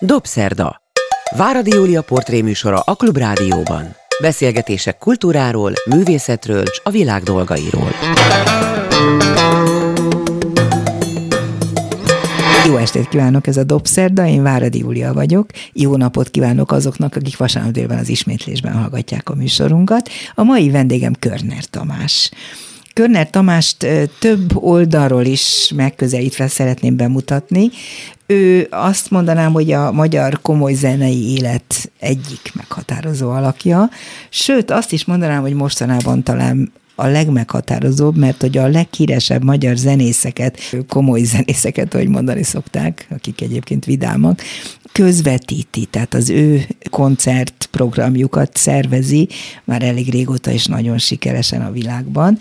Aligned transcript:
Dobszerda. 0.00 0.82
Váradi 1.36 1.70
Júlia 1.70 2.02
portréműsora 2.02 2.78
a 2.78 2.94
Klubrádióban. 2.94 3.96
Beszélgetések 4.20 4.98
kultúráról, 4.98 5.72
művészetről 5.90 6.62
és 6.62 6.80
a 6.84 6.90
világ 6.90 7.22
dolgairól. 7.22 7.90
Jó 12.66 12.76
estét 12.76 13.08
kívánok, 13.08 13.46
ez 13.46 13.56
a 13.56 13.64
Dobszerda, 13.64 14.26
én 14.26 14.42
Váradi 14.42 14.78
Júlia 14.78 15.12
vagyok. 15.12 15.50
Jó 15.72 15.96
napot 15.96 16.30
kívánok 16.30 16.72
azoknak, 16.72 17.16
akik 17.16 17.36
vasárnap 17.36 17.72
délben 17.72 17.98
az 17.98 18.08
ismétlésben 18.08 18.72
hallgatják 18.72 19.28
a 19.30 19.34
műsorunkat. 19.34 20.08
A 20.34 20.42
mai 20.42 20.70
vendégem 20.70 21.12
Körner 21.18 21.64
Tamás. 21.64 22.30
Körner 22.92 23.30
Tamást 23.30 23.86
több 24.18 24.56
oldalról 24.56 25.24
is 25.24 25.72
megközelítve 25.74 26.48
szeretném 26.48 26.96
bemutatni. 26.96 27.70
Ő 28.26 28.66
azt 28.70 29.10
mondanám, 29.10 29.52
hogy 29.52 29.72
a 29.72 29.92
magyar 29.92 30.38
komoly 30.42 30.74
zenei 30.74 31.32
élet 31.36 31.90
egyik 31.98 32.52
meghatározó 32.54 33.30
alakja, 33.30 33.90
sőt 34.30 34.70
azt 34.70 34.92
is 34.92 35.04
mondanám, 35.04 35.40
hogy 35.40 35.54
mostanában 35.54 36.22
talán 36.22 36.72
a 36.94 37.06
legmeghatározóbb, 37.06 38.16
mert 38.16 38.40
hogy 38.40 38.58
a 38.58 38.68
leghíresebb 38.68 39.44
magyar 39.44 39.76
zenészeket, 39.76 40.58
komoly 40.88 41.22
zenészeket, 41.22 41.94
ahogy 41.94 42.08
mondani 42.08 42.42
szokták, 42.42 43.06
akik 43.10 43.40
egyébként 43.40 43.84
vidámak, 43.84 44.42
közvetíti, 44.92 45.84
tehát 45.84 46.14
az 46.14 46.30
ő 46.30 46.66
koncertprogramjukat 46.90 48.56
szervezi, 48.56 49.28
már 49.64 49.82
elég 49.82 50.10
régóta 50.10 50.50
is 50.50 50.66
nagyon 50.66 50.98
sikeresen 50.98 51.62
a 51.62 51.70
világban, 51.70 52.38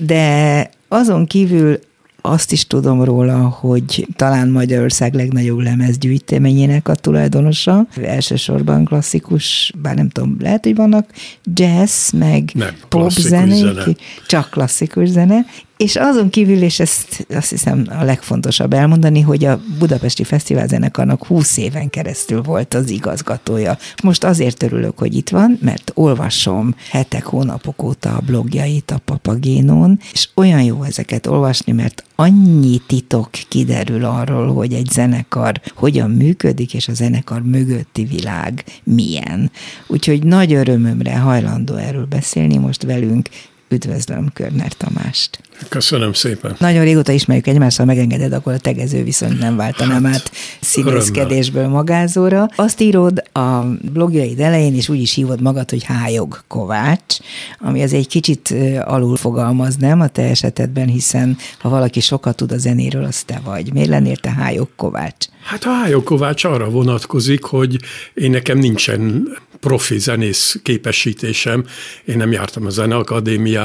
de 0.00 0.70
azon 0.88 1.26
kívül 1.26 1.78
azt 2.28 2.52
is 2.52 2.66
tudom 2.66 3.02
róla, 3.02 3.38
hogy 3.38 4.06
talán 4.16 4.48
Magyarország 4.48 5.14
legnagyobb 5.14 5.58
lemezgyűjteményének 5.58 6.88
a 6.88 6.94
tulajdonosa, 6.94 7.86
elsősorban 8.02 8.84
klasszikus, 8.84 9.72
bár 9.82 9.94
nem 9.94 10.08
tudom, 10.08 10.36
lehet, 10.40 10.64
hogy 10.64 10.76
vannak 10.76 11.10
jazz, 11.54 12.12
meg 12.12 12.50
nem, 12.54 12.74
pop 12.88 13.10
zenék, 13.10 13.64
zene. 13.64 13.84
csak 14.26 14.50
klasszikus 14.50 15.08
zene, 15.08 15.46
és 15.78 15.96
azon 15.96 16.30
kívül, 16.30 16.62
és 16.62 16.80
ezt 16.80 17.26
azt 17.34 17.50
hiszem 17.50 17.86
a 17.90 18.04
legfontosabb 18.04 18.72
elmondani, 18.72 19.20
hogy 19.20 19.44
a 19.44 19.60
Budapesti 19.78 20.24
Fesztivál 20.24 20.66
zenekarnak 20.66 21.26
20 21.26 21.56
éven 21.56 21.90
keresztül 21.90 22.42
volt 22.42 22.74
az 22.74 22.90
igazgatója. 22.90 23.78
Most 24.02 24.24
azért 24.24 24.62
örülök, 24.62 24.98
hogy 24.98 25.16
itt 25.16 25.28
van, 25.28 25.58
mert 25.62 25.90
olvasom 25.94 26.74
hetek, 26.90 27.24
hónapok 27.24 27.82
óta 27.82 28.16
a 28.16 28.22
blogjait 28.26 28.90
a 28.90 29.00
Papagénon, 29.04 29.98
és 30.12 30.28
olyan 30.34 30.62
jó 30.62 30.82
ezeket 30.82 31.26
olvasni, 31.26 31.72
mert 31.72 32.04
annyi 32.14 32.80
titok 32.86 33.30
kiderül 33.48 34.04
arról, 34.04 34.52
hogy 34.52 34.72
egy 34.72 34.88
zenekar 34.90 35.60
hogyan 35.74 36.10
működik, 36.10 36.74
és 36.74 36.88
a 36.88 36.94
zenekar 36.94 37.42
mögötti 37.42 38.04
világ 38.04 38.64
milyen. 38.84 39.50
Úgyhogy 39.86 40.24
nagy 40.24 40.52
örömömre 40.52 41.18
hajlandó 41.18 41.74
erről 41.74 42.06
beszélni 42.06 42.56
most 42.56 42.82
velünk 42.82 43.28
Üdvözlöm 43.68 44.30
Körner 44.32 44.72
Tamást. 44.72 45.38
Köszönöm 45.68 46.12
szépen. 46.12 46.56
Nagyon 46.58 46.84
régóta 46.84 47.12
ismerjük 47.12 47.46
egymást, 47.46 47.76
ha 47.76 47.84
megengeded, 47.84 48.32
akkor 48.32 48.52
a 48.52 48.58
tegező 48.58 49.02
viszont 49.02 49.38
nem 49.38 49.56
váltanám 49.56 50.04
hát, 50.04 50.14
át 50.14 50.30
színészkedésből 50.60 51.68
magázóra. 51.68 52.48
Azt 52.56 52.80
írod 52.80 53.22
a 53.32 53.60
blogjaid 53.92 54.40
elején, 54.40 54.74
és 54.74 54.88
úgy 54.88 55.00
is 55.00 55.14
hívod 55.14 55.40
magad, 55.40 55.70
hogy 55.70 55.84
Hájog 55.84 56.42
Kovács, 56.46 57.16
ami 57.58 57.82
az 57.82 57.92
egy 57.92 58.08
kicsit 58.08 58.54
alul 58.84 59.16
fogalmaz, 59.16 59.76
nem 59.76 60.00
a 60.00 60.08
te 60.08 60.22
esetedben, 60.22 60.86
hiszen 60.86 61.36
ha 61.58 61.68
valaki 61.68 62.00
sokat 62.00 62.36
tud 62.36 62.52
a 62.52 62.58
zenéről, 62.58 63.04
az 63.04 63.22
te 63.22 63.40
vagy. 63.44 63.72
Miért 63.72 63.88
lennél 63.88 64.16
te 64.16 64.30
Hájog 64.30 64.68
Kovács? 64.76 65.26
Hát 65.44 65.64
a 65.64 65.70
Hájog 65.70 66.04
Kovács 66.04 66.44
arra 66.44 66.70
vonatkozik, 66.70 67.44
hogy 67.44 67.78
én 68.14 68.30
nekem 68.30 68.58
nincsen 68.58 69.28
profi 69.60 69.98
zenész 69.98 70.58
képesítésem. 70.62 71.64
Én 72.04 72.16
nem 72.16 72.32
jártam 72.32 72.66
a 72.66 72.70
zeneakadémiára, 72.70 73.57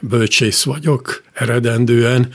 bölcsész 0.00 0.62
vagyok 0.62 1.22
eredendően, 1.32 2.28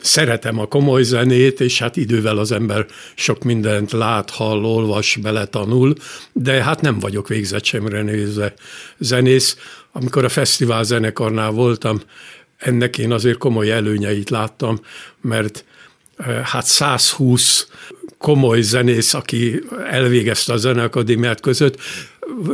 szeretem 0.00 0.58
a 0.58 0.66
komoly 0.66 1.02
zenét, 1.02 1.60
és 1.60 1.78
hát 1.78 1.96
idővel 1.96 2.38
az 2.38 2.52
ember 2.52 2.86
sok 3.14 3.42
mindent 3.42 3.92
lát, 3.92 4.30
hall, 4.30 4.64
olvas, 4.64 5.16
beletanul, 5.22 5.94
de 6.32 6.62
hát 6.62 6.80
nem 6.80 6.98
vagyok 6.98 7.28
végzettsemre 7.28 8.02
nézve 8.02 8.54
zenész. 8.98 9.56
Amikor 9.92 10.24
a 10.24 10.28
fesztivál 10.28 10.84
zenekarnál 10.84 11.50
voltam, 11.50 12.00
ennek 12.56 12.98
én 12.98 13.12
azért 13.12 13.38
komoly 13.38 13.70
előnyeit 13.70 14.30
láttam, 14.30 14.80
mert 15.20 15.64
hát 16.42 16.66
120 16.66 17.68
komoly 18.18 18.60
zenész, 18.60 19.14
aki 19.14 19.62
elvégezte 19.90 20.52
a 20.52 20.56
zeneakadémiát 20.56 21.40
között, 21.40 21.78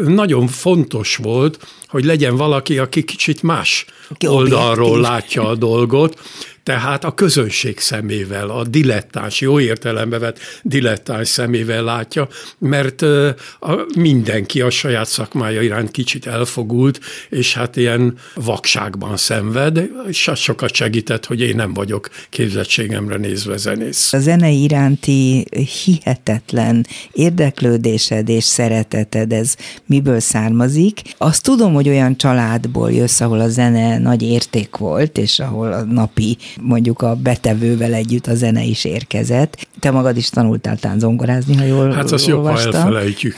nagyon 0.07 0.47
fontos 0.47 1.17
volt, 1.17 1.67
hogy 1.87 2.05
legyen 2.05 2.37
valaki, 2.37 2.79
aki 2.79 3.05
kicsit 3.05 3.43
más 3.43 3.85
oldalról 4.27 5.01
látja 5.01 5.49
a 5.49 5.55
dolgot, 5.55 6.21
tehát 6.63 7.05
a 7.05 7.15
közönség 7.15 7.79
szemével, 7.79 8.51
a 8.51 8.65
dilettáns, 8.65 9.41
jó 9.41 9.61
értelembe 9.61 10.19
vett 10.19 10.39
dilettáns 10.63 11.29
szemével 11.29 11.83
látja, 11.83 12.29
mert 12.59 13.03
a, 13.61 13.87
mindenki 13.97 14.61
a 14.61 14.71
saját 14.71 15.09
szakmája 15.09 15.61
iránt 15.61 15.91
kicsit 15.91 16.27
elfogult, 16.27 17.01
és 17.29 17.55
hát 17.55 17.77
ilyen 17.77 18.15
vakságban 18.35 19.17
szenved, 19.17 19.91
és 20.09 20.29
az 20.29 20.39
sokat 20.39 20.75
segített, 20.75 21.27
hogy 21.27 21.41
én 21.41 21.57
nem 21.57 21.75
vagyok 21.75 22.09
képzettségemre 22.31 23.17
nézve 23.17 23.57
zenész. 23.57 24.13
A 24.13 24.19
zenei 24.19 24.63
iránti 24.63 25.45
hihetetlen 25.85 26.87
érdeklődésed 27.13 28.29
és 28.29 28.45
szereteted, 28.45 29.33
ez 29.33 29.55
miből 29.87 30.21
származik? 30.21 31.01
Azt 31.19 31.43
tudom, 31.43 31.75
hogy 31.75 31.89
olyan 31.89 32.17
családból 32.17 32.93
jössz, 32.93 33.21
ahol 33.21 33.41
a 33.41 33.49
zene 33.49 33.99
nagy 33.99 34.23
érték 34.23 34.77
volt, 34.77 35.19
és 35.19 35.39
ahol 35.39 35.73
a 35.73 35.83
napi 35.83 36.37
mondjuk 36.61 37.03
a 37.03 37.15
betevővel 37.15 37.95
együtt 37.95 38.27
a 38.27 38.35
zene 38.35 38.63
is 38.63 38.85
érkezett. 38.85 39.67
Te 39.81 39.91
magad 39.91 40.17
is 40.17 40.31
tanultál 40.31 40.77
tánzongorázni, 40.77 41.57
ha 41.57 41.65
jól 41.65 41.91
Hát 41.91 42.13
azt 42.13 42.27
jobb, 42.27 42.45
ha 42.45 42.61
elfelejtjük. 42.61 43.35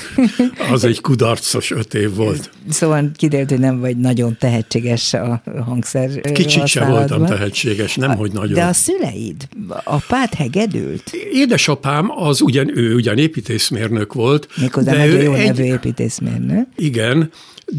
Az 0.73 0.85
egy 0.85 1.01
kudarcos 1.01 1.71
öt 1.71 1.95
év 1.95 2.15
volt. 2.15 2.51
Szóval 2.69 3.11
kiderült, 3.17 3.51
hogy 3.51 3.59
nem 3.59 3.81
vagy 3.81 3.97
nagyon 3.97 4.37
tehetséges 4.39 5.15
a 5.15 5.43
hangszer 5.65 6.21
Kicsit 6.21 6.67
sem 6.67 6.91
voltam 6.91 7.27
tehetséges, 7.27 7.95
nem, 7.95 8.17
hogy 8.17 8.33
nagyon. 8.33 8.53
De 8.53 8.65
a 8.65 8.73
szüleid, 8.73 9.49
apád 9.85 10.35
hegedült? 10.35 11.11
Édesapám 11.33 12.11
az 12.11 12.41
ugyan, 12.41 12.79
ő 12.79 12.95
ugyan 12.95 13.19
építészmérnök 13.19 14.13
volt. 14.13 14.49
Méghozzá 14.57 14.93
de 14.93 14.99
nagyon 14.99 15.23
jó 15.23 15.33
egy, 15.33 15.47
nevű 15.47 15.63
építészmérnök. 15.63 16.67
Igen, 16.77 17.31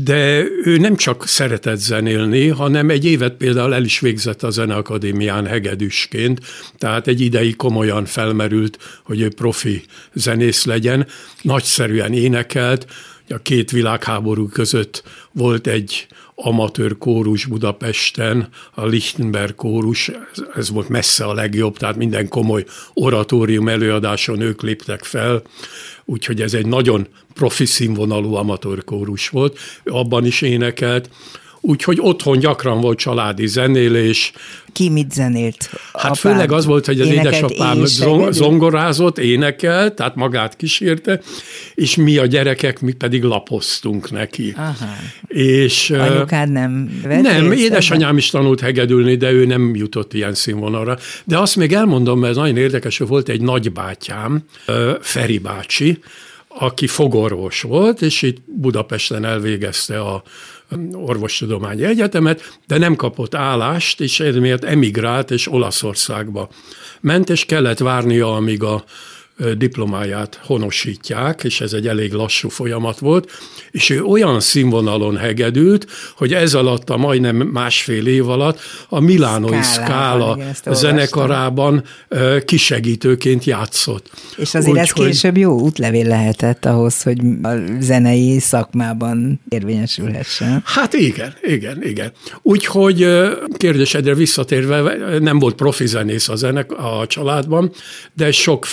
de 0.04 0.44
ő 0.64 0.78
nem 0.78 0.96
csak 0.96 1.28
szeretett 1.28 1.78
zenélni, 1.78 2.48
hanem 2.48 2.90
egy 2.90 3.06
évet 3.06 3.34
például 3.34 3.74
el 3.74 3.84
is 3.84 4.00
végzett 4.00 4.44
a 4.44 4.50
Zeneakadémián 4.50 5.46
hegedűsként, 5.46 6.40
tehát 6.78 7.08
egy 7.08 7.22
ideig 7.22 7.56
komolyan 7.56 8.06
felmerült, 8.06 8.78
hogy 9.04 9.22
ő 9.22 9.30
profi 9.30 9.84
zenész 10.14 10.66
legyen, 10.66 11.08
nagyszerűen 11.42 12.14
énekelt, 12.14 12.86
a 13.30 13.38
két 13.38 13.72
világháború 13.72 14.48
között 14.48 15.04
volt 15.32 15.68
egy 15.68 16.08
amatőr 16.36 16.98
kórus 16.98 17.46
Budapesten, 17.46 18.50
a 18.74 18.86
Lichtenberg 18.86 19.56
kórus, 19.56 20.12
ez 20.56 20.70
volt 20.70 20.90
messze 20.90 21.26
a 21.26 21.34
legjobb, 21.34 21.78
tehát 21.78 21.96
minden 21.96 22.28
komoly 22.28 22.66
oratórium 22.94 23.68
előadáson 23.68 24.42
ők 24.42 24.62
léptek 24.62 25.04
fel, 25.04 25.42
úgyhogy 26.06 26.42
ez 26.42 26.54
egy 26.54 26.66
nagyon 26.66 27.08
profi 27.34 27.66
színvonalú 27.66 28.34
amatőr 28.34 28.84
kórus 28.84 29.30
volt, 29.30 29.60
abban 29.86 30.26
is 30.26 30.42
énekelt, 30.42 31.10
Úgyhogy 31.68 31.98
otthon 32.02 32.40
gyakran 32.40 32.82
volt 32.82 32.98
családi 32.98 33.48
zenélés. 33.48 34.32
Ki 34.74 34.90
mit 34.90 35.12
zenélt? 35.12 35.70
Hát 35.94 36.04
Apád 36.04 36.18
főleg 36.18 36.52
az 36.52 36.66
volt, 36.66 36.86
hogy 36.86 37.02
az 37.02 37.08
édesapám 37.08 37.86
zongorázott, 38.30 39.18
énekelt, 39.18 39.94
tehát 39.94 40.16
magát 40.16 40.56
kísérte, 40.56 41.22
és 41.76 41.96
mi 41.96 42.18
a 42.18 42.26
gyerekek, 42.26 42.82
mi 42.82 42.92
pedig 42.92 43.24
lapoztunk 43.24 44.12
neki. 44.12 44.54
Aha. 44.58 44.74
És, 45.28 45.90
Anyukád 45.90 46.52
nem 46.52 47.02
vett 47.04 47.22
Nem, 47.22 47.52
édesanyám 47.52 48.18
is 48.18 48.30
tanult 48.30 48.60
hegedülni, 48.60 49.16
de 49.16 49.32
ő 49.32 49.46
nem 49.46 49.76
jutott 49.76 50.14
ilyen 50.14 50.34
színvonalra. 50.34 50.98
De 51.24 51.38
azt 51.38 51.56
még 51.56 51.74
elmondom, 51.74 52.20
mert 52.20 52.32
ez 52.32 52.38
nagyon 52.38 52.58
érdekes, 52.58 52.98
hogy 52.98 53.08
volt 53.08 53.30
egy 53.30 53.42
nagybátyám, 53.42 54.44
Feri 55.02 55.38
bácsi, 55.38 56.00
aki 56.48 56.88
fogorvos 56.88 57.62
volt, 57.62 58.02
és 58.02 58.22
itt 58.22 58.38
Budapesten 58.46 59.26
elvégezte 59.26 60.00
a 60.00 60.24
orvostudományi 60.94 61.84
egyetemet, 61.84 62.58
de 62.68 62.78
nem 62.78 62.96
kapott 62.96 63.36
állást, 63.36 64.02
és 64.02 64.20
ezért 64.20 64.64
emigrált, 64.64 65.32
és 65.32 65.52
Olaszországba 65.52 66.50
ment, 67.02 67.30
és 67.30 67.46
kellett 67.46 67.80
várnia, 67.80 68.36
amíg 68.36 68.64
a 68.64 68.84
diplomáját 69.58 70.40
honosítják, 70.44 71.44
és 71.44 71.62
ez 71.62 71.74
egy 71.74 71.88
elég 71.88 72.12
lassú 72.12 72.50
folyamat 72.50 73.00
volt, 73.00 73.32
és 73.72 73.90
ő 73.90 74.04
olyan 74.04 74.40
színvonalon 74.40 75.18
hegedült, 75.18 75.88
hogy 76.18 76.34
ez 76.34 76.54
alatt 76.54 76.90
a 76.90 76.98
majdnem 76.98 77.36
másfél 77.36 78.08
év 78.08 78.30
alatt 78.30 78.60
a 78.90 79.00
Milánoi 79.00 79.62
Skála 79.62 80.38
zenekarában 80.72 81.84
kisegítőként 82.46 83.44
játszott. 83.44 84.10
És 84.38 84.54
azért 84.54 84.72
Úgy, 84.72 84.78
ez 84.78 84.92
később 84.92 85.38
jó 85.38 85.60
útlevél 85.60 86.08
lehetett 86.08 86.66
ahhoz, 86.66 87.02
hogy 87.02 87.18
a 87.42 87.50
zenei 87.80 88.40
szakmában 88.40 89.42
érvényesülhessen. 89.50 90.62
Hát 90.66 90.94
igen, 90.94 91.34
igen, 91.42 91.84
igen. 91.84 92.12
Úgyhogy 92.42 93.08
kérdésedre 93.58 94.14
visszatérve, 94.14 94.98
nem 95.20 95.40
volt 95.40 95.56
profi 95.56 95.86
zenész 95.86 96.30
a, 96.30 96.36
zenek, 96.36 96.72
a 96.72 97.06
családban, 97.08 97.72
de 98.14 98.32
sok 98.32 98.66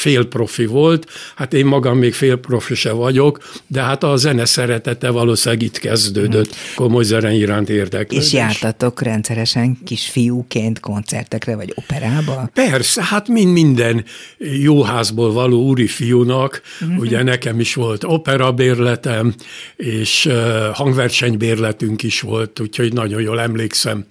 félprofi 0.53 0.67
volt. 0.67 1.07
Hát 1.35 1.53
én 1.55 1.67
magam 1.67 1.99
még 1.99 2.15
félprofi 2.15 2.75
se 2.75 2.93
vagyok, 2.93 3.39
de 3.67 3.83
hát 3.83 4.03
a 4.03 4.17
zene 4.17 4.45
szeretete 4.45 5.11
valószínűleg 5.11 5.63
itt 5.63 5.79
kezdődött. 5.79 6.55
Hmm. 6.55 6.75
Komoly 6.75 7.05
zene 7.05 7.33
iránt 7.33 7.69
érdeklődés. 7.69 8.27
És 8.27 8.33
jártatok 8.33 9.03
rendszeresen 9.03 9.79
kisfiúként 9.85 10.81
koncertekre, 10.81 11.57
vagy 11.57 11.73
operába? 11.75 12.51
Persze, 12.55 13.05
hát 13.05 13.29
mind 13.29 13.53
minden 13.53 14.05
jó 14.39 14.83
házból 14.83 15.33
való 15.33 15.67
úri 15.67 15.87
fiúnak, 15.87 16.63
hmm. 16.79 16.97
ugye 16.99 17.23
nekem 17.23 17.61
is 17.61 17.75
volt 17.75 18.05
operabérletem, 18.05 19.35
és 19.77 20.29
hangversenybérletünk 20.73 22.03
is 22.03 22.21
volt, 22.21 22.61
úgyhogy 22.61 22.93
nagyon 22.93 23.21
jól 23.21 23.41
emlékszem 23.41 24.07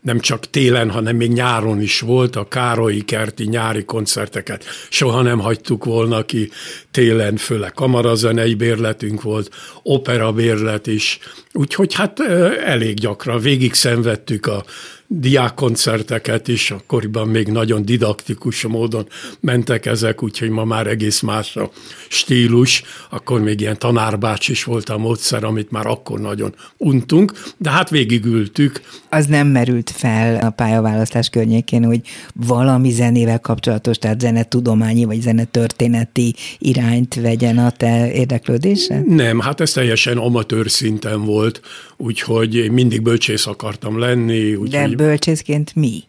nem 0.00 0.20
csak 0.20 0.50
télen, 0.50 0.90
hanem 0.90 1.16
még 1.16 1.32
nyáron 1.32 1.80
is 1.80 2.00
volt 2.00 2.36
a 2.36 2.48
Károlyi 2.48 3.04
kerti 3.04 3.44
nyári 3.44 3.84
koncerteket. 3.84 4.64
Soha 4.88 5.22
nem 5.22 5.38
hagytuk 5.38 5.84
volna 5.84 6.24
ki 6.24 6.50
télen, 6.90 7.36
főleg 7.36 7.72
kamarazenei 7.72 8.54
bérletünk 8.54 9.22
volt, 9.22 9.54
opera 9.82 10.32
bérlet 10.32 10.86
is. 10.86 11.18
Úgyhogy 11.52 11.94
hát 11.94 12.20
elég 12.64 12.94
gyakran 12.98 13.40
végig 13.40 13.74
szenvedtük 13.74 14.46
a 14.46 14.64
diákkoncerteket 15.08 16.48
is, 16.48 16.70
akkoriban 16.70 17.28
még 17.28 17.46
nagyon 17.46 17.84
didaktikus 17.84 18.62
módon 18.62 19.06
mentek 19.40 19.86
ezek, 19.86 20.22
úgyhogy 20.22 20.50
ma 20.50 20.64
már 20.64 20.86
egész 20.86 21.20
más 21.20 21.56
a 21.56 21.70
stílus, 22.08 22.82
akkor 23.10 23.40
még 23.40 23.60
ilyen 23.60 23.78
tanárbács 23.78 24.48
is 24.48 24.64
volt 24.64 24.88
a 24.88 24.98
módszer, 24.98 25.44
amit 25.44 25.70
már 25.70 25.86
akkor 25.86 26.20
nagyon 26.20 26.54
untunk, 26.76 27.32
de 27.56 27.70
hát 27.70 27.90
végigültük. 27.90 28.80
Az 29.08 29.26
nem 29.26 29.46
merült 29.46 29.90
fel 29.90 30.36
a 30.36 30.50
pályaválasztás 30.50 31.28
környékén, 31.28 31.84
hogy 31.84 32.00
valami 32.34 32.90
zenével 32.90 33.40
kapcsolatos, 33.40 33.98
tehát 33.98 34.20
zenetudományi 34.20 35.04
vagy 35.04 35.20
zenetörténeti 35.20 36.34
irányt 36.58 37.14
vegyen 37.14 37.58
a 37.58 37.70
te 37.70 38.12
érdeklődése? 38.12 39.02
Nem, 39.06 39.40
hát 39.40 39.60
ez 39.60 39.72
teljesen 39.72 40.16
amatőr 40.16 40.70
szinten 40.70 41.24
volt, 41.24 41.60
úgyhogy 41.96 42.70
mindig 42.70 43.02
bölcsész 43.02 43.46
akartam 43.46 43.98
lenni. 43.98 44.54
Úgy, 44.54 44.70
de 44.70 44.97
bölcsészként 44.98 45.74
mi? 45.74 46.02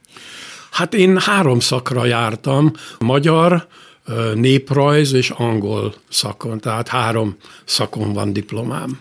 Hát 0.71 0.93
én 0.93 1.19
három 1.19 1.59
szakra 1.59 2.05
jártam, 2.05 2.71
magyar, 2.99 3.67
néprajz 4.33 5.13
és 5.13 5.29
angol 5.29 5.93
szakon, 6.09 6.59
tehát 6.59 6.87
három 6.87 7.35
szakon 7.65 8.13
van 8.13 8.33
diplomám. 8.33 8.99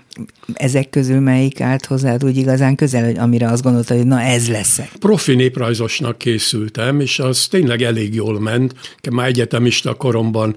Ezek 0.52 0.90
közül 0.90 1.20
melyik 1.20 1.60
állt 1.60 1.86
hozzád 1.86 2.24
úgy 2.24 2.36
igazán 2.36 2.74
közel, 2.74 3.04
hogy 3.04 3.18
amire 3.18 3.48
azt 3.48 3.62
gondolta, 3.62 3.94
hogy 3.94 4.06
na 4.06 4.20
ez 4.20 4.48
lesz 4.48 4.80
Profi 4.98 5.34
néprajzosnak 5.34 6.18
készültem, 6.18 7.00
és 7.00 7.18
az 7.18 7.46
tényleg 7.46 7.82
elég 7.82 8.14
jól 8.14 8.40
ment. 8.40 8.74
Már 9.10 9.26
egyetemista 9.26 9.94
koromban 9.94 10.56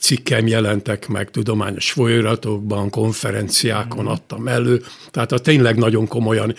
cikkem 0.00 0.46
jelentek 0.46 1.08
meg 1.08 1.30
tudományos 1.30 1.90
folyóiratokban, 1.90 2.90
konferenciákon 2.90 4.06
adtam 4.06 4.48
elő, 4.48 4.82
tehát 5.10 5.32
a 5.32 5.38
tényleg 5.38 5.76
nagyon 5.76 6.06
komolyan 6.06 6.54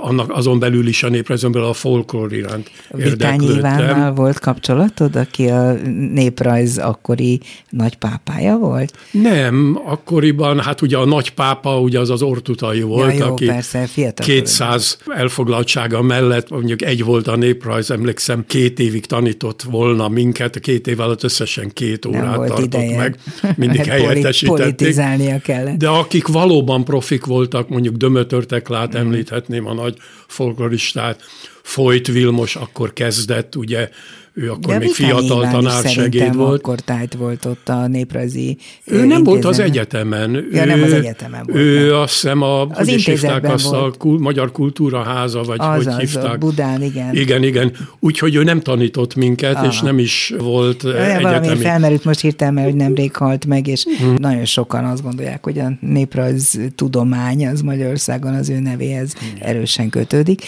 annak 0.00 0.30
azon 0.32 0.58
belül 0.58 0.86
is 0.86 1.02
a 1.02 1.08
néprajzonból 1.08 1.64
a 1.64 1.72
folklór 1.72 2.32
iránt 2.32 2.70
Vitányi 2.90 3.46
Ivánnal 3.46 4.12
volt 4.12 4.38
kapcsolatod, 4.38 5.16
aki 5.16 5.46
a 5.48 5.72
néprajz 6.12 6.78
akkori 6.78 7.40
nagypápája 7.70 8.56
volt? 8.56 8.96
Nem, 9.10 9.80
akkoriban, 9.84 10.60
hát 10.60 10.82
ugye 10.82 10.96
a 10.96 11.04
nagypápa, 11.04 11.80
ugye 11.80 11.98
az 11.98 12.10
az 12.10 12.22
ortutai 12.22 12.82
volt, 12.82 13.12
ja, 13.12 13.24
jó, 13.24 13.32
aki 13.32 13.44
persze, 13.44 13.88
200 14.14 14.98
elfoglaltsága 15.06 16.02
mellett, 16.02 16.50
mondjuk 16.50 16.82
egy 16.82 17.04
volt 17.04 17.26
a 17.26 17.36
néprajz, 17.36 17.90
emlékszem, 17.90 18.44
két 18.46 18.78
évig 18.78 19.06
tanított 19.06 19.62
volna 19.62 20.08
minket, 20.08 20.60
két 20.60 20.86
év 20.86 21.00
alatt 21.00 21.22
összesen 21.22 21.70
két 21.72 22.06
órát 22.06 22.22
Nem 22.22 22.46
tartott 22.46 22.64
ideje. 22.64 22.96
meg, 22.96 23.18
mindig 23.56 23.84
helyettesítették. 23.84 24.64
Politizálnia 24.64 25.38
kellett. 25.38 25.76
De 25.76 25.88
akik 25.88 26.26
valóban 26.26 26.84
profik 26.84 27.24
voltak, 27.24 27.68
mondjuk 27.68 27.96
Dömötör 27.96 28.46
lát 28.68 28.98
mm. 28.98 29.57
Említhetni, 29.58 29.80
a 29.80 29.82
nagy 29.82 29.96
folkloristát, 30.26 31.22
Folyt 31.62 32.06
Vilmos 32.06 32.56
akkor 32.56 32.92
kezdett, 32.92 33.56
ugye 33.56 33.90
ő 34.38 34.50
akkor 34.50 34.72
De 34.72 34.78
még 34.78 34.90
fiatal 34.90 35.50
tanársegéd 35.50 36.36
volt. 36.36 36.58
akkor 36.58 36.80
tájt 36.80 37.14
volt 37.14 37.44
ott 37.44 37.68
a 37.68 37.86
néprajzi 37.86 38.56
Ő 38.84 39.06
nem 39.06 39.24
volt 39.24 39.44
az 39.44 39.58
egyetemen. 39.58 40.46
Ja, 40.52 40.62
ő, 40.62 40.66
nem 40.66 40.82
az 40.82 40.92
egyetemen 40.92 41.42
volt. 41.46 41.58
Ő 41.58 41.88
nem. 41.88 41.96
azt 41.96 42.12
hiszem, 42.12 42.42
a, 42.42 42.60
az 42.60 42.76
hogy 42.76 42.88
is 42.88 43.06
hívták 43.06 43.44
azt 43.44 43.64
volt. 43.64 43.94
a 43.94 43.98
kul, 43.98 44.18
Magyar 44.18 44.52
Kultúra 44.52 45.02
Háza, 45.02 45.42
vagy 45.42 45.58
az, 45.60 45.76
hogy 45.76 45.86
az, 45.86 45.98
hívták. 45.98 46.38
Budán, 46.38 46.82
igen. 46.82 47.16
Igen, 47.16 47.42
igen. 47.42 47.72
Úgyhogy 48.00 48.34
ő 48.34 48.42
nem 48.42 48.60
tanított 48.60 49.14
minket, 49.14 49.54
Aha. 49.54 49.66
és 49.66 49.80
nem 49.80 49.98
is 49.98 50.34
volt 50.38 50.84
Olyan 50.84 50.96
egyetemi. 50.96 51.22
Valami 51.22 51.60
felmerült 51.60 52.04
most 52.04 52.20
hirtelen, 52.20 52.54
mert 52.54 52.66
hogy 52.66 52.76
nemrég 52.76 53.16
halt 53.16 53.46
meg, 53.46 53.66
és 53.66 53.84
hmm. 53.98 54.14
nagyon 54.18 54.44
sokan 54.44 54.84
azt 54.84 55.02
gondolják, 55.02 55.44
hogy 55.44 55.58
a 55.58 55.72
néprajz 55.80 56.60
tudomány 56.74 57.46
az 57.46 57.60
Magyarországon 57.60 58.34
az 58.34 58.48
ő 58.48 58.58
nevéhez 58.58 59.14
hmm. 59.14 59.28
erősen 59.40 59.88
kötődik. 59.88 60.42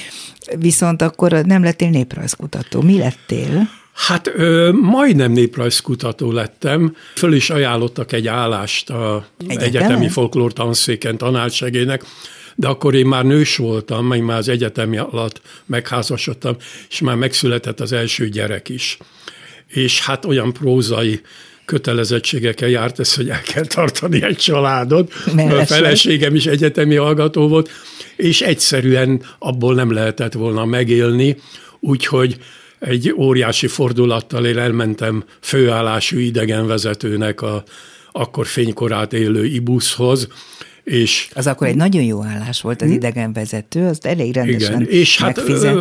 Viszont 0.59 1.03
akkor 1.03 1.33
nem 1.33 1.63
lettél 1.63 1.91
néprajzkutató. 1.91 2.81
Mi 2.81 2.99
lettél? 2.99 3.69
Hát 4.06 4.31
ö, 4.35 4.70
majdnem 4.73 5.32
néprajzkutató 5.32 6.32
lettem. 6.32 6.97
Föl 7.14 7.32
is 7.32 7.50
ajánlottak 7.50 8.12
egy 8.12 8.26
állást 8.26 8.91
a 8.91 9.26
Egyetemen? 9.38 9.67
egyetemi 9.67 10.08
folklór 10.08 10.52
tanszéken 10.52 11.17
tanársegének, 11.17 12.05
de 12.55 12.69
akkor 12.69 12.94
én 12.94 13.06
már 13.06 13.25
nős 13.25 13.56
voltam, 13.56 14.06
meg 14.06 14.25
már 14.25 14.38
az 14.38 14.49
egyetemi 14.49 14.99
alatt 14.99 15.41
megházasodtam, 15.67 16.56
és 16.91 17.00
már 17.00 17.17
megszületett 17.17 17.81
az 17.81 17.93
első 17.93 18.29
gyerek 18.29 18.69
is. 18.69 18.99
És 19.67 20.00
hát 20.05 20.25
olyan 20.25 20.52
prózai 20.52 21.20
kötelezettségekkel 21.64 22.69
járt 22.69 22.99
ez, 22.99 23.14
hogy 23.14 23.29
el 23.29 23.41
kell 23.41 23.64
tartani 23.64 24.23
egy 24.23 24.37
családot. 24.37 25.12
A 25.37 25.64
feleségem 25.67 26.35
is 26.35 26.47
egyetemi 26.47 26.94
hallgató 26.94 27.49
volt, 27.49 27.70
és 28.17 28.41
egyszerűen 28.41 29.23
abból 29.38 29.75
nem 29.75 29.93
lehetett 29.93 30.32
volna 30.32 30.64
megélni, 30.64 31.37
úgyhogy 31.81 32.37
egy 32.81 33.15
óriási 33.17 33.67
fordulattal 33.67 34.47
én 34.47 34.59
elmentem 34.59 35.25
főállású 35.41 36.19
idegenvezetőnek 36.19 37.43
a 37.43 37.62
akkor 38.12 38.47
fénykorát 38.47 39.12
élő 39.12 39.45
Ibuszhoz, 39.45 40.28
és 40.85 41.28
az 41.35 41.47
akkor 41.47 41.66
egy 41.66 41.76
nagyon 41.76 42.02
jó 42.02 42.25
állás 42.25 42.61
volt 42.61 42.83
az 42.83 42.88
hm? 42.88 42.95
idegenvezető, 42.95 43.87
azt 43.87 44.07
elég 44.07 44.35
rendesen 44.35 44.81
igen, 44.81 44.93
és 44.93 45.19
hát 45.19 45.38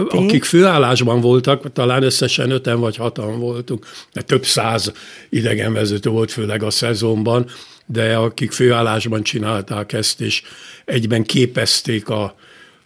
akik 0.10 0.44
főállásban 0.44 1.22
voltak, 1.22 1.74
talán 1.74 2.04
összesen 2.04 2.52
öten 2.52 2.80
vagy 2.80 2.96
hatan 2.96 3.40
voltunk, 3.40 3.86
mert 4.14 4.28
több 4.28 4.46
száz 4.46 4.92
idegenvezető 5.30 6.10
volt 6.10 6.32
főleg 6.32 6.64
a 6.64 6.70
szezonban, 6.70 7.46
de 7.86 8.16
akik 8.16 8.52
főállásban 8.52 9.24
csinálták 9.24 9.94
ezt, 9.94 10.22
és 10.22 10.42
egyben 10.86 11.24
képezték 11.24 12.10
a 12.10 12.36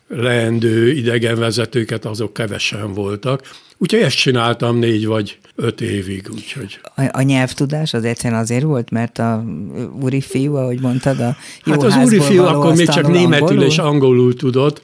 leendő 0.07 0.91
idegenvezetőket, 0.91 2.05
azok 2.05 2.33
kevesen 2.33 2.93
voltak. 2.93 3.41
Úgyhogy 3.83 4.01
ezt 4.01 4.17
csináltam 4.17 4.77
négy 4.77 5.05
vagy 5.05 5.37
öt 5.55 5.81
évig. 5.81 6.27
Úgyhogy. 6.33 6.79
A, 6.95 7.01
a 7.11 7.21
nyelvtudás 7.21 7.93
az 7.93 8.03
egyszerűen 8.03 8.39
azért 8.39 8.63
volt, 8.63 8.89
mert 8.89 9.19
a 9.19 9.43
úri 10.01 10.21
fiú, 10.21 10.55
ahogy 10.55 10.79
mondtad, 10.81 11.19
a 11.19 11.35
jó 11.65 11.71
Hát 11.71 11.83
az 11.83 11.95
úri 12.05 12.19
fiú 12.19 12.43
akkor 12.43 12.75
még 12.75 12.89
csak 12.89 13.07
németül 13.07 13.47
angolul? 13.47 13.63
és 13.63 13.77
angolul 13.77 14.33
tudott, 14.35 14.81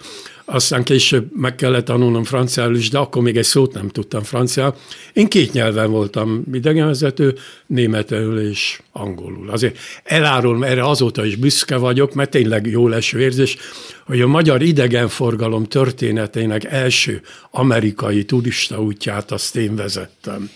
aztán 0.51 0.83
később 0.83 1.27
meg 1.35 1.55
kellett 1.55 1.85
tanulnom 1.85 2.23
franciául 2.23 2.75
is, 2.75 2.89
de 2.89 2.97
akkor 2.97 3.21
még 3.21 3.37
egy 3.37 3.43
szót 3.43 3.73
nem 3.73 3.89
tudtam 3.89 4.23
franciául. 4.23 4.75
Én 5.13 5.27
két 5.27 5.53
nyelven 5.53 5.91
voltam 5.91 6.43
idegenvezető, 6.53 7.35
németül 7.67 8.39
és 8.39 8.81
angolul. 8.91 9.49
Azért 9.49 9.77
elárulom, 10.03 10.63
erre 10.63 10.83
azóta 10.85 11.25
is 11.25 11.35
büszke 11.35 11.77
vagyok, 11.77 12.13
mert 12.13 12.29
tényleg 12.29 12.67
jó 12.67 12.87
leső 12.87 13.19
érzés, 13.19 13.57
hogy 14.05 14.21
a 14.21 14.27
magyar 14.27 14.61
idegenforgalom 14.61 15.63
történetének 15.63 16.63
első 16.63 17.21
amerikai 17.51 18.25
turista 18.25 18.81
útját 18.81 19.31
azt 19.31 19.55
én 19.55 19.75
vezettem. 19.75 20.49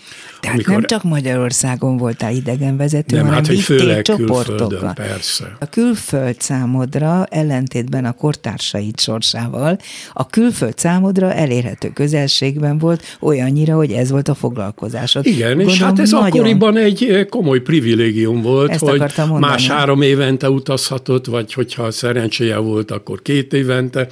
Tehát 0.44 0.58
amikor... 0.58 0.74
nem 0.74 0.84
csak 0.86 1.02
Magyarországon 1.02 1.96
voltál 1.96 2.32
idegenvezető, 2.32 3.16
nem, 3.16 3.24
hanem 3.24 3.38
hát, 3.38 3.46
hogy 3.46 3.60
főleg 3.60 4.02
csoportokkal. 4.02 4.92
persze. 4.92 5.56
A 5.60 5.68
külföld 5.68 6.40
számodra 6.40 7.26
ellentétben 7.30 8.04
a 8.04 8.12
kortársaid 8.12 9.00
sorsával, 9.00 9.78
a 10.12 10.26
külföld 10.26 10.78
számodra 10.78 11.32
elérhető 11.32 11.90
közelségben 11.94 12.78
volt 12.78 13.16
olyannyira, 13.20 13.76
hogy 13.76 13.92
ez 13.92 14.10
volt 14.10 14.28
a 14.28 14.34
foglalkozásod. 14.34 15.26
Igen, 15.26 15.48
Gondolom, 15.48 15.72
és 15.72 15.80
hát 15.80 15.98
ez 15.98 16.10
nagyon... 16.10 16.26
akkoriban 16.26 16.76
egy 16.76 17.04
eh, 17.04 17.24
komoly 17.24 17.60
privilégium 17.60 18.42
volt, 18.42 18.70
Ezt 18.70 18.84
hogy 18.84 19.02
más 19.38 19.68
három 19.68 20.02
évente 20.02 20.50
utazhatott, 20.50 21.26
vagy 21.26 21.52
hogyha 21.52 21.90
szerencséje 21.90 22.56
volt, 22.56 22.90
akkor 22.90 23.22
két 23.22 23.52
évente. 23.52 24.08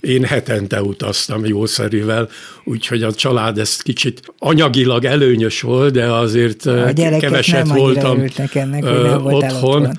Én 0.00 0.24
hetente 0.24 0.82
utaztam 0.82 1.46
jószerivel, 1.46 2.28
úgyhogy 2.64 3.02
a 3.02 3.12
család 3.12 3.58
ezt 3.58 3.82
kicsit 3.82 4.22
anyagilag 4.38 5.04
előnyös 5.04 5.60
volt, 5.60 5.92
de 5.92 6.04
azért 6.04 6.66
a 6.66 6.92
keveset 7.18 7.68
voltam 7.68 8.24
ennek, 8.52 8.84
hogy 8.84 9.02
nem 9.02 9.24
otthon. 9.24 9.32
otthon. 9.32 9.98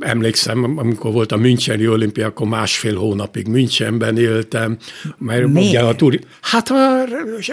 Emlékszem, 0.00 0.78
amikor 0.78 1.12
volt 1.12 1.32
a 1.32 1.36
Müncheni 1.36 1.88
olimpia, 1.88 2.26
akkor 2.26 2.46
másfél 2.46 2.96
hónapig 2.96 3.46
Münchenben 3.46 4.18
éltem. 4.18 4.76
Mert 5.18 5.46
Miért? 5.46 5.68
ugye 5.68 5.80
a 5.80 5.94
turi... 5.94 6.20
Hát 6.40 6.70
a, 6.70 7.04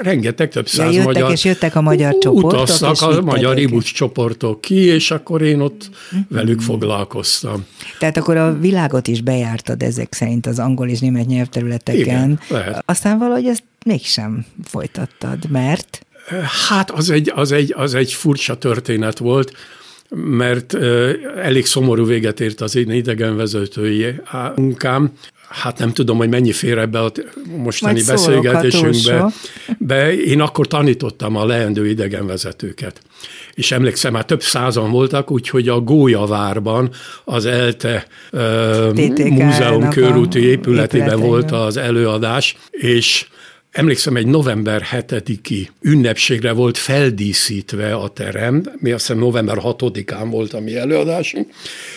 rengeteg, 0.02 0.50
több 0.50 0.68
száz 0.68 0.94
ja, 0.94 1.00
jöttek, 1.00 1.14
magyar... 1.14 1.32
és 1.32 1.44
jöttek 1.44 1.75
a 1.75 1.82
magyar 1.82 2.18
csoportok, 2.18 2.62
Utaztak 2.62 3.02
a 3.02 3.22
magyar 3.22 3.58
ibusz 3.58 3.92
csoportok 3.92 4.62
ki, 4.62 4.75
és 4.75 5.12
akkor 5.12 5.42
én 5.42 5.60
ott 5.60 5.90
velük 6.28 6.62
foglalkoztam. 6.62 7.66
Tehát 8.00 8.18
akkor 8.18 8.38
a 8.38 8.58
világot 8.60 9.08
is 9.08 9.22
bejártad 9.22 9.84
ezek 9.84 10.14
szerint 10.14 10.46
az 10.46 10.60
angol 10.60 10.88
és 10.88 11.00
német 11.00 11.25
nyelvterületeken. 11.25 12.00
Igen, 12.02 12.40
lehet. 12.48 12.84
Aztán 12.86 13.18
valahogy 13.18 13.46
ezt 13.46 13.64
mégsem 13.86 14.46
folytattad, 14.64 15.50
mert? 15.50 16.06
Hát 16.70 16.92
az 16.92 17.10
egy, 17.10 17.32
az 17.36 17.52
egy, 17.52 17.74
az 17.78 17.94
egy 17.94 18.14
furcsa 18.14 18.58
történet 18.58 19.18
volt 19.18 19.54
mert 20.09 20.74
elég 21.38 21.65
szomorú 21.65 22.05
véget 22.05 22.39
ért 22.39 22.62
az 22.62 22.75
én 22.75 22.91
idegenvezetői 22.91 24.15
munkám. 24.55 25.12
Hát 25.50 25.79
nem 25.79 25.93
tudom, 25.93 26.17
hogy 26.17 26.29
mennyi 26.29 26.51
fér 26.51 26.77
ebbe 26.77 27.00
a 27.00 27.12
mostani 27.57 27.93
Majd 27.93 28.05
beszélgetésünkbe. 28.05 29.31
De 29.77 30.15
én 30.15 30.41
akkor 30.41 30.67
tanítottam 30.67 31.35
a 31.35 31.45
leendő 31.45 31.88
idegenvezetőket. 31.88 33.01
És 33.53 33.71
emlékszem, 33.71 34.12
már 34.13 34.25
több 34.25 34.41
százan 34.41 34.91
voltak, 34.91 35.31
úgyhogy 35.31 35.67
a 35.67 35.79
Gólyavárban 35.79 36.89
az 37.24 37.45
ELTE 37.45 38.07
uh, 38.31 38.39
múzeum 39.29 39.89
körúti 39.89 40.39
épületében 40.39 41.19
volt 41.19 41.51
az 41.51 41.77
előadás, 41.77 42.57
és 42.69 43.27
Emlékszem, 43.75 44.15
egy 44.15 44.25
november 44.25 44.86
7-i 44.91 45.67
ünnepségre 45.82 46.51
volt 46.51 46.77
feldíszítve 46.77 47.96
a 47.96 48.08
terem, 48.08 48.63
mi 48.77 48.91
azt 48.91 49.05
hiszem 49.08 49.22
november 49.22 49.58
6-án 49.62 50.27
volt 50.29 50.53
a 50.53 50.60
mi 50.60 50.75
előadásunk, 50.75 51.53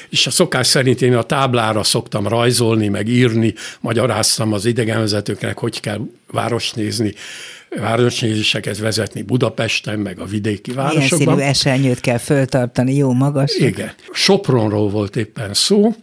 és 0.08 0.26
a 0.26 0.30
szokás 0.30 0.66
szerint 0.66 1.02
én 1.02 1.14
a 1.14 1.23
táblára 1.23 1.82
szoktam 1.82 2.28
rajzolni, 2.28 2.88
meg 2.88 3.08
írni, 3.08 3.54
magyaráztam 3.80 4.52
az 4.52 4.64
idegenvezetőknek, 4.64 5.58
hogy 5.58 5.80
kell 5.80 6.00
városnézni, 6.30 7.14
városnézéseket 7.80 8.78
vezetni 8.78 9.23
Budapesten, 9.23 9.99
meg 9.99 10.18
a 10.20 10.25
vidéki 10.25 10.73
városokban. 10.73 11.18
Milyen 11.18 11.37
színű 11.37 11.49
esernyőt 11.49 12.00
kell 12.00 12.18
föltartani, 12.18 12.94
jó 12.94 13.12
magas. 13.12 13.54
Igen. 13.54 13.92
Sopronról 14.12 14.90
volt 14.90 15.16
éppen 15.16 15.54
szó, 15.54 15.94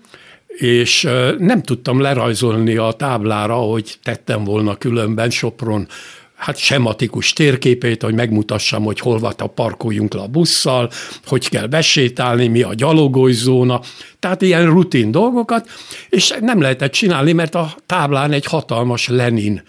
és 0.55 1.07
nem 1.37 1.61
tudtam 1.61 1.99
lerajzolni 1.99 2.75
a 2.75 2.91
táblára, 2.91 3.55
hogy 3.55 3.95
tettem 4.03 4.43
volna 4.43 4.75
különben 4.75 5.29
Sopron 5.29 5.87
hát 6.35 6.57
sematikus 6.57 7.33
térképét, 7.33 8.03
hogy 8.03 8.13
megmutassam, 8.13 8.83
hogy 8.83 8.99
hol 8.99 9.19
van 9.19 9.33
a 9.37 9.47
parkoljunk 9.47 10.13
le 10.13 10.21
a 10.21 10.27
busszal, 10.27 10.89
hogy 11.25 11.49
kell 11.49 11.67
besétálni, 11.67 12.47
mi 12.47 12.61
a 12.61 12.73
gyalogolj 12.73 13.33
zóna, 13.33 13.81
tehát 14.19 14.41
ilyen 14.41 14.65
rutin 14.65 15.11
dolgokat, 15.11 15.69
és 16.09 16.33
nem 16.39 16.61
lehetett 16.61 16.91
csinálni, 16.91 17.31
mert 17.31 17.55
a 17.55 17.75
táblán 17.85 18.31
egy 18.31 18.45
hatalmas 18.45 19.07
Lenin 19.07 19.63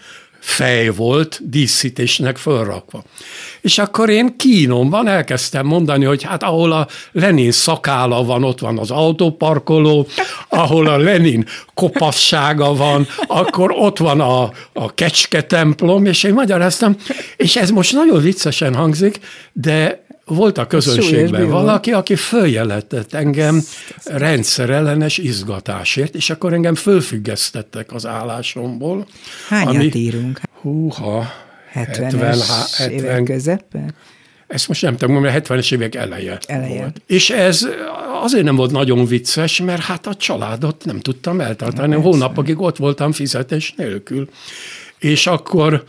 fej 0.47 0.89
volt 0.89 1.39
díszítésnek 1.49 2.37
fölrakva. 2.37 3.03
És 3.61 3.77
akkor 3.77 4.09
én 4.09 4.37
kínomban 4.37 5.07
elkezdtem 5.07 5.65
mondani, 5.65 6.05
hogy 6.05 6.23
hát 6.23 6.43
ahol 6.43 6.71
a 6.71 6.87
Lenin 7.11 7.51
szakála 7.51 8.23
van, 8.23 8.43
ott 8.43 8.59
van 8.59 8.77
az 8.77 8.91
autóparkoló, 8.91 10.07
ahol 10.49 10.87
a 10.87 10.97
Lenin 10.97 11.45
kopassága 11.73 12.75
van, 12.75 13.07
akkor 13.27 13.71
ott 13.71 13.97
van 13.97 14.19
a, 14.21 14.51
a 14.73 14.93
kecske 14.93 15.41
templom, 15.43 16.05
és 16.05 16.23
én 16.23 16.33
magyaráztam, 16.33 16.95
és 17.37 17.55
ez 17.55 17.69
most 17.69 17.93
nagyon 17.93 18.21
viccesen 18.21 18.75
hangzik, 18.75 19.19
de 19.53 20.05
volt 20.27 20.57
a 20.57 20.67
közönségben 20.67 21.49
valaki, 21.49 21.91
aki 21.91 22.15
följelentett 22.15 23.13
engem 23.13 23.61
rendszerellenes 24.05 25.17
izgatásért, 25.17 26.15
és 26.15 26.29
akkor 26.29 26.53
engem 26.53 26.75
fölfüggesztettek 26.75 27.93
az 27.93 28.05
állásomból. 28.05 29.07
Hányat 29.47 29.75
ami, 29.75 29.91
írunk? 29.93 30.41
Húha, 30.61 31.25
70-es 31.73 32.43
70, 32.77 32.91
évek 32.91 33.23
közepe? 33.23 33.93
Ezt 34.47 34.67
most 34.67 34.81
nem 34.81 34.97
tudom, 34.97 35.21
mert 35.21 35.47
70-es 35.47 35.73
évek 35.73 35.95
eleje, 35.95 36.37
eleje 36.45 36.79
volt. 36.79 37.01
És 37.07 37.29
ez 37.29 37.67
azért 38.23 38.43
nem 38.43 38.55
volt 38.55 38.71
nagyon 38.71 39.05
vicces, 39.05 39.61
mert 39.61 39.81
hát 39.81 40.07
a 40.07 40.15
családot 40.15 40.85
nem 40.85 40.99
tudtam 40.99 41.41
eltartani. 41.41 41.95
Hónapokig 41.95 42.59
ott 42.59 42.77
voltam 42.77 43.11
fizetés 43.11 43.73
nélkül. 43.77 44.29
És 44.99 45.27
akkor 45.27 45.83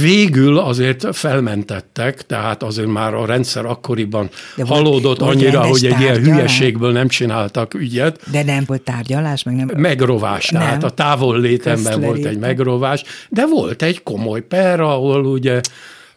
Végül 0.00 0.58
azért 0.58 1.16
felmentettek, 1.16 2.26
tehát 2.26 2.62
azért 2.62 2.88
már 2.88 3.14
a 3.14 3.26
rendszer 3.26 3.64
akkoriban 3.64 4.30
De 4.56 4.64
halódott 4.64 5.18
volt, 5.18 5.34
annyira, 5.34 5.62
hogy 5.62 5.84
egy 5.84 5.90
tárgyalás? 5.90 6.18
ilyen 6.18 6.34
hülyeségből 6.34 6.92
nem 6.92 7.08
csináltak 7.08 7.74
ügyet. 7.74 8.30
De 8.30 8.42
nem 8.42 8.64
volt 8.66 8.82
tárgyalás? 8.82 9.42
Meg 9.42 9.54
nem... 9.54 9.70
Megrovás, 9.76 10.48
nem. 10.48 10.62
tehát 10.62 10.84
a 10.84 10.90
távol 10.90 11.40
létemben 11.40 12.00
volt 12.00 12.24
egy 12.24 12.38
megrovás, 12.38 13.02
de 13.28 13.46
volt 13.46 13.82
egy 13.82 14.02
komoly 14.02 14.40
per, 14.40 14.80
ahol 14.80 15.24
ugye 15.24 15.60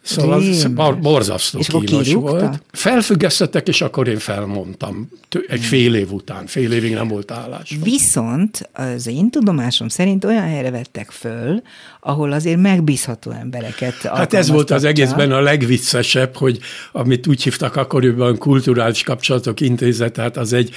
Szóval 0.02 0.42
bar, 0.74 0.98
borzasztó 0.98 1.58
és 1.58 1.66
kínos 1.84 2.12
volt. 2.12 2.62
Felfüggesztettek, 2.72 3.68
és 3.68 3.80
akkor 3.80 4.08
én 4.08 4.18
felmondtam. 4.18 5.08
Egy 5.48 5.60
fél 5.60 5.94
év 5.94 6.12
után. 6.12 6.46
Fél 6.46 6.72
évig 6.72 6.92
nem 6.92 7.08
volt 7.08 7.30
állás. 7.30 7.76
Viszont 7.82 8.70
az 8.72 9.06
én 9.06 9.30
tudomásom 9.30 9.88
szerint 9.88 10.24
olyan 10.24 10.48
helyre 10.48 10.70
vettek 10.70 11.10
föl, 11.10 11.62
ahol 12.00 12.32
azért 12.32 12.60
megbízható 12.60 13.30
embereket 13.30 14.02
Hát 14.02 14.34
ez 14.34 14.48
volt 14.48 14.70
az 14.70 14.84
egészben 14.84 15.32
a 15.32 15.40
legviccesebb, 15.40 16.36
hogy 16.36 16.58
amit 16.92 17.26
úgy 17.26 17.42
hívtak 17.42 17.76
akkoriban 17.76 18.38
kulturális 18.38 19.02
kapcsolatok 19.02 19.60
intézet, 19.60 20.12
tehát 20.12 20.36
az 20.36 20.52
egy 20.52 20.74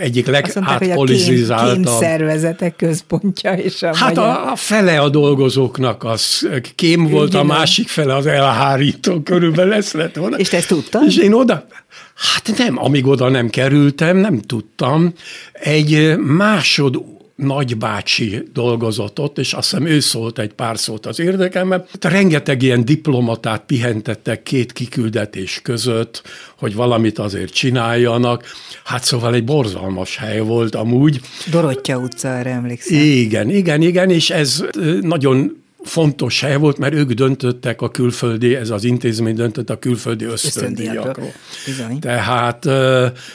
egyik 0.00 0.26
legátpolizizáltabb. 0.26 1.86
A 1.86 1.98
szervezetek 1.98 2.76
központja 2.76 3.52
és 3.52 3.82
a 3.82 3.96
Hát 3.96 4.14
magyar... 4.14 4.48
a, 4.48 4.56
fele 4.56 5.00
a 5.00 5.08
dolgozóknak 5.08 6.04
az 6.04 6.48
kém 6.74 7.08
volt, 7.08 7.28
Igen. 7.28 7.40
a 7.40 7.44
másik 7.44 7.88
fele 7.88 8.14
az 8.14 8.26
elhárító, 8.26 9.20
körülbelül 9.20 9.72
ez 9.72 9.92
lett 9.92 10.16
volna. 10.16 10.36
És 10.36 10.48
te 10.48 10.56
ezt 10.56 10.68
tudtad? 10.68 11.06
És 11.06 11.16
én 11.16 11.32
oda, 11.32 11.66
hát 12.14 12.58
nem, 12.58 12.78
amíg 12.78 13.06
oda 13.06 13.28
nem 13.28 13.48
kerültem, 13.48 14.16
nem 14.16 14.40
tudtam. 14.40 15.12
Egy 15.52 16.16
másod 16.18 17.02
nagybácsi 17.36 18.42
dolgozott 18.52 19.20
ott, 19.20 19.38
és 19.38 19.52
azt 19.52 19.70
hiszem 19.70 19.86
ő 19.86 20.00
szólt 20.00 20.38
egy 20.38 20.52
pár 20.52 20.78
szót 20.78 21.06
az 21.06 21.20
érdekemben. 21.20 21.84
Rengeteg 22.00 22.62
ilyen 22.62 22.84
diplomatát 22.84 23.62
pihentettek 23.66 24.42
két 24.42 24.72
kiküldetés 24.72 25.60
között, 25.62 26.22
hogy 26.58 26.74
valamit 26.74 27.18
azért 27.18 27.52
csináljanak. 27.52 28.44
Hát 28.84 29.04
szóval 29.04 29.34
egy 29.34 29.44
borzalmas 29.44 30.16
hely 30.16 30.40
volt 30.40 30.74
amúgy. 30.74 31.20
Dorottya 31.50 31.98
utca, 31.98 32.28
erre 32.28 32.50
emlékszem. 32.50 32.98
Igen, 33.00 33.50
igen, 33.50 33.82
igen, 33.82 34.10
és 34.10 34.30
ez 34.30 34.64
nagyon 35.00 35.64
fontos 35.86 36.40
hely 36.40 36.56
volt, 36.56 36.78
mert 36.78 36.94
ők 36.94 37.12
döntöttek 37.12 37.82
a 37.82 37.90
külföldi, 37.90 38.54
ez 38.54 38.70
az 38.70 38.84
intézmény 38.84 39.34
döntött 39.34 39.70
a 39.70 39.78
külföldi 39.78 40.24
ösztöndíjakról. 40.24 41.32
Tehát 42.00 42.64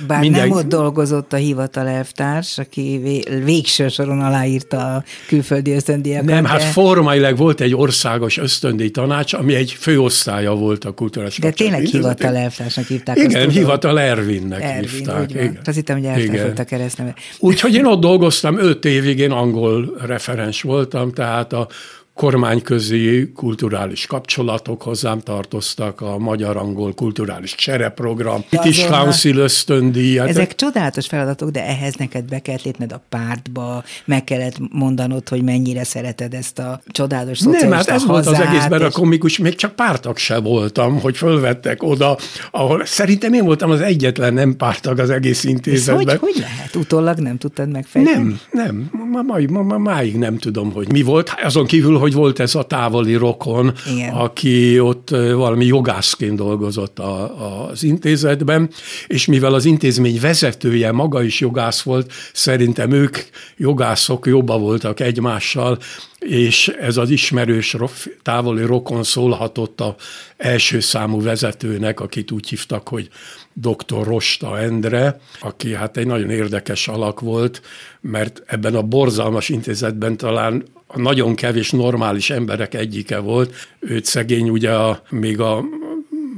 Bár 0.07 0.19
minden... 0.19 0.47
nem 0.47 0.57
ott 0.57 0.67
dolgozott 0.67 1.33
a 1.33 1.35
hivatal 1.35 1.87
elvtárs, 1.87 2.57
aki 2.57 3.01
végső 3.43 3.87
soron 3.87 4.21
aláírta 4.21 4.95
a 4.95 5.03
külföldi 5.27 5.71
ösztöndíjakat. 5.71 6.25
Nem, 6.25 6.45
hát 6.45 6.57
de... 6.57 6.63
hát 6.63 6.73
formailag 6.73 7.37
volt 7.37 7.61
egy 7.61 7.75
országos 7.75 8.37
ösztöndíj 8.37 8.89
tanács, 8.89 9.33
ami 9.33 9.55
egy 9.55 9.71
főosztálya 9.71 10.55
volt 10.55 10.85
a 10.85 10.91
kulturális 10.91 11.37
De 11.37 11.51
tényleg 11.51 11.81
hivatal 11.81 12.35
elvtársnak 12.35 12.85
hívták. 12.85 13.17
Igen, 13.17 13.49
hivatal 13.49 13.99
Ervinnek 13.99 14.63
Ervin, 14.63 14.89
hívták. 14.89 15.29
Igen. 15.29 15.59
Azt 15.65 15.75
hittem, 15.75 15.97
hogy 15.97 16.05
elvtárs 16.05 16.41
volt 16.41 16.59
a 16.59 16.63
keresztneve. 16.63 17.13
Úgyhogy 17.39 17.73
én 17.73 17.85
ott 17.85 17.99
dolgoztam 17.99 18.57
öt 18.59 18.85
évig, 18.85 19.19
én 19.19 19.31
angol 19.31 19.95
referens 20.05 20.61
voltam, 20.61 21.11
tehát 21.11 21.53
a 21.53 21.67
kormányközi 22.13 23.31
kulturális 23.35 24.05
kapcsolatok 24.05 24.81
hozzám 24.81 25.19
tartoztak, 25.19 26.01
a 26.01 26.17
magyar-angol 26.17 26.93
kulturális 26.93 27.55
csereprogram, 27.55 28.43
itt 28.49 28.63
is 28.63 28.85
Council 28.85 29.37
ösztöndíj. 29.37 30.19
Ezek 30.19 30.55
csodálatos 30.55 31.07
feladatok, 31.07 31.49
de 31.49 31.65
ehhez 31.65 31.95
neked 31.95 32.25
be 32.25 32.39
kellett 32.39 32.63
lépned 32.63 32.91
a 32.91 33.01
pártba, 33.09 33.83
meg 34.05 34.23
kellett 34.23 34.55
mondanod, 34.71 35.29
hogy 35.29 35.43
mennyire 35.43 35.83
szereted 35.83 36.33
ezt 36.33 36.59
a 36.59 36.81
csodálatos 36.87 37.37
szocialista 37.37 37.67
Nem, 37.67 37.77
hát 37.77 37.89
ez 37.89 38.05
volt 38.05 38.25
az 38.25 38.39
egészben 38.39 38.79
és... 38.79 38.85
a 38.85 38.89
komikus, 38.89 39.37
még 39.37 39.55
csak 39.55 39.75
pártag 39.75 40.17
se 40.17 40.39
voltam, 40.39 40.99
hogy 40.99 41.17
fölvettek 41.17 41.83
oda, 41.83 42.17
ahol 42.51 42.85
szerintem 42.85 43.33
én 43.33 43.43
voltam 43.43 43.69
az 43.71 43.81
egyetlen 43.81 44.33
nem 44.33 44.55
pártag 44.55 44.99
az 44.99 45.09
egész 45.09 45.43
intézetben. 45.43 46.07
Ez 46.07 46.19
hogy, 46.19 46.33
hogy 46.33 46.41
lehet? 46.41 46.75
Utólag 46.75 47.19
nem 47.19 47.37
tudtad 47.37 47.69
megfejteni? 47.69 48.15
Nem, 48.15 48.39
nem, 48.51 48.89
ma, 49.11 49.21
ma, 49.21 49.37
ma, 49.49 49.61
ma, 49.61 49.77
máig 49.77 50.17
nem 50.17 50.37
tudom, 50.37 50.71
hogy 50.71 50.91
mi 50.91 51.01
volt. 51.01 51.33
Azon 51.43 51.65
kívül, 51.65 51.97
hogy 52.01 52.13
volt 52.13 52.39
ez 52.39 52.55
a 52.55 52.63
távoli 52.63 53.15
rokon, 53.15 53.73
Igen. 53.93 54.13
aki 54.13 54.79
ott 54.79 55.09
valami 55.09 55.65
jogászként 55.65 56.35
dolgozott 56.35 56.99
a, 56.99 57.21
a, 57.21 57.69
az 57.69 57.83
intézetben, 57.83 58.69
és 59.07 59.25
mivel 59.25 59.53
az 59.53 59.65
intézmény 59.65 60.19
vezetője 60.19 60.91
maga 60.91 61.23
is 61.23 61.39
jogász 61.39 61.81
volt, 61.81 62.11
szerintem 62.33 62.91
ők 62.91 63.17
jogászok 63.57 64.25
jobban 64.25 64.61
voltak 64.61 64.99
egymással, 64.99 65.77
és 66.19 66.67
ez 66.67 66.97
az 66.97 67.09
ismerős 67.09 67.75
távoli 68.21 68.65
rokon 68.65 69.03
szólhatott 69.03 69.81
a 69.81 69.95
első 70.37 70.79
számú 70.79 71.21
vezetőnek, 71.21 71.99
akit 71.99 72.31
úgy 72.31 72.49
hívtak, 72.49 72.87
hogy 72.87 73.09
dr. 73.53 74.03
Rosta 74.03 74.59
Endre, 74.59 75.19
aki 75.39 75.73
hát 75.73 75.97
egy 75.97 76.07
nagyon 76.07 76.29
érdekes 76.29 76.87
alak 76.87 77.19
volt, 77.19 77.61
mert 78.01 78.43
ebben 78.45 78.75
a 78.75 78.81
borzalmas 78.81 79.49
intézetben 79.49 80.17
talán 80.17 80.63
a 80.93 80.99
nagyon 80.99 81.35
kevés 81.35 81.71
normális 81.71 82.29
emberek 82.29 82.73
egyike 82.73 83.17
volt. 83.17 83.53
Őt 83.79 84.05
szegény 84.05 84.49
ugye 84.49 84.71
a, 84.71 85.01
még 85.09 85.39
a 85.39 85.63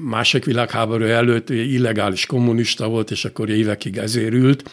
másik 0.03 0.45
világháború 0.45 1.03
előtt 1.05 1.50
illegális 1.50 2.25
kommunista 2.25 2.88
volt, 2.88 3.12
és 3.12 3.25
akkor 3.25 3.50
évekig 3.50 3.98
ezért 3.98 4.33
ült. 4.33 4.72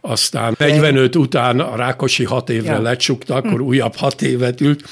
Aztán 0.00 0.54
45 0.58 1.16
után 1.16 1.60
a 1.60 1.76
Rákosi 1.76 2.24
hat 2.24 2.50
évre 2.50 2.72
ja. 2.72 2.80
lecsukta, 2.82 3.34
akkor 3.34 3.60
újabb 3.60 3.94
hat 3.94 4.22
évet 4.22 4.60
ült, 4.60 4.84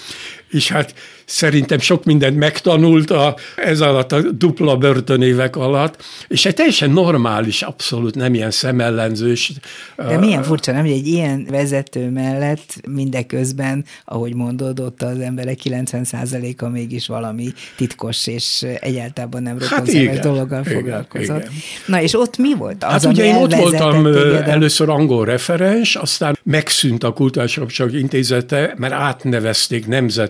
és 0.51 0.69
hát 0.69 0.95
szerintem 1.25 1.79
sok 1.79 2.05
mindent 2.05 2.37
megtanult 2.37 3.11
a, 3.11 3.37
ez 3.57 3.81
alatt 3.81 4.13
a 4.13 4.21
dupla 4.21 4.77
börtönévek 4.77 5.57
alatt, 5.57 6.05
és 6.29 6.47
egy 6.47 6.55
teljesen 6.55 6.91
normális, 6.91 7.63
abszolút 7.63 8.15
nem 8.15 8.35
ilyen 8.35 8.51
szemellenzős. 8.51 9.53
De 9.97 10.19
milyen 10.19 10.43
furcsa, 10.43 10.73
nem, 10.73 10.81
hogy 10.81 10.91
egy 10.91 11.07
ilyen 11.07 11.47
vezető 11.51 12.11
mellett 12.11 12.81
mindeközben, 12.89 13.85
ahogy 14.05 14.35
mondod, 14.35 14.81
ott 14.81 15.03
az 15.03 15.19
emberek 15.19 15.59
90%-a 15.65 16.69
mégis 16.69 17.07
valami 17.07 17.53
titkos 17.77 18.27
és 18.27 18.67
egyáltalán 18.81 19.43
nem 19.43 19.57
hát 19.61 19.87
igen, 19.87 20.21
dologgal 20.21 20.63
igen, 20.67 20.75
foglalkozott. 20.75 21.41
Igen. 21.41 21.53
Na 21.87 22.03
és 22.03 22.15
ott 22.15 22.37
mi 22.37 22.55
volt? 22.55 22.85
Az, 22.85 22.91
hát 22.91 23.05
ugye 23.05 23.25
én 23.25 23.35
ott 23.35 23.55
voltam 23.55 24.07
először 24.45 24.89
angol 24.89 25.25
referens, 25.25 25.97
aztán 25.97 26.39
megszűnt 26.43 27.05
a 27.05 27.13
kulturális 27.13 27.61
intézete, 27.93 28.75
mert 28.77 28.93
átnevezték 28.93 29.87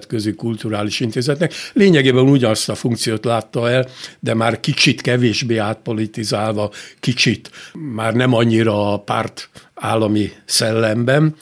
nemzetközi 0.09 0.35
kulturális 0.35 1.01
Intézetnek. 1.01 1.53
Lényegében 1.73 2.29
ugyanazt 2.29 2.69
a 2.69 2.75
funkciót 2.75 3.25
látta 3.25 3.71
el, 3.71 3.89
de 4.21 4.35
már 4.35 4.61
kicsit 4.61 5.01
kevésbé 5.01 5.57
átpolitizálva, 5.57 6.71
kicsit 7.01 7.51
már 7.73 8.15
nem 8.15 8.35
annyira 8.35 8.93
a 8.93 8.99
párt 8.99 9.49
állami 9.75 10.33
szellemben, 10.45 11.35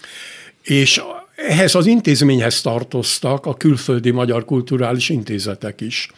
és 0.62 1.02
ehhez 1.36 1.74
az 1.74 1.86
intézményhez 1.86 2.60
tartoztak 2.60 3.46
a 3.46 3.54
külföldi 3.54 4.10
magyar 4.10 4.44
kulturális 4.44 5.08
intézetek 5.08 5.80
is. 5.80 6.10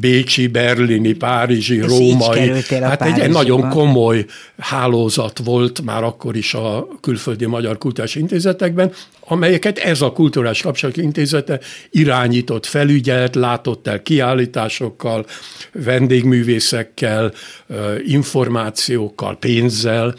Bécsi, 0.00 0.46
Berlini, 0.46 1.12
Párizsi, 1.12 1.76
És 1.76 1.84
Római. 1.86 2.52
Hát 2.70 3.02
egy, 3.02 3.18
egy 3.18 3.30
nagyon 3.30 3.68
komoly 3.68 4.24
hálózat 4.58 5.40
volt 5.44 5.82
már 5.84 6.02
akkor 6.02 6.36
is 6.36 6.54
a 6.54 6.88
külföldi 7.00 7.46
magyar 7.46 7.78
kultúrás 7.78 8.14
intézetekben, 8.14 8.92
amelyeket 9.20 9.78
ez 9.78 10.00
a 10.00 10.12
kulturális 10.12 10.62
kapcsolatok 10.62 11.02
intézete 11.02 11.60
irányított, 11.90 12.66
felügyelt, 12.66 13.34
látott 13.34 13.86
el 13.86 14.02
kiállításokkal, 14.02 15.26
vendégművészekkel, 15.72 17.32
információkkal, 18.06 19.36
pénzzel, 19.36 20.14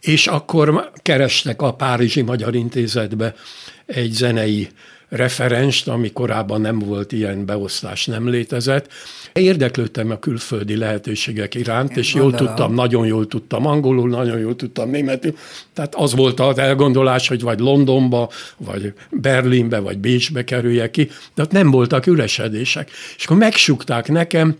és 0.00 0.26
akkor 0.26 0.90
kerestek 1.02 1.62
a 1.62 1.74
Párizsi 1.74 2.22
Magyar 2.22 2.54
Intézetbe 2.54 3.34
egy 3.86 4.12
zenei 4.12 4.68
referenst, 5.12 5.88
ami 5.88 6.12
korábban 6.12 6.60
nem 6.60 6.78
volt 6.78 7.12
ilyen 7.12 7.46
beosztás, 7.46 8.06
nem 8.06 8.28
létezett. 8.28 8.92
Érdeklődtem 9.32 10.10
a 10.10 10.18
külföldi 10.18 10.76
lehetőségek 10.76 11.54
iránt, 11.54 11.90
Én 11.90 11.96
és 11.96 12.12
gondolom. 12.12 12.38
jól 12.38 12.46
tudtam, 12.46 12.74
nagyon 12.74 13.06
jól 13.06 13.26
tudtam 13.26 13.66
angolul, 13.66 14.08
nagyon 14.08 14.38
jól 14.38 14.56
tudtam 14.56 14.90
németül. 14.90 15.36
Tehát 15.74 15.94
az 15.94 16.14
volt 16.14 16.40
az 16.40 16.58
elgondolás, 16.58 17.28
hogy 17.28 17.40
vagy 17.40 17.58
Londonba, 17.58 18.30
vagy 18.56 18.92
Berlinbe, 19.10 19.78
vagy 19.78 19.98
Bécsbe 19.98 20.44
kerüljek 20.44 20.90
ki, 20.90 21.10
de 21.34 21.42
ott 21.42 21.52
nem 21.52 21.70
voltak 21.70 22.06
üresedések. 22.06 22.90
És 23.16 23.24
akkor 23.24 23.36
megsukták 23.36 24.08
nekem, 24.08 24.56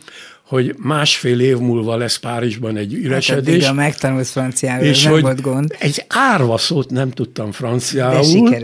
hogy 0.53 0.75
másfél 0.79 1.41
év 1.41 1.59
múlva 1.59 1.97
lesz 1.97 2.17
Párizsban 2.17 2.77
egy 2.77 2.95
üresedés. 2.95 3.65
Hát 3.65 3.75
megtanulsz 3.75 4.31
franciául, 4.31 4.85
és 4.85 5.03
nem 5.03 5.21
volt 5.21 5.41
gond. 5.41 5.75
Egy 5.79 6.05
árva 6.09 6.59
szót 6.59 6.91
nem 6.91 7.11
tudtam 7.11 7.53
franciául. 7.53 8.55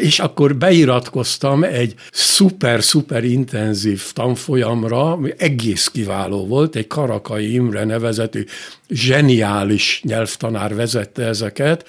És 0.00 0.18
akkor 0.18 0.56
beiratkoztam 0.56 1.64
egy 1.64 1.94
szuper-szuper 2.12 3.24
intenzív 3.24 4.12
tanfolyamra, 4.12 5.12
ami 5.12 5.32
egész 5.38 5.88
kiváló 5.88 6.46
volt, 6.46 6.76
egy 6.76 6.86
Karakai 6.86 7.52
Imre 7.54 7.84
nevezetű 7.84 8.44
zseniális 8.88 10.00
nyelvtanár 10.04 10.74
vezette 10.74 11.22
ezeket, 11.22 11.88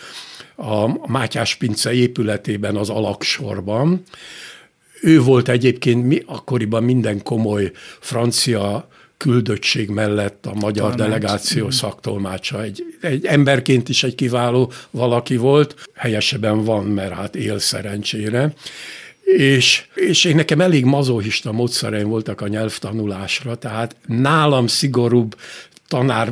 a 0.56 1.08
Mátyás 1.12 1.56
Pince 1.56 1.94
épületében 1.94 2.76
az 2.76 2.90
alaksorban. 2.90 4.02
Ő 5.02 5.22
volt 5.22 5.50
egyébként 5.50 6.06
mi, 6.06 6.24
akkoriban 6.26 6.84
minden 6.84 7.24
komoly 7.24 7.72
francia 8.00 8.88
küldöttség 9.18 9.90
mellett 9.90 10.46
a 10.46 10.54
magyar 10.54 10.90
Tolmács. 10.90 10.98
delegáció 10.98 11.70
szaktolmácsa. 11.70 12.64
Egy, 12.64 12.84
egy 13.02 13.26
emberként 13.26 13.90
is 13.90 14.04
egy 14.04 14.16
kiváló 14.16 14.72
valaki 14.92 15.36
volt, 15.36 15.76
helyesebben 15.94 16.64
van, 16.64 16.86
mert 16.86 17.14
hát 17.14 17.36
él 17.36 17.60
szerencsére. 17.60 18.54
És, 19.24 19.86
és 19.96 20.24
én 20.24 20.36
nekem 20.36 20.62
elég 20.62 20.86
mazohista 20.86 21.52
módszereim 21.52 22.08
voltak 22.08 22.42
a 22.42 22.48
nyelvtanulásra, 22.48 23.56
tehát 23.56 23.96
nálam 24.06 24.68
szigorúbb 24.68 25.36
tanár. 25.88 26.32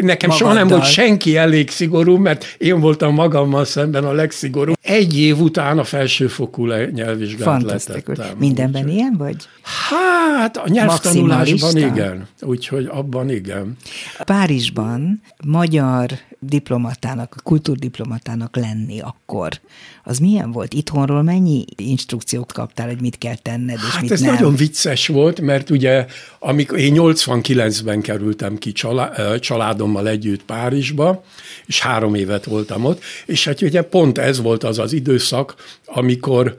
Nekem 0.00 0.28
Magaddal. 0.28 0.36
soha 0.36 0.52
nem 0.52 0.66
volt 0.66 0.84
senki 0.84 1.36
elég 1.36 1.70
szigorú, 1.70 2.16
mert 2.16 2.54
én 2.58 2.80
voltam 2.80 3.14
magammal 3.14 3.64
szemben 3.64 4.04
a 4.04 4.12
legszigorúbb. 4.12 4.76
Egy 4.82 5.18
év 5.18 5.40
után 5.40 5.78
a 5.78 5.84
felsőfokú 5.84 6.66
nyelvvizsgát 6.66 7.62
letettem. 7.62 8.36
Mindenben 8.38 8.84
úgy, 8.84 8.92
ilyen 8.92 9.14
vagy? 9.18 9.36
Hát 9.62 10.56
a 10.56 10.68
nyelvtanulásban 10.68 11.76
igen. 11.76 12.26
Úgyhogy 12.40 12.88
abban 12.90 13.30
igen. 13.30 13.76
Párizsban 14.24 15.22
magyar 15.44 16.10
diplomatának, 16.38 17.36
kultúrdiplomatának 17.42 18.56
lenni 18.56 19.00
akkor, 19.00 19.60
az 20.04 20.18
milyen 20.18 20.52
volt? 20.52 20.74
Itthonról 20.74 21.22
mennyi 21.22 21.64
instrukciót 21.76 22.52
kaptál, 22.52 22.86
hogy 22.86 23.00
mit 23.00 23.18
kell 23.18 23.36
tenned, 23.36 23.78
és 23.86 23.90
hát 23.90 24.02
mit 24.02 24.10
ez 24.10 24.20
nem? 24.20 24.34
nagyon 24.34 24.54
vicces 24.54 25.06
volt, 25.06 25.40
mert 25.40 25.70
ugye 25.70 26.06
amikor 26.38 26.78
én 26.78 26.94
89-ben 26.96 28.00
kerültem 28.00 28.58
családommal 29.40 30.08
együtt 30.08 30.44
Párizsba, 30.44 31.24
és 31.66 31.80
három 31.80 32.14
évet 32.14 32.44
voltam 32.44 32.84
ott, 32.84 33.02
és 33.26 33.44
hát 33.44 33.62
ugye 33.62 33.82
pont 33.82 34.18
ez 34.18 34.40
volt 34.42 34.64
az 34.64 34.78
az 34.78 34.92
időszak, 34.92 35.54
amikor 35.84 36.56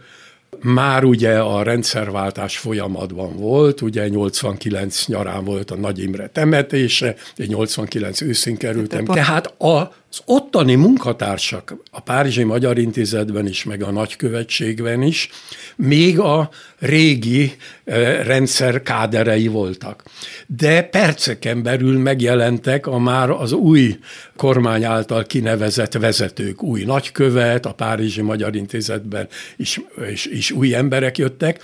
már 0.60 1.03
ugye 1.03 1.39
a 1.39 1.63
rendszerváltás 1.63 2.57
folyamatban 2.57 3.36
volt, 3.36 3.81
ugye 3.81 4.07
89 4.07 5.05
nyarán 5.05 5.43
volt 5.43 5.71
a 5.71 5.75
Nagy 5.75 5.99
Imre 5.99 6.27
temetése, 6.27 7.15
89 7.36 8.21
őszén 8.21 8.57
kerültem. 8.57 9.05
Tehát 9.05 9.62
a 9.62 9.93
az 10.12 10.21
ottani 10.26 10.76
munkatársak 10.76 11.76
a 11.91 12.00
Párizsi 12.00 12.43
Magyar 12.43 12.78
Intézetben 12.78 13.47
is, 13.47 13.63
meg 13.63 13.84
a 13.84 13.91
nagykövetségben 13.91 15.02
is 15.02 15.30
még 15.76 16.19
a 16.19 16.50
régi 16.80 17.56
eh, 17.84 18.26
rendszer 18.26 18.82
káderei 18.82 19.47
voltak. 19.47 20.04
De 20.47 20.84
perceken 20.84 21.63
belül 21.63 22.00
megjelentek 22.00 22.88
a 22.88 23.00
már 23.00 23.30
az 23.30 23.52
új 23.52 24.00
kormány 24.36 24.84
által 24.84 25.24
kinevezett 25.24 25.93
vezetők, 25.93 26.63
új 26.63 26.84
nagykövet, 26.84 27.65
a 27.65 27.74
Párizsi 27.74 28.21
Magyar 28.21 28.56
Intézetben 28.56 29.28
is, 29.56 29.82
is, 30.12 30.26
is 30.26 30.52
új 30.52 30.76
emberek 30.76 31.17
jöttek, 31.17 31.62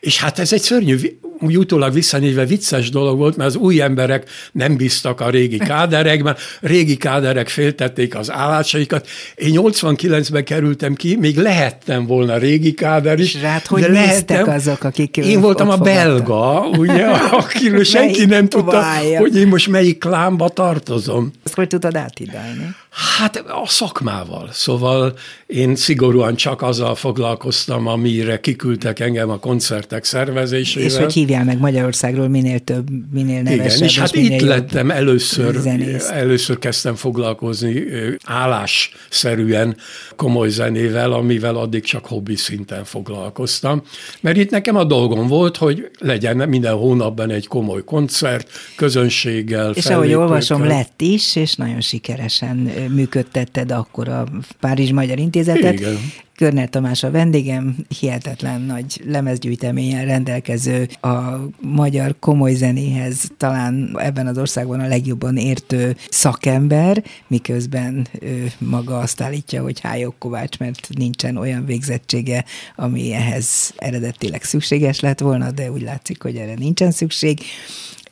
és 0.00 0.20
hát 0.20 0.38
ez 0.38 0.52
egy 0.52 0.62
szörnyű 0.62 0.96
úgy 1.40 1.58
utólag 1.58 1.92
visszanézve 1.92 2.44
vicces 2.44 2.90
dolog 2.90 3.18
volt, 3.18 3.36
mert 3.36 3.48
az 3.48 3.56
új 3.56 3.80
emberek 3.80 4.28
nem 4.52 4.76
bíztak 4.76 5.20
a 5.20 5.30
régi 5.30 5.58
káderekben, 5.58 6.36
régi 6.60 6.96
káderek 6.96 7.48
féltek 7.48 7.87
befizették 7.88 8.14
az 8.16 8.30
állásaikat. 8.30 9.06
Én 9.34 9.54
89-ben 9.54 10.44
kerültem 10.44 10.94
ki, 10.94 11.16
még 11.16 11.36
lehettem 11.36 12.06
volna 12.06 12.36
régi 12.36 12.74
káder 12.74 13.18
is. 13.18 13.34
És 13.34 13.40
rád 13.40 13.66
hogy 13.66 13.80
de 13.80 13.88
lehettem, 13.88 14.48
azok, 14.48 14.84
akik 14.84 15.16
Én 15.16 15.40
voltam 15.40 15.68
a 15.68 15.76
belga, 15.76 16.68
ugye, 16.76 17.06
akiről 17.42 17.84
senki 17.84 18.24
nem 18.24 18.48
tudta, 18.48 18.84
hogy 19.18 19.36
én 19.36 19.46
most 19.46 19.68
melyik 19.68 19.98
klámba 19.98 20.48
tartozom. 20.48 21.30
Ezt 21.44 21.54
hogy 21.54 21.68
tudtad 21.68 21.96
átidálni? 21.96 22.74
Hát 23.18 23.36
a 23.36 23.66
szakmával. 23.66 24.48
Szóval 24.52 25.14
én 25.46 25.76
szigorúan 25.76 26.34
csak 26.34 26.62
azzal 26.62 26.94
foglalkoztam, 26.94 27.86
amire 27.86 28.40
kiküldtek 28.40 29.00
engem 29.00 29.30
a 29.30 29.38
koncertek 29.38 30.04
szervezésével. 30.04 30.88
És 30.88 30.96
hogy 30.96 31.12
hívjál 31.12 31.44
meg 31.44 31.58
Magyarországról 31.58 32.28
minél 32.28 32.58
több, 32.58 32.86
minél 33.12 33.42
nevesebb. 33.42 33.76
Igen, 33.76 33.88
és 33.88 33.98
hát 33.98 34.14
és 34.14 34.28
itt 34.28 34.40
lettem 34.40 34.90
először, 34.90 35.54
zenész. 35.54 36.08
először 36.08 36.58
kezdtem 36.58 36.94
foglalkozni 36.94 37.77
állásszerűen 38.24 39.76
komoly 40.16 40.48
zenével, 40.48 41.12
amivel 41.12 41.56
addig 41.56 41.82
csak 41.82 42.06
hobbi 42.06 42.36
szinten 42.36 42.84
foglalkoztam. 42.84 43.82
Mert 44.20 44.36
itt 44.36 44.50
nekem 44.50 44.76
a 44.76 44.84
dolgom 44.84 45.26
volt, 45.26 45.56
hogy 45.56 45.90
legyen 45.98 46.48
minden 46.48 46.74
hónapban 46.74 47.30
egy 47.30 47.46
komoly 47.46 47.84
koncert, 47.84 48.50
közönséggel, 48.76 49.72
És 49.72 49.86
ahogy 49.86 50.12
olvasom, 50.12 50.66
lett 50.66 51.00
is, 51.00 51.36
és 51.36 51.54
nagyon 51.54 51.80
sikeresen 51.80 52.56
működtetted 52.94 53.70
akkor 53.70 54.08
a 54.08 54.24
Párizs 54.60 54.90
Magyar 54.90 55.18
Intézetet. 55.18 55.72
Igen. 55.72 55.98
Körner 56.38 56.68
Tamás 56.68 57.02
a 57.02 57.10
vendégem, 57.10 57.76
hihetetlen 57.98 58.60
nagy 58.60 59.02
lemezgyűjteményen 59.04 60.04
rendelkező, 60.04 60.88
a 61.00 61.36
magyar 61.60 62.14
komoly 62.18 62.54
zenéhez 62.54 63.30
talán 63.36 63.96
ebben 64.00 64.26
az 64.26 64.38
országban 64.38 64.80
a 64.80 64.86
legjobban 64.86 65.36
értő 65.36 65.96
szakember, 66.08 67.04
miközben 67.26 68.08
ő 68.20 68.52
maga 68.58 68.98
azt 68.98 69.20
állítja, 69.20 69.62
hogy 69.62 69.80
Hájok 69.80 70.14
Kovács, 70.18 70.58
mert 70.58 70.88
nincsen 70.88 71.36
olyan 71.36 71.64
végzettsége, 71.64 72.44
ami 72.76 73.12
ehhez 73.12 73.72
eredetileg 73.76 74.42
szükséges 74.42 75.00
lett 75.00 75.20
volna, 75.20 75.50
de 75.50 75.70
úgy 75.70 75.82
látszik, 75.82 76.22
hogy 76.22 76.36
erre 76.36 76.54
nincsen 76.54 76.90
szükség. 76.90 77.40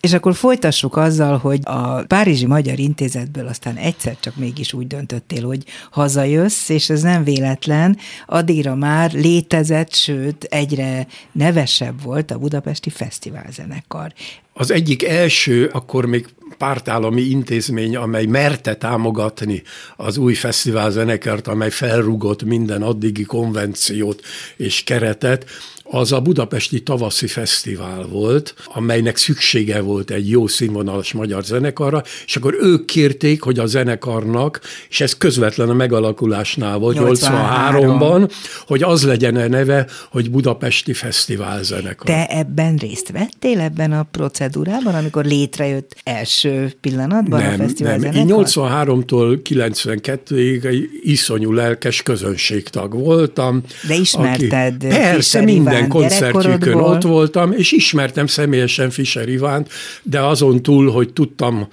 És 0.07 0.13
akkor 0.13 0.35
folytassuk 0.35 0.97
azzal, 0.97 1.39
hogy 1.39 1.61
a 1.63 2.03
Párizsi 2.03 2.47
Magyar 2.47 2.79
Intézetből 2.79 3.47
aztán 3.47 3.77
egyszer 3.77 4.17
csak 4.21 4.37
mégis 4.37 4.73
úgy 4.73 4.87
döntöttél, 4.87 5.47
hogy 5.47 5.65
hazajössz, 5.91 6.69
és 6.69 6.91
ez 6.91 7.03
nem 7.03 7.25
véletlen, 7.25 7.99
addigra 8.27 8.75
már 8.75 9.13
létezett, 9.13 9.95
sőt 9.95 10.45
egyre 10.45 11.07
nevesebb 11.33 12.03
volt 12.03 12.31
a 12.31 12.39
Budapesti 12.39 12.91
Fesztiválzenekar. 12.91 14.13
Az 14.53 14.71
egyik 14.71 15.05
első, 15.05 15.71
akkor 15.73 16.07
még 16.07 16.27
pártállami 16.59 17.23
intézmény, 17.23 17.97
amely 17.97 18.27
merte 18.27 18.77
támogatni 18.77 19.63
az 19.97 20.17
új 20.17 20.35
fesztiválzenekart, 20.35 21.47
amely 21.47 21.71
felrugott 21.71 22.43
minden 22.43 22.83
addigi 22.83 23.23
konvenciót 23.23 24.23
és 24.57 24.85
keretet, 24.85 25.45
az 25.91 26.13
a 26.13 26.21
Budapesti 26.21 26.83
Tavaszi 26.83 27.27
Fesztivál 27.27 28.07
volt, 28.07 28.55
amelynek 28.65 29.17
szüksége 29.17 29.81
volt 29.81 30.11
egy 30.11 30.31
jó 30.31 30.47
színvonalas 30.47 31.13
magyar 31.13 31.45
zenekarra, 31.45 32.03
és 32.27 32.37
akkor 32.37 32.57
ők 32.61 32.85
kérték, 32.85 33.43
hogy 33.43 33.59
a 33.59 33.67
zenekarnak, 33.67 34.61
és 34.89 35.01
ez 35.01 35.17
közvetlen 35.17 35.69
a 35.69 35.75
megalakulásnál 35.75 36.79
volt, 36.79 36.97
83-ban, 37.01 38.31
hogy 38.67 38.83
az 38.83 39.03
legyen 39.03 39.37
a 39.37 39.49
neve, 39.49 39.87
hogy 40.11 40.31
Budapesti 40.31 40.93
Fesztivál 40.93 41.63
zenekar. 41.63 42.07
Te 42.07 42.27
ebben 42.27 42.77
részt 42.77 43.11
vettél, 43.11 43.61
ebben 43.61 43.93
a 43.93 44.03
procedúrában, 44.03 44.95
amikor 44.95 45.25
létrejött 45.25 45.97
első 46.05 46.73
pillanatban 46.81 47.41
nem, 47.41 47.53
a 47.53 47.57
fesztivál 47.57 47.97
nem. 47.97 48.13
Zenekar? 48.13 48.39
Én 48.39 48.47
83-tól 48.47 49.39
92-ig 49.51 50.65
egy 50.65 50.89
iszonyú 51.03 51.53
lelkes 51.53 52.03
közönségtag 52.03 52.93
voltam. 52.93 53.63
De 53.89 53.95
ismerted 53.95 54.85
aki, 54.85 54.87
Persze, 54.87 55.41
minden 55.41 55.76
minden 55.81 56.01
koncertjükön 56.01 56.75
ott 56.75 57.03
voltam, 57.03 57.53
és 57.53 57.73
ismertem 57.73 58.27
személyesen 58.27 58.91
Fischer 58.91 59.29
Ivánt, 59.29 59.69
de 60.03 60.21
azon 60.21 60.63
túl, 60.63 60.91
hogy 60.91 61.13
tudtam 61.13 61.69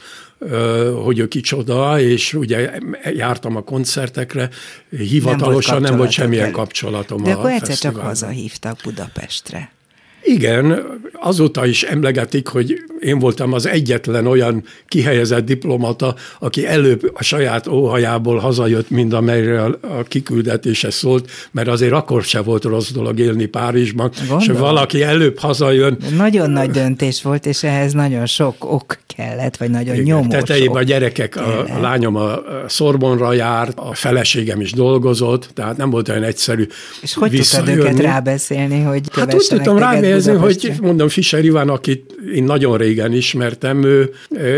hogy 1.04 1.20
ő 1.20 1.28
kicsoda, 1.28 2.00
és 2.00 2.34
ugye 2.34 2.72
jártam 3.14 3.56
a 3.56 3.62
koncertekre, 3.62 4.50
hivatalosan 4.90 5.74
nem 5.74 5.82
volt, 5.82 5.90
nem 5.90 5.98
volt 5.98 6.12
semmilyen 6.12 6.52
kapcsolatom 6.52 7.24
De 7.24 7.32
akkor 7.32 7.52
egyszer 7.52 7.78
csak 7.78 7.96
hazahívtak 7.96 8.80
Budapestre. 8.84 9.72
Igen, 10.24 10.84
azóta 11.14 11.66
is 11.66 11.84
emlegetik, 11.84 12.48
hogy 12.48 12.84
én 13.00 13.20
voltam 13.20 13.54
az 13.54 13.66
egyetlen 13.66 14.28
olyan 14.28 14.64
kihelyezett 14.88 15.46
diplomata, 15.46 16.16
aki 16.40 16.68
előbb 16.68 17.12
a 17.14 17.24
saját 17.24 17.68
óhajából 17.68 18.38
hazajött, 18.38 18.90
mint 18.90 19.14
amelyre 19.14 19.64
a 19.64 20.04
kiküldetése 20.08 20.92
szólt, 20.92 21.30
mert 21.52 21.68
azért 21.68 21.92
akkor 21.92 22.24
se 22.24 22.42
volt 22.42 22.64
rossz 22.64 22.92
dolog 22.92 23.20
élni 23.20 23.46
Párizsban, 23.46 24.12
Gondolom. 24.18 24.42
és 24.42 24.60
valaki 24.60 25.04
előbb 25.04 25.40
hazajön. 25.40 25.98
Nagyon 26.18 26.50
nagy 26.50 26.70
döntés 26.70 27.22
volt, 27.22 27.46
és 27.46 27.64
ehhez 27.64 27.94
nagyon 27.94 28.26
sok 28.26 28.56
ok 28.60 28.98
kellett, 29.16 29.58
vagy 29.58 29.70
nagyon 29.70 29.94
Igen, 29.94 30.06
nyomós 30.06 30.28
Tetejében 30.28 30.82
a 30.82 30.84
gyerekek, 30.84 31.36
a, 31.36 31.60
a 31.60 31.80
lányom 31.82 32.16
a 32.16 32.42
Szorbonra 32.68 33.34
járt, 33.34 33.80
a 33.80 33.94
feleségem 33.94 34.62
is 34.62 34.72
dolgozott, 34.72 35.50
tehát 35.54 35.78
nem 35.78 35.90
volt 35.90 36.10
olyan 36.10 36.24
egyszerű 36.24 36.68
És 37.02 37.14
hogy 37.14 37.32
tudtad 37.32 37.68
őket 37.68 38.00
rábeszélni, 38.00 38.82
hogy 38.82 39.02
Hát 39.12 39.34
úgy 39.34 39.46
tudtam 39.50 39.78
rábeszélni, 39.78 40.13
hogy 40.40 40.74
mondom 40.82 41.08
Fischer 41.08 41.46
Iván, 41.46 41.70
akit 41.70 42.16
én 42.34 42.44
nagyon 42.44 42.78
régen 42.78 43.14
ismertem, 43.14 43.84
ő 43.84 44.14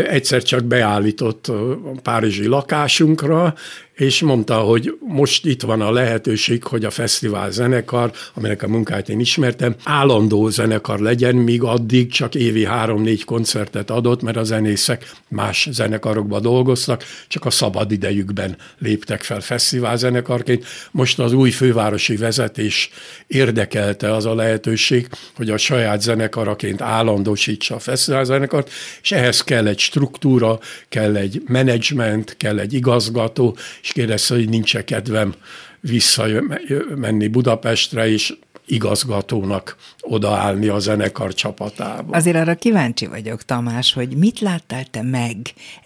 egyszer 0.08 0.42
csak 0.42 0.64
beállított 0.64 1.46
a 1.46 1.78
párizsi 2.02 2.46
lakásunkra, 2.46 3.54
és 3.96 4.20
mondta, 4.20 4.54
hogy 4.54 4.98
most 5.00 5.46
itt 5.46 5.62
van 5.62 5.80
a 5.80 5.90
lehetőség, 5.90 6.64
hogy 6.64 6.84
a 6.84 6.90
fesztivál 6.90 7.50
zenekar, 7.50 8.12
aminek 8.34 8.62
a 8.62 8.68
munkáját 8.68 9.08
én 9.08 9.20
ismertem, 9.20 9.74
állandó 9.84 10.48
zenekar 10.48 10.98
legyen, 10.98 11.34
míg 11.34 11.62
addig 11.62 12.10
csak 12.10 12.34
évi 12.34 12.64
három-négy 12.64 13.24
koncertet 13.24 13.90
adott, 13.90 14.22
mert 14.22 14.36
a 14.36 14.44
zenészek 14.44 15.12
más 15.28 15.68
zenekarokba 15.70 16.40
dolgoztak, 16.40 17.04
csak 17.28 17.44
a 17.44 17.50
szabad 17.50 17.92
idejükben 17.92 18.56
léptek 18.78 19.22
fel 19.22 19.40
fesztivál 19.40 19.96
zenekarként. 19.96 20.64
Most 20.90 21.18
az 21.18 21.32
új 21.32 21.50
fővárosi 21.50 22.16
vezetés 22.16 22.90
érdekelte 23.26 24.14
az 24.14 24.26
a 24.26 24.34
lehetőség, 24.34 25.08
hogy 25.36 25.50
a 25.50 25.56
saját 25.56 26.00
zenekaraként 26.00 26.80
állandósítsa 26.80 27.74
a 27.74 27.78
fesztivál 27.78 28.24
zenekart, 28.24 28.70
és 29.02 29.12
ehhez 29.12 29.44
kell 29.44 29.66
egy 29.66 29.78
struktúra, 29.78 30.58
kell 30.88 31.16
egy 31.16 31.42
menedzsment, 31.46 32.36
kell 32.36 32.58
egy 32.58 32.72
igazgató, 32.72 33.56
és 33.86 33.92
kérdezte, 33.92 34.34
hogy 34.34 34.48
nincs-e 34.48 34.84
kedvem 34.84 35.34
visszamenni 35.80 37.28
Budapestre, 37.28 38.08
és 38.08 38.34
igazgatónak 38.66 39.76
odaállni 40.00 40.68
a 40.68 40.78
zenekar 40.78 41.34
csapatába. 41.34 42.16
Azért 42.16 42.36
arra 42.36 42.54
kíváncsi 42.54 43.06
vagyok, 43.06 43.42
Tamás, 43.42 43.92
hogy 43.92 44.16
mit 44.16 44.40
láttál 44.40 44.84
te 44.84 45.02
meg 45.02 45.36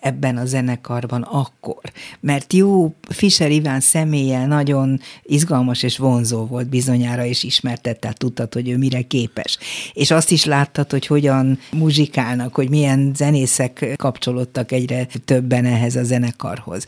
ebben 0.01 0.37
a 0.37 0.45
zenekarban 0.45 1.23
akkor? 1.23 1.83
Mert 2.21 2.53
jó, 2.53 2.95
Fischer 3.09 3.51
Iván 3.51 3.81
személye 3.81 4.47
nagyon 4.47 5.01
izgalmas 5.23 5.83
és 5.83 5.99
vonzó 5.99 6.47
volt 6.47 6.69
bizonyára, 6.69 7.25
és 7.25 7.43
ismertett, 7.43 8.01
tehát 8.01 8.19
tudtad, 8.19 8.53
hogy 8.53 8.69
ő 8.69 8.77
mire 8.77 9.03
képes. 9.03 9.59
És 9.93 10.11
azt 10.11 10.31
is 10.31 10.45
láttad, 10.45 10.91
hogy 10.91 11.07
hogyan 11.07 11.59
muzsikálnak, 11.73 12.55
hogy 12.55 12.69
milyen 12.69 13.13
zenészek 13.15 13.95
kapcsolódtak 13.97 14.73
egyre 14.73 15.07
többen 15.25 15.65
ehhez 15.65 15.97
a 15.97 16.05
zenekarhoz. 16.05 16.87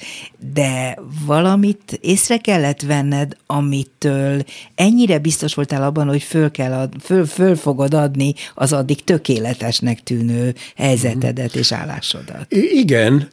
De 0.53 0.99
valamit 1.27 1.99
észre 2.01 2.37
kellett 2.37 2.81
venned, 2.81 3.37
amitől 3.47 4.45
ennyire 4.75 5.19
biztos 5.19 5.55
voltál 5.55 5.82
abban, 5.83 6.09
hogy 6.09 6.23
föl, 6.23 6.51
kell 6.51 6.73
ad, 6.73 6.93
föl, 7.01 7.27
föl 7.27 7.57
fogod 7.57 7.95
adni 7.95 8.35
az 8.55 8.73
addig 8.73 9.05
tökéletesnek 9.05 10.03
tűnő 10.03 10.55
helyzetedet 10.77 11.55
és 11.55 11.73
állásodat. 11.73 12.47
Igen, 12.73 13.29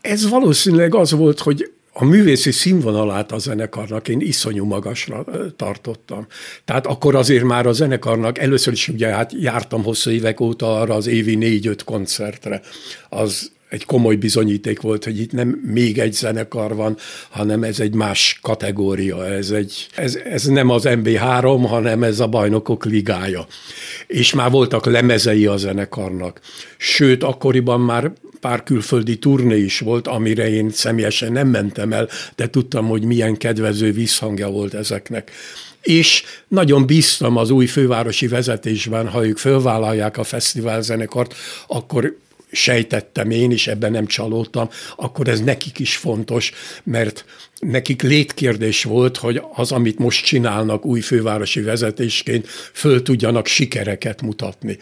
ez 0.00 0.28
valószínűleg 0.28 0.94
az 0.94 1.10
volt, 1.10 1.38
hogy 1.38 1.72
a 1.96 2.04
művészi 2.04 2.50
színvonalát 2.50 3.32
a 3.32 3.38
zenekarnak 3.38 4.08
én 4.08 4.20
iszonyú 4.20 4.64
magasra 4.64 5.24
tartottam. 5.56 6.26
Tehát 6.64 6.86
akkor 6.86 7.14
azért 7.14 7.44
már 7.44 7.66
a 7.66 7.72
zenekarnak, 7.72 8.38
először 8.38 8.72
is 8.72 8.88
ugye 8.88 9.06
hát 9.06 9.32
jártam 9.32 9.82
hosszú 9.82 10.10
évek 10.10 10.40
óta 10.40 10.80
arra 10.80 10.94
az 10.94 11.06
évi 11.06 11.34
négy-öt 11.34 11.84
koncertre. 11.84 12.60
Az 13.08 13.50
egy 13.68 13.84
komoly 13.84 14.16
bizonyíték 14.16 14.80
volt, 14.80 15.04
hogy 15.04 15.20
itt 15.20 15.32
nem 15.32 15.60
még 15.64 15.98
egy 15.98 16.12
zenekar 16.12 16.74
van, 16.74 16.96
hanem 17.30 17.62
ez 17.62 17.80
egy 17.80 17.94
más 17.94 18.38
kategória, 18.42 19.26
ez, 19.26 19.50
egy, 19.50 19.86
ez, 19.94 20.14
ez 20.14 20.44
nem 20.44 20.70
az 20.70 20.82
MB3, 20.86 21.64
hanem 21.68 22.02
ez 22.02 22.20
a 22.20 22.26
bajnokok 22.26 22.84
ligája. 22.84 23.46
És 24.06 24.34
már 24.34 24.50
voltak 24.50 24.86
lemezei 24.86 25.46
a 25.46 25.56
zenekarnak. 25.56 26.40
Sőt, 26.76 27.22
akkoriban 27.22 27.80
már 27.80 28.12
pár 28.40 28.62
külföldi 28.62 29.18
turné 29.18 29.58
is 29.58 29.78
volt, 29.78 30.08
amire 30.08 30.50
én 30.50 30.70
személyesen 30.70 31.32
nem 31.32 31.48
mentem 31.48 31.92
el, 31.92 32.08
de 32.36 32.50
tudtam, 32.50 32.86
hogy 32.86 33.04
milyen 33.04 33.36
kedvező 33.36 33.92
visszhangja 33.92 34.48
volt 34.48 34.74
ezeknek 34.74 35.30
és 35.84 36.24
nagyon 36.48 36.86
bíztam 36.86 37.36
az 37.36 37.50
új 37.50 37.66
fővárosi 37.66 38.26
vezetésben, 38.26 39.08
ha 39.08 39.26
ők 39.26 39.38
fölvállalják 39.38 40.18
a 40.18 40.24
fesztivál 40.24 40.82
zenekart, 40.82 41.34
akkor 41.66 42.16
sejtettem 42.54 43.30
én 43.30 43.50
is, 43.50 43.66
ebben 43.66 43.90
nem 43.90 44.06
csalódtam, 44.06 44.68
akkor 44.96 45.28
ez 45.28 45.40
nekik 45.40 45.78
is 45.78 45.96
fontos, 45.96 46.52
mert 46.84 47.24
nekik 47.58 48.02
létkérdés 48.02 48.84
volt, 48.84 49.16
hogy 49.16 49.42
az, 49.52 49.72
amit 49.72 49.98
most 49.98 50.24
csinálnak 50.24 50.84
új 50.84 51.00
fővárosi 51.00 51.60
vezetésként, 51.60 52.46
föl 52.72 53.02
tudjanak 53.02 53.46
sikereket 53.46 54.22
mutatni. 54.22 54.78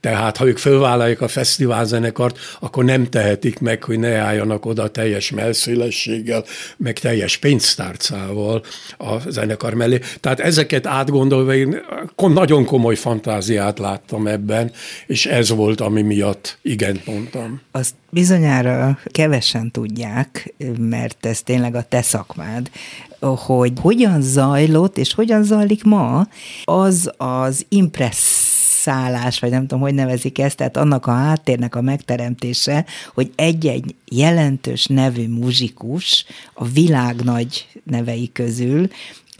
Tehát, 0.00 0.36
ha 0.36 0.46
ők 0.46 0.58
fölvállalják 0.58 1.20
a 1.20 1.28
fesztiválzenekart, 1.28 2.38
akkor 2.60 2.84
nem 2.84 3.08
tehetik 3.08 3.58
meg, 3.58 3.82
hogy 3.82 3.98
ne 3.98 4.14
álljanak 4.16 4.66
oda 4.66 4.88
teljes 4.88 5.30
melszélességgel, 5.30 6.44
meg 6.76 6.98
teljes 6.98 7.36
pénztárcával 7.36 8.64
a 8.98 9.30
zenekar 9.30 9.74
mellé. 9.74 10.00
Tehát 10.20 10.40
ezeket 10.40 10.86
átgondolva 10.86 11.54
én 11.54 11.80
nagyon 12.16 12.64
komoly 12.64 12.94
fantáziát 12.94 13.78
láttam 13.78 14.26
ebben, 14.26 14.72
és 15.06 15.26
ez 15.26 15.50
volt, 15.50 15.80
ami 15.80 16.02
miatt 16.02 16.58
igen 16.62 17.00
mondtam. 17.04 17.60
Azt 17.70 17.94
bizonyára 18.16 18.98
kevesen 19.04 19.70
tudják, 19.70 20.54
mert 20.78 21.26
ez 21.26 21.42
tényleg 21.42 21.74
a 21.74 21.82
te 21.82 22.02
szakmád, 22.02 22.70
hogy 23.20 23.72
hogyan 23.80 24.22
zajlott 24.22 24.98
és 24.98 25.14
hogyan 25.14 25.42
zajlik 25.42 25.84
ma 25.84 26.26
az 26.64 27.10
az 27.16 27.66
impresszálás, 27.68 29.38
vagy 29.38 29.50
nem 29.50 29.60
tudom, 29.60 29.80
hogy 29.80 29.94
nevezik 29.94 30.38
ezt, 30.38 30.56
tehát 30.56 30.76
annak 30.76 31.06
a 31.06 31.12
háttérnek 31.12 31.74
a 31.74 31.80
megteremtése, 31.80 32.84
hogy 33.14 33.32
egy-egy 33.34 33.94
jelentős 34.04 34.86
nevű 34.86 35.28
muzsikus 35.28 36.24
a 36.54 36.64
világ 36.64 37.22
nagy 37.24 37.66
nevei 37.84 38.32
közül 38.32 38.88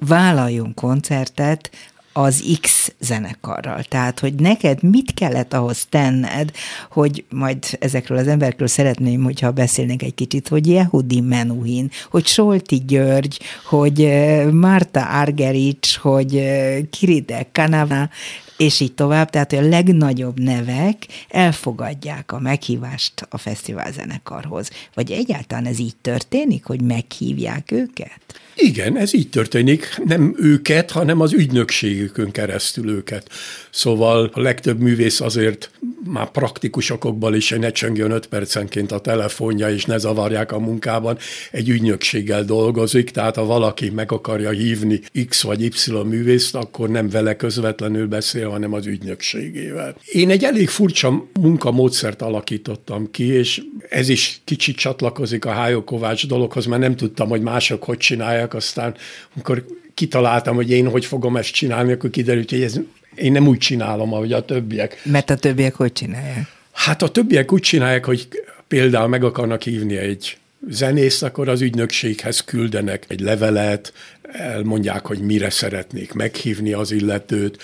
vállaljon 0.07 0.75
koncertet 0.75 1.71
az 2.17 2.59
X 2.61 2.93
zenekarral. 3.01 3.83
Tehát, 3.83 4.21
hogy 4.21 4.35
neked 4.35 4.83
mit 4.83 5.15
kellett 5.15 5.53
ahhoz 5.53 5.87
tenned, 5.89 6.51
hogy 6.91 7.25
majd 7.31 7.65
ezekről 7.81 8.19
az 8.19 8.27
emberekről 8.27 8.69
szeretném, 8.69 9.23
hogyha 9.23 9.51
beszélnénk 9.51 10.03
egy 10.03 10.15
kicsit, 10.15 10.49
hogy 10.49 10.67
Yehudi 10.67 11.21
Menuhin, 11.21 11.91
hogy 12.11 12.27
Solti 12.27 12.83
György, 12.87 13.41
hogy 13.65 14.01
eh, 14.03 14.51
Marta 14.51 15.05
Argerics, 15.05 15.97
hogy 15.97 16.37
eh, 16.37 16.79
Kiride 16.91 17.47
Kanava, 17.53 18.09
és 18.57 18.81
így 18.81 18.95
tovább, 18.95 19.31
tehát 19.31 19.53
a 19.53 19.61
legnagyobb 19.61 20.41
nevek 20.41 21.07
elfogadják 21.29 22.33
a 22.33 22.39
meghívást 22.39 23.27
a 23.29 23.39
fesztivál 23.39 23.93
zenekarhoz. 23.93 24.71
Vagy 24.95 25.11
egyáltalán 25.11 25.67
ez 25.67 25.79
így 25.79 25.97
történik, 26.01 26.65
hogy 26.65 26.81
meghívják 26.81 27.73
őket? 27.73 28.21
Igen, 28.59 28.97
ez 28.97 29.15
így 29.15 29.29
történik. 29.29 30.01
Nem 30.05 30.35
őket, 30.39 30.91
hanem 30.91 31.21
az 31.21 31.33
ügynökségükön 31.33 32.31
keresztül 32.31 32.91
őket. 32.91 33.31
Szóval 33.71 34.31
a 34.35 34.41
legtöbb 34.41 34.81
művész 34.81 35.21
azért 35.21 35.71
már 36.05 36.31
praktikus 36.31 36.91
okokból 36.91 37.35
is, 37.35 37.51
hogy 37.51 37.59
ne 37.59 37.71
csöngjön 37.71 38.11
öt 38.11 38.27
percenként 38.27 38.93
a 38.93 38.99
telefonja, 38.99 39.71
és 39.71 39.85
ne 39.85 39.99
zavarják 39.99 40.53
a 40.53 40.59
munkában, 40.59 41.19
egy 41.51 41.69
ügynökséggel 41.69 42.45
dolgozik, 42.45 43.11
tehát 43.11 43.37
ha 43.37 43.45
valaki 43.45 43.91
meg 43.91 44.13
akarja 44.13 44.51
hívni 44.51 45.01
X 45.29 45.43
vagy 45.43 45.63
Y 45.63 45.91
művészt, 46.05 46.55
akkor 46.55 46.89
nem 46.89 47.09
vele 47.09 47.37
közvetlenül 47.37 48.07
beszél, 48.07 48.46
hanem 48.51 48.73
az 48.73 48.87
ügynökségével. 48.87 49.97
Én 50.05 50.31
egy 50.31 50.45
elég 50.45 50.69
furcsa 50.69 51.27
munkamódszert 51.41 52.23
alakítottam 52.23 53.11
ki, 53.11 53.25
és 53.25 53.63
ez 53.89 54.09
is 54.09 54.41
kicsit 54.45 54.77
csatlakozik 54.77 55.45
a 55.45 55.51
Hájó 55.51 55.85
Kovács 55.85 56.27
dologhoz, 56.27 56.67
mert 56.67 56.81
nem 56.81 56.97
tudtam, 56.97 57.29
hogy 57.29 57.41
mások 57.41 57.85
hogy 57.85 57.99
csinálják, 57.99 58.55
aztán 58.55 58.95
amikor 59.35 59.65
kitaláltam, 59.95 60.55
hogy 60.55 60.71
én 60.71 60.89
hogy 60.89 61.05
fogom 61.05 61.37
ezt 61.37 61.53
csinálni, 61.53 61.93
akkor 61.93 62.11
kiderült, 62.11 62.51
hogy 62.51 62.63
ez, 62.63 62.81
én 63.15 63.33
nem 63.33 63.47
úgy 63.47 63.59
csinálom, 63.59 64.13
ahogy 64.13 64.33
a 64.33 64.45
többiek. 64.45 65.01
Mert 65.05 65.31
a 65.31 65.37
többiek 65.37 65.75
hogy 65.75 65.93
csinálják? 65.93 66.55
Hát 66.73 67.03
a 67.03 67.09
többiek 67.09 67.53
úgy 67.53 67.61
csinálják, 67.61 68.05
hogy 68.05 68.29
például 68.69 69.09
meg 69.09 69.25
akarnak 69.25 69.63
hívni 69.63 69.97
egy 69.97 70.39
zenészt, 70.69 71.23
akkor 71.23 71.49
az 71.49 71.61
ügynökséghez 71.61 72.41
küldenek 72.41 73.05
egy 73.09 73.21
levelet, 73.21 73.93
elmondják, 74.33 75.07
hogy 75.07 75.19
mire 75.19 75.51
szeretnék 75.51 76.13
meghívni 76.13 76.73
az 76.73 76.91
illetőt. 76.91 77.63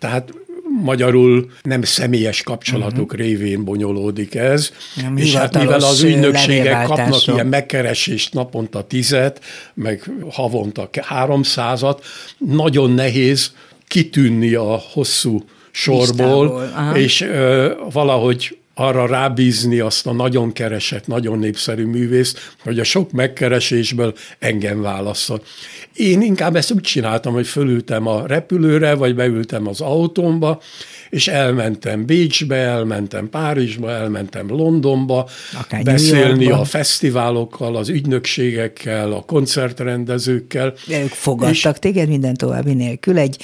Tehát 0.00 0.32
magyarul 0.82 1.50
nem 1.62 1.82
személyes 1.82 2.42
kapcsolatok 2.42 3.12
uh-huh. 3.12 3.26
révén 3.26 3.64
bonyolódik 3.64 4.34
ez, 4.34 4.72
nem, 5.02 5.16
és 5.16 5.34
hát 5.34 5.58
mivel 5.58 5.80
az 5.80 6.02
ügynökségek 6.02 6.86
kapnak 6.86 7.26
ilyen 7.26 7.46
megkeresést 7.46 8.34
naponta 8.34 8.82
tizet, 8.82 9.40
meg 9.74 10.10
havonta 10.30 10.88
háromszázat, 11.00 12.04
nagyon 12.38 12.90
nehéz 12.90 13.52
kitűnni 13.88 14.54
a 14.54 14.82
hosszú 14.92 15.44
sorból, 15.70 16.70
és 16.94 17.20
ö, 17.20 17.72
valahogy 17.92 18.59
arra 18.80 19.06
rábízni 19.06 19.78
azt 19.78 20.06
a 20.06 20.12
nagyon 20.12 20.52
keresett, 20.52 21.06
nagyon 21.06 21.38
népszerű 21.38 21.84
művészt, 21.84 22.38
hogy 22.62 22.78
a 22.78 22.84
sok 22.84 23.12
megkeresésből 23.12 24.14
engem 24.38 24.80
válaszol. 24.80 25.42
Én 25.94 26.22
inkább 26.22 26.56
ezt 26.56 26.72
úgy 26.72 26.80
csináltam, 26.80 27.32
hogy 27.32 27.46
fölültem 27.46 28.06
a 28.06 28.26
repülőre, 28.26 28.94
vagy 28.94 29.14
beültem 29.14 29.66
az 29.66 29.80
autómba, 29.80 30.60
és 31.10 31.28
elmentem 31.28 32.06
Bécsbe, 32.06 32.56
elmentem 32.56 33.28
Párizsba, 33.28 33.90
elmentem 33.90 34.48
Londonba, 34.48 35.28
Akár 35.60 35.82
beszélni 35.82 36.50
a 36.50 36.64
fesztiválokkal, 36.64 37.76
az 37.76 37.88
ügynökségekkel, 37.88 39.12
a 39.12 39.20
koncertrendezőkkel. 39.20 40.74
De 40.86 41.02
ők 41.02 41.08
fogadtak 41.08 41.74
és, 41.74 41.80
téged 41.80 42.08
minden 42.08 42.34
további 42.34 42.74
nélkül, 42.74 43.18
egy, 43.18 43.36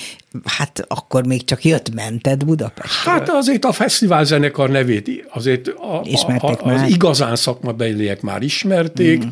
hát 0.45 0.85
akkor 0.89 1.27
még 1.27 1.45
csak 1.45 1.65
jött 1.65 1.95
mented 1.95 2.45
Budapestről. 2.45 3.15
Hát 3.15 3.29
azért 3.31 3.65
a 3.65 3.73
fesztiválzenekar 3.73 4.71
nevét 4.71 5.27
azért 5.31 5.69
a, 5.69 6.01
a, 6.01 6.47
a, 6.47 6.73
az 6.73 6.89
igazán 6.89 7.37
szakmabeliek 7.37 8.21
már 8.21 8.43
ismerték, 8.43 9.25
mm 9.25 9.29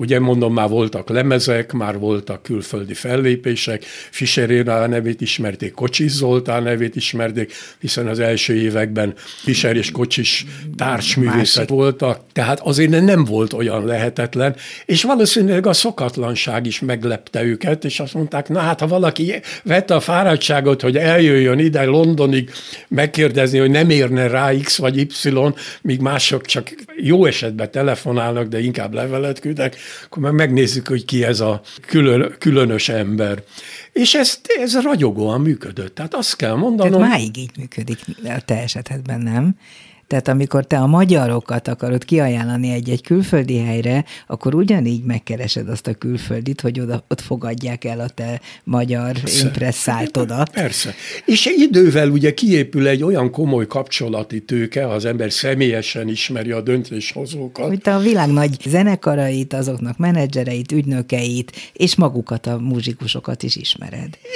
Ugye 0.00 0.18
mondom, 0.18 0.52
már 0.52 0.68
voltak 0.68 1.08
lemezek, 1.08 1.72
már 1.72 1.98
voltak 1.98 2.42
külföldi 2.42 2.94
fellépések, 2.94 3.84
Fischer 4.10 4.50
Éra 4.50 4.86
nevét 4.86 5.20
ismerték, 5.20 5.72
Kocsis 5.72 6.10
Zoltán 6.10 6.62
nevét 6.62 6.96
ismerték, 6.96 7.52
hiszen 7.80 8.06
az 8.06 8.18
első 8.18 8.54
években 8.54 9.14
Fischer 9.42 9.76
és 9.76 9.90
Kocsis 9.90 10.46
társművészet 10.76 11.68
voltak, 11.68 12.20
tehát 12.32 12.60
azért 12.60 13.04
nem 13.04 13.24
volt 13.24 13.52
olyan 13.52 13.84
lehetetlen, 13.84 14.56
és 14.86 15.02
valószínűleg 15.02 15.66
a 15.66 15.72
szokatlanság 15.72 16.66
is 16.66 16.80
meglepte 16.80 17.42
őket, 17.42 17.84
és 17.84 18.00
azt 18.00 18.14
mondták, 18.14 18.48
na 18.48 18.58
hát 18.58 18.80
ha 18.80 18.86
valaki 18.86 19.34
vette 19.62 19.94
a 19.94 20.00
fáradtságot, 20.00 20.80
hogy 20.80 20.96
eljöjjön 20.96 21.58
ide 21.58 21.84
Londonig 21.84 22.50
megkérdezni, 22.88 23.58
hogy 23.58 23.70
nem 23.70 23.90
érne 23.90 24.26
rá 24.26 24.52
X 24.62 24.76
vagy 24.76 24.96
Y, 24.96 25.08
míg 25.82 26.00
mások 26.00 26.46
csak 26.46 26.74
jó 26.96 27.24
esetben 27.24 27.70
telefonálnak, 27.70 28.48
de 28.48 28.60
inkább 28.60 28.94
levelet 28.94 29.40
küldek, 29.40 29.76
akkor 30.04 30.22
már 30.22 30.32
megnézzük, 30.32 30.88
hogy 30.88 31.04
ki 31.04 31.24
ez 31.24 31.40
a 31.40 31.60
külön, 31.86 32.34
különös 32.38 32.88
ember. 32.88 33.42
És 33.92 34.14
ez, 34.14 34.40
ez 34.62 34.82
ragyogóan 34.82 35.40
működött. 35.40 35.94
Tehát 35.94 36.14
azt 36.14 36.36
kell 36.36 36.54
mondanom... 36.54 37.00
Tehát 37.00 37.18
máig 37.18 37.36
így 37.36 37.50
működik 37.58 37.98
a 38.24 38.40
te 38.44 38.62
esetedben, 38.62 39.20
nem? 39.20 39.56
Tehát 40.10 40.28
amikor 40.28 40.66
te 40.66 40.78
a 40.78 40.86
magyarokat 40.86 41.68
akarod 41.68 42.04
kiajánlani 42.04 42.70
egy-egy 42.70 43.02
külföldi 43.02 43.58
helyre, 43.58 44.04
akkor 44.26 44.54
ugyanígy 44.54 45.04
megkeresed 45.04 45.68
azt 45.68 45.86
a 45.86 45.94
külföldit, 45.94 46.60
hogy 46.60 46.80
oda, 46.80 47.04
ott 47.08 47.20
fogadják 47.20 47.84
el 47.84 48.00
a 48.00 48.08
te 48.08 48.40
magyar 48.64 49.16
impresszáltodat. 49.42 50.50
Persze. 50.50 50.94
És 51.24 51.46
idővel 51.56 52.08
ugye 52.08 52.34
kiépül 52.34 52.86
egy 52.86 53.02
olyan 53.02 53.30
komoly 53.30 53.66
kapcsolati 53.66 54.40
tőke, 54.40 54.88
az 54.88 55.04
ember 55.04 55.32
személyesen 55.32 56.08
ismeri 56.08 56.50
a 56.50 56.60
döntéshozókat. 56.60 57.66
Hogy 57.66 57.80
te 57.80 57.94
a 57.94 57.98
világ 57.98 58.30
nagy 58.30 58.56
zenekarait, 58.66 59.52
azoknak 59.52 59.98
menedzsereit, 59.98 60.72
ügynökeit, 60.72 61.52
és 61.72 61.94
magukat 61.94 62.46
a 62.46 62.58
muzsikusokat 62.58 63.42
is 63.42 63.56
ismered. 63.56 63.89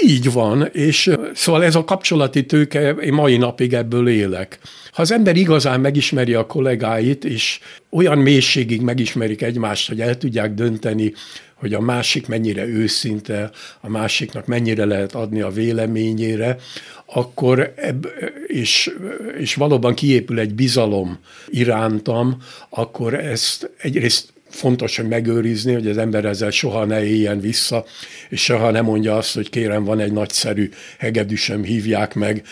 Így 0.04 0.32
van, 0.32 0.68
és 0.72 1.10
szóval 1.34 1.64
ez 1.64 1.74
a 1.74 1.84
kapcsolati 1.84 2.46
tőke, 2.46 2.90
én 2.90 3.12
mai 3.12 3.36
napig 3.36 3.72
ebből 3.72 4.08
élek. 4.08 4.58
Ha 4.92 5.02
az 5.02 5.12
ember 5.12 5.36
igazán 5.36 5.80
megismeri 5.80 6.34
a 6.34 6.46
kollégáit, 6.46 7.24
és 7.24 7.60
olyan 7.90 8.18
mélységig 8.18 8.80
megismerik 8.80 9.42
egymást, 9.42 9.88
hogy 9.88 10.00
el 10.00 10.18
tudják 10.18 10.54
dönteni, 10.54 11.12
hogy 11.54 11.74
a 11.74 11.80
másik 11.80 12.26
mennyire 12.26 12.66
őszinte, 12.66 13.50
a 13.80 13.88
másiknak 13.88 14.46
mennyire 14.46 14.84
lehet 14.84 15.14
adni 15.14 15.40
a 15.40 15.50
véleményére, 15.50 16.56
akkor 17.06 17.72
ebb, 17.76 18.06
és, 18.46 18.90
és 19.38 19.54
valóban 19.54 19.94
kiépül 19.94 20.38
egy 20.38 20.54
bizalom 20.54 21.18
irántam, 21.48 22.36
akkor 22.68 23.14
ezt 23.14 23.70
egyrészt 23.78 24.33
fontos, 24.54 24.96
hogy 24.96 25.08
megőrizni, 25.08 25.72
hogy 25.72 25.88
az 25.88 25.98
ember 25.98 26.24
ezzel 26.24 26.50
soha 26.50 26.84
ne 26.84 27.04
éljen 27.04 27.40
vissza, 27.40 27.84
és 28.28 28.42
soha 28.42 28.70
ne 28.70 28.80
mondja 28.80 29.16
azt, 29.16 29.34
hogy 29.34 29.50
kérem, 29.50 29.84
van 29.84 30.00
egy 30.00 30.12
nagyszerű 30.12 30.70
hegedűsem, 30.98 31.62
hívják 31.62 32.14
meg, 32.14 32.42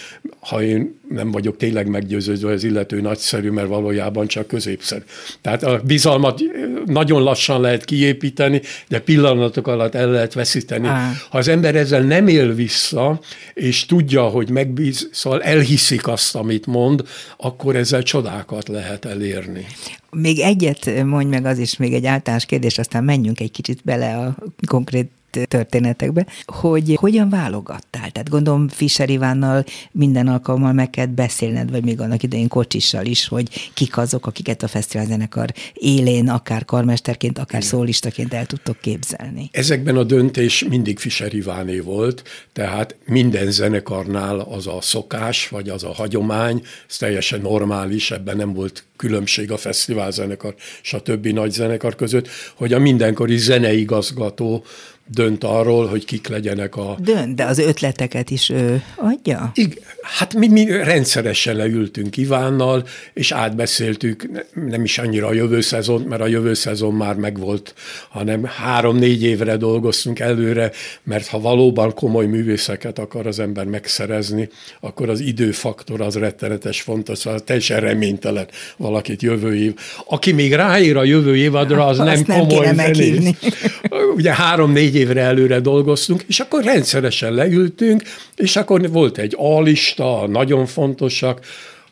ha 0.40 0.62
én 0.62 1.00
nem 1.08 1.30
vagyok 1.30 1.56
tényleg 1.56 1.86
meggyőződve, 1.86 2.46
hogy 2.46 2.56
az 2.56 2.64
illető 2.64 3.00
nagyszerű, 3.00 3.50
mert 3.50 3.68
valójában 3.68 4.26
csak 4.26 4.46
középszerű. 4.46 5.02
Tehát 5.40 5.62
a 5.62 5.80
bizalmat 5.84 6.40
nagyon 6.86 7.22
lassan 7.22 7.60
lehet 7.60 7.84
kiépíteni, 7.84 8.60
de 8.88 9.00
pillanatok 9.00 9.66
alatt 9.66 9.94
el 9.94 10.10
lehet 10.10 10.32
veszíteni. 10.32 10.86
Á. 10.86 11.12
Ha 11.30 11.38
az 11.38 11.48
ember 11.48 11.74
ezzel 11.74 12.02
nem 12.02 12.28
él 12.28 12.54
vissza, 12.54 13.20
és 13.54 13.86
tudja, 13.86 14.22
hogy 14.22 14.50
megbíz, 14.50 15.08
szóval 15.12 15.42
elhiszik 15.42 16.08
azt, 16.08 16.34
amit 16.34 16.66
mond, 16.66 17.02
akkor 17.36 17.76
ezzel 17.76 18.02
csodákat 18.02 18.68
lehet 18.68 19.04
elérni. 19.04 19.66
Még 20.16 20.38
egyet 20.38 21.04
mondj 21.04 21.28
meg, 21.28 21.44
az 21.44 21.58
is 21.58 21.76
még 21.76 21.94
egy 21.94 22.06
általános 22.06 22.44
kérdés, 22.44 22.78
aztán 22.78 23.04
menjünk 23.04 23.40
egy 23.40 23.50
kicsit 23.50 23.80
bele 23.84 24.16
a 24.16 24.36
konkrét 24.66 25.10
történetekbe, 25.48 26.26
hogy 26.44 26.96
hogyan 27.00 27.28
válogattál? 27.28 28.10
Tehát 28.10 28.28
gondolom 28.28 28.68
Fischer 28.68 29.10
Ivánnal 29.10 29.64
minden 29.90 30.28
alkalommal 30.28 30.72
meg 30.72 30.90
kell 30.90 31.06
beszélned, 31.06 31.70
vagy 31.70 31.84
még 31.84 32.00
annak 32.00 32.22
idején 32.22 32.48
Kocsissal 32.48 33.04
is, 33.04 33.28
hogy 33.28 33.70
kik 33.74 33.96
azok, 33.96 34.26
akiket 34.26 34.62
a 34.62 34.68
fesztiválzenekar 34.68 35.52
élén, 35.72 36.28
akár 36.28 36.64
karmesterként, 36.64 37.38
akár 37.38 37.60
Igen. 37.60 37.70
szólistaként 37.70 38.34
el 38.34 38.46
tudtok 38.46 38.80
képzelni. 38.80 39.48
Ezekben 39.52 39.96
a 39.96 40.04
döntés 40.04 40.64
mindig 40.68 40.98
Fischer 40.98 41.34
Iváné 41.34 41.78
volt, 41.78 42.22
tehát 42.52 42.96
minden 43.06 43.50
zenekarnál 43.50 44.40
az 44.40 44.66
a 44.66 44.78
szokás, 44.80 45.48
vagy 45.48 45.68
az 45.68 45.84
a 45.84 45.92
hagyomány, 45.92 46.62
ez 46.88 46.96
teljesen 46.96 47.40
normális, 47.40 48.10
ebben 48.10 48.36
nem 48.36 48.52
volt 48.52 48.84
különbség 49.02 49.50
a 49.50 49.56
fesztiválzenekar 49.56 50.54
és 50.82 50.92
a 50.92 51.00
többi 51.00 51.32
nagy 51.32 51.50
zenekar 51.50 51.94
között, 51.94 52.28
hogy 52.54 52.72
a 52.72 52.78
mindenkori 52.78 53.36
zeneigazgató 53.36 54.64
dönt 55.06 55.44
arról, 55.44 55.86
hogy 55.86 56.04
kik 56.04 56.28
legyenek 56.28 56.76
a... 56.76 56.96
Dönt, 57.00 57.34
de 57.34 57.44
az 57.44 57.58
ötleteket 57.58 58.30
is 58.30 58.48
ő 58.48 58.82
adja? 58.96 59.50
Igen, 59.54 59.82
hát 60.02 60.34
mi, 60.34 60.48
mi 60.48 60.66
rendszeresen 60.66 61.56
leültünk 61.56 62.16
Ivánnal, 62.16 62.86
és 63.14 63.32
átbeszéltük 63.32 64.28
nem 64.54 64.84
is 64.84 64.98
annyira 64.98 65.26
a 65.26 65.32
jövő 65.32 65.60
szezont, 65.60 66.08
mert 66.08 66.22
a 66.22 66.26
jövő 66.26 66.54
szezon 66.54 66.94
már 66.94 67.14
megvolt, 67.14 67.74
hanem 68.08 68.44
három-négy 68.44 69.22
évre 69.22 69.56
dolgoztunk 69.56 70.18
előre, 70.18 70.70
mert 71.02 71.26
ha 71.26 71.40
valóban 71.40 71.94
komoly 71.94 72.26
művészeket 72.26 72.98
akar 72.98 73.26
az 73.26 73.38
ember 73.38 73.64
megszerezni, 73.64 74.48
akkor 74.80 75.08
az 75.08 75.20
időfaktor 75.20 76.00
az 76.00 76.14
rettenetes 76.16 76.80
fontos, 76.80 77.18
szóval 77.18 77.40
teljesen 77.40 77.80
reménytelen 77.80 78.46
valakit 78.92 79.22
jövő 79.22 79.56
év. 79.56 79.74
Aki 80.06 80.32
még 80.32 80.52
ráír 80.52 80.96
a 80.96 81.04
jövő 81.04 81.36
évadra, 81.36 81.86
az 81.86 81.98
nem 81.98 82.24
komoly 82.24 82.72
nem 82.72 82.92
Ugye 84.16 84.34
három-négy 84.34 84.94
évre 84.94 85.20
előre 85.20 85.60
dolgoztunk, 85.60 86.24
és 86.26 86.40
akkor 86.40 86.64
rendszeresen 86.64 87.32
leültünk, 87.32 88.02
és 88.36 88.56
akkor 88.56 88.90
volt 88.90 89.18
egy 89.18 89.36
A-lista, 89.38 90.26
nagyon 90.26 90.66
fontosak, 90.66 91.40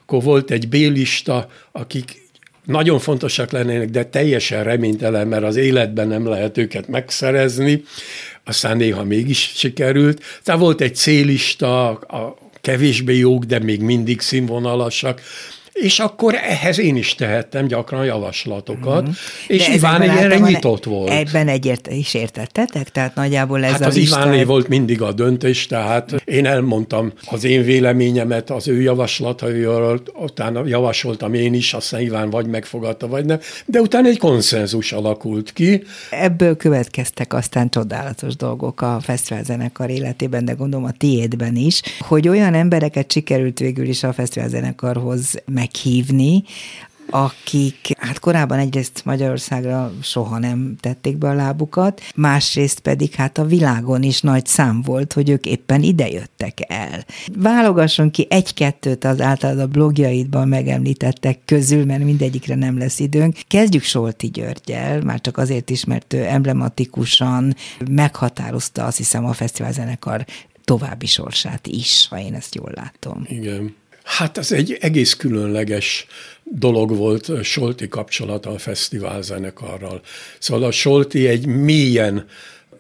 akkor 0.03 0.23
volt 0.23 0.51
egy 0.51 0.69
B-lista, 0.69 1.49
akik 1.73 2.29
nagyon 2.65 2.99
fontosak 2.99 3.51
lennének, 3.51 3.89
de 3.89 4.05
teljesen 4.05 4.65
reménytelen, 4.65 5.29
mert 5.29 5.45
az 5.45 5.57
életben 5.57 6.09
nem 6.09 6.27
lehet 6.27 6.59
őket 6.59 6.89
megszerezni, 6.89 7.83
aztán 8.45 8.77
néha 8.77 9.05
mégis 9.05 9.53
sikerült. 9.55 10.23
Tehát 10.43 10.61
volt 10.61 10.81
egy 10.81 10.95
célista, 10.95 11.89
a 11.89 12.39
kevésbé 12.61 13.19
jók, 13.19 13.45
de 13.45 13.59
még 13.59 13.81
mindig 13.81 14.21
színvonalasak, 14.21 15.21
és 15.73 15.99
akkor 15.99 16.35
ehhez 16.35 16.79
én 16.79 16.97
is 16.97 17.15
tehettem 17.15 17.67
gyakran 17.67 18.05
javaslatokat, 18.05 19.09
mm. 19.09 19.13
és 19.47 19.67
De 19.67 19.75
Iván 19.75 20.03
erre 20.03 20.39
nyitott 20.39 20.85
volt. 20.85 21.11
Ebben 21.11 21.49
egyért 21.49 21.87
is 21.87 22.15
értettetek? 22.15 22.89
Tehát 22.91 23.15
nagyjából 23.15 23.65
ez 23.65 23.71
hát 23.71 23.81
a 23.81 23.87
az 23.87 23.97
lista... 23.97 24.21
Iváné 24.21 24.43
volt 24.43 24.69
mindig 24.69 25.03
a 25.03 25.13
döntés, 25.13 25.67
tehát 25.67 26.23
én 26.25 26.47
elmondtam 26.47 27.13
az 27.27 27.45
én 27.45 27.63
véleményemet 27.63 28.51
az 28.51 28.69
ő 28.69 28.81
javaslatairól, 28.81 30.03
utána 30.15 30.67
javasoltam 30.67 31.35
én 31.35 31.55
is, 31.55 31.73
aztán 31.73 32.01
Iván 32.01 32.31
vagy 32.31 32.47
megfogadta, 32.47 33.07
vagy 33.07 33.25
nem, 33.25 33.39
de 33.65 33.81
utána 33.81 34.09
egy 34.09 34.19
konszenzus 34.19 34.93
alakult 34.93 35.53
ki. 35.53 35.83
Ebből 36.11 36.57
következtek 36.57 37.33
aztán 37.33 37.71
csodálatos 37.71 38.37
dolgok 38.37 38.81
a 38.81 38.99
fesztiválzenekar 39.03 39.91
életében, 39.91 40.45
de 40.45 40.53
gondolom 40.53 40.85
a 40.85 40.93
tiédben 40.93 41.57
is, 41.57 41.81
hogy 41.99 42.29
olyan 42.29 42.55
embereket 42.55 43.13
sikerült 43.13 43.59
végül 43.59 43.89
is 43.89 44.03
a 44.03 44.13
fesztiválzenekarhoz 44.13 45.35
meghívni, 45.61 46.43
akik 47.13 47.97
hát 47.99 48.19
korábban 48.19 48.59
egyrészt 48.59 49.05
Magyarországra 49.05 49.93
soha 50.03 50.39
nem 50.39 50.77
tették 50.81 51.17
be 51.17 51.29
a 51.29 51.35
lábukat, 51.35 52.01
másrészt 52.15 52.81
pedig 52.81 53.15
hát 53.15 53.39
a 53.39 53.45
világon 53.45 54.03
is 54.03 54.21
nagy 54.21 54.47
szám 54.47 54.83
volt, 54.83 55.13
hogy 55.13 55.31
ők 55.31 55.47
éppen 55.47 55.83
ide 55.83 56.09
jöttek 56.09 56.59
el. 56.69 57.05
Válogasson 57.37 58.11
ki 58.11 58.27
egy-kettőt 58.31 59.05
az 59.05 59.21
általad 59.21 59.59
a 59.59 59.67
blogjaidban 59.67 60.49
megemlítettek 60.49 61.39
közül, 61.45 61.85
mert 61.85 62.05
mindegyikre 62.05 62.55
nem 62.55 62.79
lesz 62.79 62.99
időnk. 62.99 63.37
Kezdjük 63.47 63.83
Solti 63.83 64.27
Györgyel, 64.27 65.01
már 65.01 65.21
csak 65.21 65.39
azért 65.39 65.71
is, 65.71 65.85
mert 65.85 66.13
ő 66.13 66.25
emblematikusan 66.25 67.55
meghatározta 67.91 68.85
azt 68.85 68.97
hiszem 68.97 69.25
a 69.25 69.33
fesztiválzenekar 69.33 70.25
további 70.65 71.07
sorsát 71.07 71.67
is, 71.67 72.07
ha 72.11 72.21
én 72.21 72.35
ezt 72.35 72.55
jól 72.55 72.73
látom. 72.75 73.25
Igen. 73.29 73.79
Hát 74.05 74.39
ez 74.39 74.53
egy 74.53 74.79
egész 74.81 75.15
különleges 75.15 76.07
dolog 76.45 76.97
volt 76.97 77.45
Solti 77.45 77.89
kapcsolata 77.89 78.51
a 78.51 78.59
fesztivál 78.59 79.23
zenekarral. 79.23 80.01
Szóval 80.39 80.69
a 80.69 80.71
Solti 80.71 81.27
egy 81.29 81.47
mélyen 81.47 82.27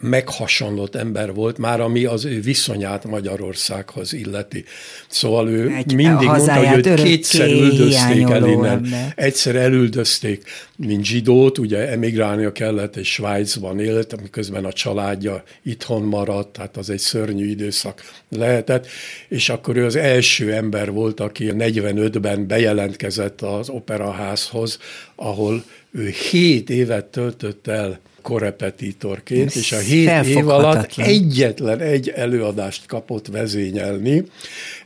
meghasonlott 0.01 0.95
ember 0.95 1.35
volt, 1.35 1.59
már 1.59 1.81
ami 1.81 2.05
az 2.05 2.25
ő 2.25 2.41
viszonyát 2.41 3.05
Magyarországhoz 3.05 4.13
illeti. 4.13 4.65
Szóval 5.09 5.49
ő 5.49 5.71
Egy 5.71 5.95
mindig 5.95 6.27
mondta, 6.29 6.55
hogy 6.55 6.87
őt 6.87 7.03
kétszer 7.03 7.51
üldözték 7.51 8.29
el 8.29 8.47
innen. 8.47 8.71
Ember. 8.71 9.13
Egyszer 9.17 9.57
elüldözték, 9.57 10.43
mint 10.77 11.05
zsidót, 11.05 11.59
ugye 11.59 11.89
emigrálnia 11.89 12.53
kellett, 12.53 12.97
és 12.97 13.13
Svájcban 13.13 13.81
élt, 13.81 14.21
miközben 14.23 14.65
a 14.65 14.73
családja 14.73 15.43
itthon 15.63 16.03
maradt, 16.03 16.53
tehát 16.53 16.77
az 16.77 16.91
egy 16.91 16.99
szörnyű 16.99 17.47
időszak 17.47 18.03
lehetett, 18.29 18.87
és 19.29 19.49
akkor 19.49 19.77
ő 19.77 19.85
az 19.85 19.97
első 19.97 20.53
ember 20.53 20.93
volt, 20.93 21.21
aki 21.21 21.51
45-ben 21.53 22.47
bejelentkezett 22.47 23.43
az 23.43 23.69
operaházhoz, 23.69 24.79
ahol 25.15 25.65
ő 25.93 26.09
hét 26.31 26.71
évet 26.71 27.05
töltött 27.05 27.67
el 27.67 28.01
korepetitorként, 28.23 29.55
és 29.55 29.73
a 29.73 29.79
hét 29.79 30.25
év 30.25 30.49
alatt 30.49 30.93
egyetlen 30.97 31.81
egy 31.81 32.09
előadást 32.09 32.87
kapott 32.87 33.27
vezényelni, 33.27 34.25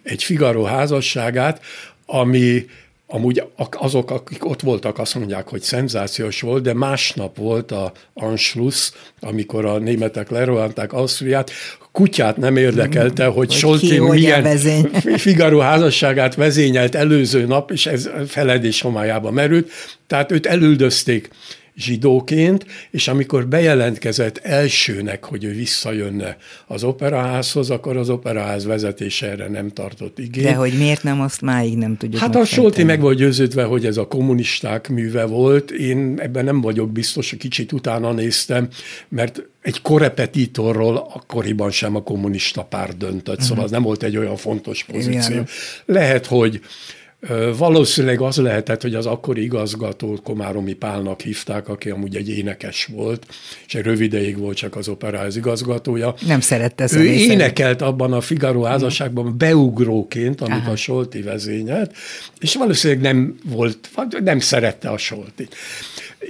egy 0.02 0.22
Figaro 0.22 0.62
házasságát, 0.62 1.60
ami 2.06 2.66
Amúgy 3.06 3.42
azok, 3.70 4.10
akik 4.10 4.44
ott 4.44 4.60
voltak, 4.60 4.98
azt 4.98 5.14
mondják, 5.14 5.48
hogy 5.48 5.62
szenzációs 5.62 6.40
volt, 6.40 6.62
de 6.62 6.72
másnap 6.72 7.36
volt 7.36 7.72
a 7.72 7.92
Anschluss, 8.14 8.90
amikor 9.20 9.64
a 9.64 9.78
németek 9.78 10.30
lerohanták 10.30 10.92
Ausztriát, 10.92 11.50
kutyát 11.92 12.36
nem 12.36 12.56
érdekelte, 12.56 13.24
hogy, 13.24 13.34
hogy 13.34 13.50
Solti 13.50 13.98
milyen 13.98 14.42
vezény. 14.42 14.84
Figaro 15.16 15.58
házasságát 15.58 16.34
vezényelt 16.34 16.94
előző 16.94 17.46
nap, 17.46 17.70
és 17.70 17.86
ez 17.86 18.10
feledés 18.28 18.80
homályába 18.80 19.30
merült, 19.30 19.70
tehát 20.06 20.32
őt 20.32 20.46
elüldözték 20.46 21.28
zsidóként, 21.76 22.66
és 22.90 23.08
amikor 23.08 23.46
bejelentkezett 23.46 24.38
elsőnek, 24.38 25.24
hogy 25.24 25.44
ő 25.44 25.52
visszajönne 25.52 26.36
az 26.66 26.84
operaházhoz, 26.84 27.70
akkor 27.70 27.96
az 27.96 28.10
operaház 28.10 28.64
vezetése 28.64 29.30
erre 29.30 29.48
nem 29.48 29.70
tartott 29.70 30.18
igényt. 30.18 30.46
De 30.46 30.54
hogy 30.54 30.72
miért 30.78 31.02
nem, 31.02 31.20
azt 31.20 31.40
máig 31.40 31.76
nem 31.76 31.96
tudjuk 31.96 32.20
Hát 32.20 32.36
a 32.36 32.44
Solti 32.44 32.82
meg 32.82 33.00
volt 33.00 33.16
győződve, 33.16 33.64
hogy 33.64 33.86
ez 33.86 33.96
a 33.96 34.06
kommunisták 34.06 34.88
műve 34.88 35.24
volt. 35.24 35.70
Én 35.70 36.18
ebben 36.18 36.44
nem 36.44 36.60
vagyok 36.60 36.92
biztos, 36.92 37.30
hogy 37.30 37.38
kicsit 37.38 37.72
utána 37.72 38.12
néztem, 38.12 38.68
mert 39.08 39.42
egy 39.62 39.82
korepetitorról 39.82 40.96
akkoriban 40.96 41.70
sem 41.70 41.96
a 41.96 42.02
kommunista 42.02 42.62
pár 42.62 42.96
döntött, 42.96 43.34
uh-huh. 43.34 43.48
szóval 43.48 43.64
az 43.64 43.70
nem 43.70 43.82
volt 43.82 44.02
egy 44.02 44.16
olyan 44.16 44.36
fontos 44.36 44.84
pozíció. 44.84 45.34
Igen. 45.34 45.46
Lehet, 45.84 46.26
hogy 46.26 46.60
Valószínűleg 47.56 48.20
az 48.20 48.36
lehetett, 48.36 48.82
hogy 48.82 48.94
az 48.94 49.06
akkori 49.06 49.42
igazgató 49.42 50.18
Komáromi 50.22 50.72
Pálnak 50.72 51.20
hívták, 51.20 51.68
aki 51.68 51.90
amúgy 51.90 52.16
egy 52.16 52.28
énekes 52.28 52.84
volt, 52.84 53.26
és 53.66 53.74
egy 53.74 53.84
rövid 53.84 54.12
ideig 54.14 54.38
volt 54.38 54.56
csak 54.56 54.76
az 54.76 54.88
operáz 54.88 55.36
igazgatója. 55.36 56.14
Nem 56.26 56.40
szerette 56.40 56.88
Ő 56.92 57.04
énekelt 57.04 57.82
abban 57.82 58.12
a 58.12 58.20
Figaro 58.20 58.62
házasságban 58.62 59.38
beugróként, 59.38 60.40
amit 60.40 60.62
Aha. 60.62 60.70
a 60.70 60.76
Solti 60.76 61.22
vezényelt, 61.22 61.94
és 62.38 62.54
valószínűleg 62.54 63.02
nem 63.02 63.38
volt, 63.44 63.90
nem 64.24 64.38
szerette 64.38 64.88
a 64.88 64.98
Soltit. 64.98 65.54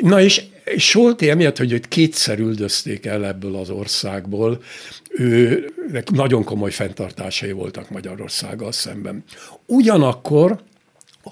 Na 0.00 0.20
és 0.20 0.42
Solti 0.76 1.30
emiatt, 1.30 1.58
hogy 1.58 1.72
őt 1.72 1.88
kétszer 1.88 2.38
üldözték 2.38 3.06
el 3.06 3.26
ebből 3.26 3.56
az 3.56 3.70
országból, 3.70 4.62
ő 5.10 5.64
nagyon 6.12 6.44
komoly 6.44 6.70
fenntartásai 6.70 7.52
voltak 7.52 7.90
Magyarországgal 7.90 8.72
szemben. 8.72 9.24
Ugyanakkor 9.66 10.62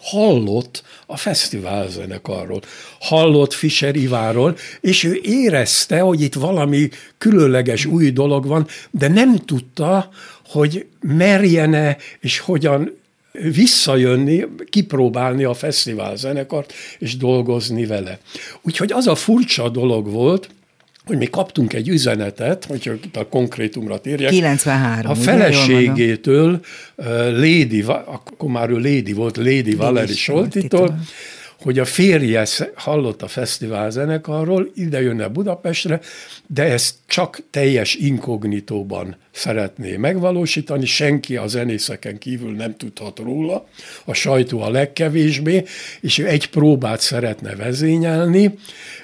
hallott 0.01 0.83
a 1.07 1.17
fesztivál 1.17 1.89
zenekarról, 1.89 2.63
hallott 3.01 3.53
Fischer 3.53 3.97
Iváról, 3.97 4.57
és 4.81 5.05
ő 5.05 5.21
érezte, 5.23 6.01
hogy 6.01 6.21
itt 6.21 6.35
valami 6.35 6.89
különleges 7.19 7.85
új 7.85 8.11
dolog 8.11 8.47
van, 8.47 8.67
de 8.91 9.09
nem 9.09 9.37
tudta, 9.37 10.11
hogy 10.47 10.87
merjene 11.01 11.97
és 12.21 12.39
hogyan 12.39 13.01
visszajönni, 13.33 14.47
kipróbálni 14.71 15.45
a 15.45 15.55
fesztivál 15.55 16.17
zenekart, 16.17 16.73
és 16.99 17.17
dolgozni 17.17 17.87
vele. 17.87 18.19
Úgyhogy 18.63 18.93
az 18.93 19.07
a 19.07 19.15
furcsa 19.15 19.69
dolog 19.69 20.11
volt, 20.11 20.49
hogy 21.07 21.17
mi 21.17 21.27
kaptunk 21.27 21.73
egy 21.73 21.89
üzenetet, 21.89 22.65
hogyha 22.65 22.93
a 23.15 23.27
konkrétumra 23.29 23.99
térjek. 23.99 24.31
93. 24.31 25.11
A 25.11 25.15
feleségétől, 25.15 26.61
Lady, 27.31 27.81
akkor 27.87 28.51
már 28.51 28.71
ő 28.71 28.75
Lady 28.75 29.13
volt, 29.13 29.37
Lady 29.37 29.75
Valeri 29.75 30.15
Soltitól, 30.15 30.99
hogy 31.63 31.79
a 31.79 31.85
férje 31.85 32.47
hallott 32.75 33.23
a 33.23 33.29
fesztivál 33.29 33.91
zenekarról, 33.91 34.71
ide 34.75 35.03
jönne 35.03 35.29
Budapestre, 35.29 36.01
de 36.47 36.63
ezt 36.63 36.95
csak 37.07 37.43
teljes 37.51 37.95
inkognitóban 37.95 39.17
szeretné 39.31 39.97
megvalósítani, 39.97 40.87
senki 40.87 41.37
a 41.37 41.47
zenészeken 41.47 42.19
kívül 42.19 42.53
nem 42.55 42.77
tudhat 42.77 43.19
róla, 43.19 43.67
a 44.05 44.13
sajtó 44.13 44.61
a 44.61 44.71
legkevésbé, 44.71 45.65
és 46.01 46.19
ő 46.19 46.27
egy 46.27 46.49
próbát 46.49 47.01
szeretne 47.01 47.57
vezényelni, 47.57 48.59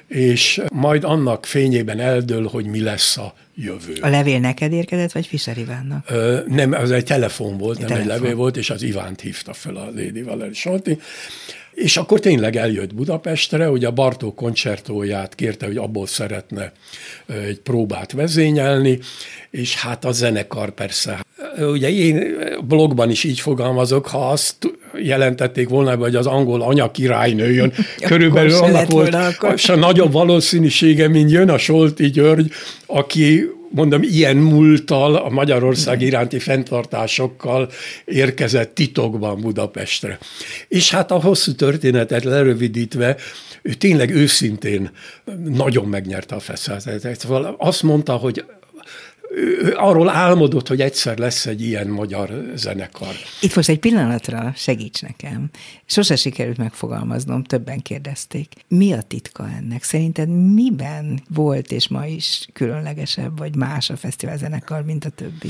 és 0.07 0.61
majd 0.73 1.03
annak 1.03 1.45
fényében 1.45 1.99
eldől, 1.99 2.47
hogy 2.47 2.65
mi 2.65 2.81
lesz 2.81 3.17
a 3.17 3.33
jövő. 3.55 3.93
A 4.01 4.07
levél 4.07 4.39
neked 4.39 4.71
érkezett, 4.71 5.11
vagy 5.11 5.25
Fischer 5.25 5.57
Ivánnak? 5.57 6.05
Ö, 6.09 6.39
nem, 6.47 6.71
az 6.71 6.91
egy 6.91 7.05
telefon 7.05 7.57
volt, 7.57 7.77
egy 7.77 7.83
nem 7.83 7.89
telefon. 7.89 8.11
egy 8.13 8.21
levél 8.21 8.35
volt, 8.35 8.57
és 8.57 8.69
az 8.69 8.81
Ivánt 8.81 9.21
hívta 9.21 9.53
fel 9.53 9.75
a 9.75 9.85
Lady 9.85 10.21
Valeri 10.21 10.53
Solti, 10.53 10.97
és 11.79 11.97
akkor 11.97 12.19
tényleg 12.19 12.55
eljött 12.55 12.95
Budapestre, 12.95 13.65
hogy 13.65 13.85
a 13.85 13.91
Bartók 13.91 14.35
koncertóját 14.35 15.35
kérte, 15.35 15.65
hogy 15.65 15.77
abból 15.77 16.07
szeretne 16.07 16.71
egy 17.47 17.59
próbát 17.59 18.11
vezényelni, 18.11 18.99
és 19.49 19.75
hát 19.75 20.05
a 20.05 20.11
zenekar 20.11 20.69
persze. 20.69 21.25
Ugye 21.57 21.89
én 21.89 22.35
blogban 22.67 23.09
is 23.09 23.23
így 23.23 23.39
fogalmazok, 23.39 24.07
ha 24.07 24.29
azt 24.29 24.55
jelentették 24.97 25.69
volna, 25.69 25.95
hogy 25.95 26.15
az 26.15 26.25
angol 26.25 26.61
anya 26.61 26.91
királynő 26.91 27.51
jön, 27.51 27.73
körülbelül 28.07 28.53
annak 28.53 28.91
volt 28.91 29.15
a 29.67 29.75
nagyobb 29.75 30.11
valószínűsége, 30.11 31.07
mint 31.07 31.31
jön 31.31 31.49
a 31.49 31.57
Solti 31.57 32.09
György, 32.09 32.51
aki 32.85 33.57
mondom, 33.69 34.01
ilyen 34.03 34.37
múltal, 34.37 35.15
a 35.15 35.29
Magyarország 35.29 36.01
iránti 36.01 36.39
fenntartásokkal 36.39 37.69
érkezett 38.05 38.75
titokban 38.75 39.41
Budapestre. 39.41 40.17
És 40.67 40.91
hát 40.91 41.11
a 41.11 41.21
hosszú 41.21 41.51
történetet 41.51 42.23
lerövidítve, 42.23 43.17
ő 43.61 43.73
tényleg 43.73 44.09
őszintén 44.09 44.91
nagyon 45.43 45.85
megnyerte 45.85 46.35
a 46.35 46.39
feszállást. 46.39 47.19
Szóval 47.19 47.55
azt 47.57 47.83
mondta, 47.83 48.13
hogy 48.13 48.43
arról 49.73 50.09
álmodott, 50.09 50.67
hogy 50.67 50.81
egyszer 50.81 51.17
lesz 51.17 51.45
egy 51.45 51.61
ilyen 51.61 51.87
magyar 51.87 52.51
zenekar. 52.55 53.13
Itt 53.41 53.55
most 53.55 53.69
egy 53.69 53.79
pillanatra 53.79 54.53
segíts 54.55 55.01
nekem. 55.01 55.49
Sose 55.85 56.15
sikerült 56.15 56.57
megfogalmaznom, 56.57 57.43
többen 57.43 57.81
kérdezték. 57.81 58.53
Mi 58.67 58.93
a 58.93 59.01
titka 59.01 59.49
ennek? 59.57 59.83
Szerinted 59.83 60.53
miben 60.53 61.23
volt 61.29 61.71
és 61.71 61.87
ma 61.87 62.05
is 62.05 62.47
különlegesebb, 62.53 63.37
vagy 63.37 63.55
más 63.55 63.89
a 63.89 63.95
fesztivál 63.95 64.37
zenekar, 64.37 64.83
mint 64.83 65.05
a 65.05 65.09
többi? 65.09 65.49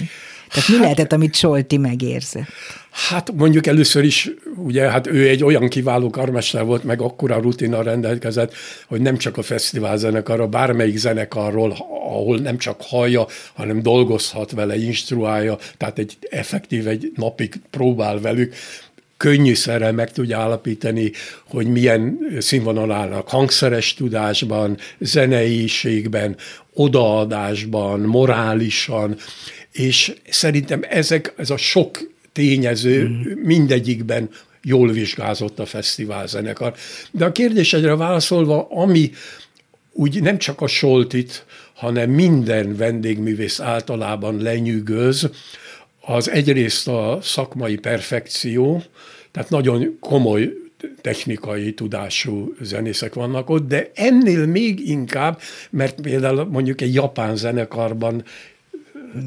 Tehát 0.52 0.68
mi 0.68 0.76
hát, 0.76 0.84
lehetett, 0.84 1.12
amit 1.12 1.36
Solti 1.36 1.78
megérzett? 1.78 2.48
Hát 2.92 3.32
mondjuk 3.32 3.68
először 3.68 4.04
is, 4.04 4.32
ugye, 4.56 4.90
hát 4.90 5.08
ő 5.08 5.30
egy 5.30 5.44
olyan 5.44 5.68
kiváló 5.68 6.10
karmester 6.10 6.66
volt, 6.66 6.84
meg 6.84 7.02
akkora 7.02 7.40
rutina 7.40 7.82
rendelkezett, 7.82 8.54
hogy 8.88 9.02
nem 9.02 9.18
csak 9.18 9.38
a 9.38 9.42
fesztivál 9.42 9.98
zenekarra, 9.98 10.48
bármelyik 10.48 10.98
zenekarról, 10.98 11.72
ahol 12.10 12.38
nem 12.38 12.58
csak 12.58 12.82
hallja, 12.82 13.28
hanem 13.54 13.82
dolgozhat 13.82 14.52
vele, 14.52 14.78
instruálja, 14.78 15.58
tehát 15.78 16.00
egy 16.00 16.18
effektív 16.30 16.88
egy 16.88 17.12
napig 17.16 17.62
próbál 17.70 18.20
velük, 18.20 18.54
könnyűszerrel 19.20 19.92
meg 19.92 20.12
tudja 20.12 20.40
állapítani, 20.40 21.12
hogy 21.44 21.68
milyen 21.68 22.20
színvonal 22.38 22.92
állnak 22.92 23.28
hangszeres 23.28 23.94
tudásban, 23.94 24.78
zeneiségben, 25.00 26.36
odaadásban, 26.74 28.00
morálisan, 28.00 29.18
és 29.72 30.14
szerintem 30.30 30.82
ezek, 30.90 31.34
ez 31.38 31.50
a 31.50 31.58
sok 31.58 32.12
tényező 32.34 33.08
mm. 33.08 33.22
mindegyikben 33.44 34.30
jól 34.62 34.92
vizsgázott 34.92 35.60
a 35.60 35.66
fesztivál 35.66 36.28
zenekar. 36.28 36.74
De 37.12 37.26
a 37.26 37.32
kérdésedre 37.32 37.96
válaszolva, 37.96 38.68
ami 38.70 39.12
úgy 39.92 40.22
nem 40.22 40.38
csak 40.38 40.62
a 40.62 40.68
Soltit, 40.68 41.46
hanem 41.74 42.10
minden 42.10 42.76
vendégművész 42.76 43.60
általában 43.60 44.42
lenyűgöz, 44.42 45.30
az 46.10 46.30
egyrészt 46.30 46.88
a 46.88 47.20
szakmai 47.22 47.76
perfekció, 47.76 48.84
tehát 49.32 49.50
nagyon 49.50 49.98
komoly 50.00 50.54
technikai 51.02 51.74
tudású 51.74 52.56
zenészek 52.62 53.14
vannak 53.14 53.50
ott, 53.50 53.68
de 53.68 53.92
ennél 53.94 54.46
még 54.46 54.90
inkább, 54.90 55.40
mert 55.70 56.02
például 56.02 56.46
mondjuk 56.46 56.82
egy 56.82 56.94
japán 56.94 57.36
zenekarban 57.36 58.24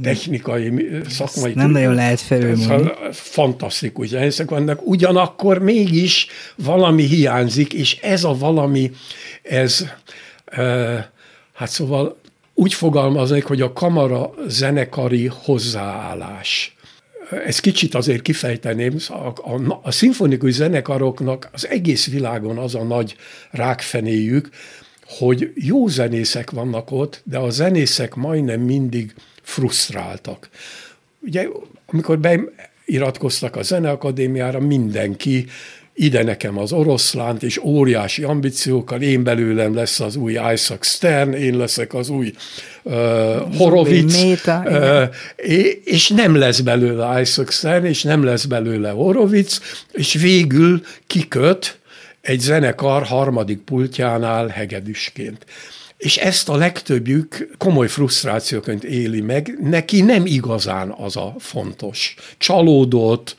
technikai, 0.03 0.72
szakmai... 1.09 1.49
Ezt 1.49 1.55
nem 1.55 1.70
nagyon 1.70 1.95
lehet 1.95 2.20
felülmúlni. 2.20 2.91
Fantasztikus 3.12 4.09
zenészek 4.09 4.51
vannak, 4.51 4.87
ugyanakkor 4.87 5.59
mégis 5.59 6.26
valami 6.57 7.03
hiányzik, 7.03 7.72
és 7.72 7.99
ez 8.01 8.24
a 8.24 8.35
valami, 8.35 8.91
ez, 9.43 9.87
hát 11.53 11.68
szóval 11.68 12.20
úgy 12.55 12.74
fogalmaznék, 12.74 13.44
hogy 13.44 13.61
a 13.61 13.72
kamara 13.72 14.34
zenekari 14.46 15.30
hozzáállás. 15.44 16.76
Ez 17.46 17.61
kicsit 17.61 17.94
azért 17.94 18.22
kifejteném, 18.22 18.96
a, 19.09 19.26
a, 19.53 19.80
a 19.82 19.90
szimfonikus 19.90 20.53
zenekaroknak 20.53 21.48
az 21.53 21.68
egész 21.68 22.11
világon 22.11 22.59
az 22.59 22.74
a 22.74 22.82
nagy 22.82 23.16
rákfenéjük, 23.50 24.48
hogy 25.07 25.53
jó 25.55 25.86
zenészek 25.86 26.50
vannak 26.50 26.90
ott, 26.90 27.22
de 27.24 27.38
a 27.38 27.50
zenészek 27.50 28.14
majdnem 28.14 28.61
mindig 28.61 29.14
frusztráltak. 29.42 30.48
Ugye, 31.20 31.48
amikor 31.86 32.18
beiratkoztak 32.18 33.57
a 33.57 33.62
Zeneakadémiára, 33.62 34.61
mindenki 34.61 35.46
ide 36.03 36.22
nekem 36.22 36.59
az 36.59 36.72
oroszlánt, 36.72 37.42
és 37.42 37.59
óriási 37.59 38.22
ambíciókkal, 38.22 39.03
én 39.03 39.22
belőlem 39.22 39.74
lesz 39.74 40.00
az 40.00 40.16
új 40.16 40.32
Isaac 40.32 40.86
Stern, 40.86 41.32
én 41.32 41.57
leszek 41.57 41.94
az 41.94 42.09
új 42.09 42.32
uh, 42.82 42.94
Horowitz, 43.57 44.22
Méta, 44.22 44.62
uh, 44.66 45.14
és 45.84 46.09
nem 46.09 46.36
lesz 46.36 46.61
belőle 46.61 47.20
Isaac 47.20 47.53
Stern, 47.53 47.84
és 47.84 48.03
nem 48.03 48.24
lesz 48.24 48.44
belőle 48.44 48.90
Horowitz, 48.90 49.61
és 49.92 50.12
végül 50.12 50.82
kiköt 51.07 51.78
egy 52.20 52.40
zenekar 52.40 53.03
harmadik 53.03 53.59
pultjánál 53.59 54.46
hegedűsként 54.46 55.46
és 56.03 56.16
ezt 56.16 56.48
a 56.48 56.57
legtöbbjük 56.57 57.48
komoly 57.59 57.88
frusztrációként 57.88 58.84
éli 58.84 59.20
meg, 59.20 59.59
neki 59.61 60.00
nem 60.00 60.26
igazán 60.26 60.94
az 60.98 61.16
a 61.16 61.34
fontos. 61.38 62.14
Csalódott, 62.38 63.36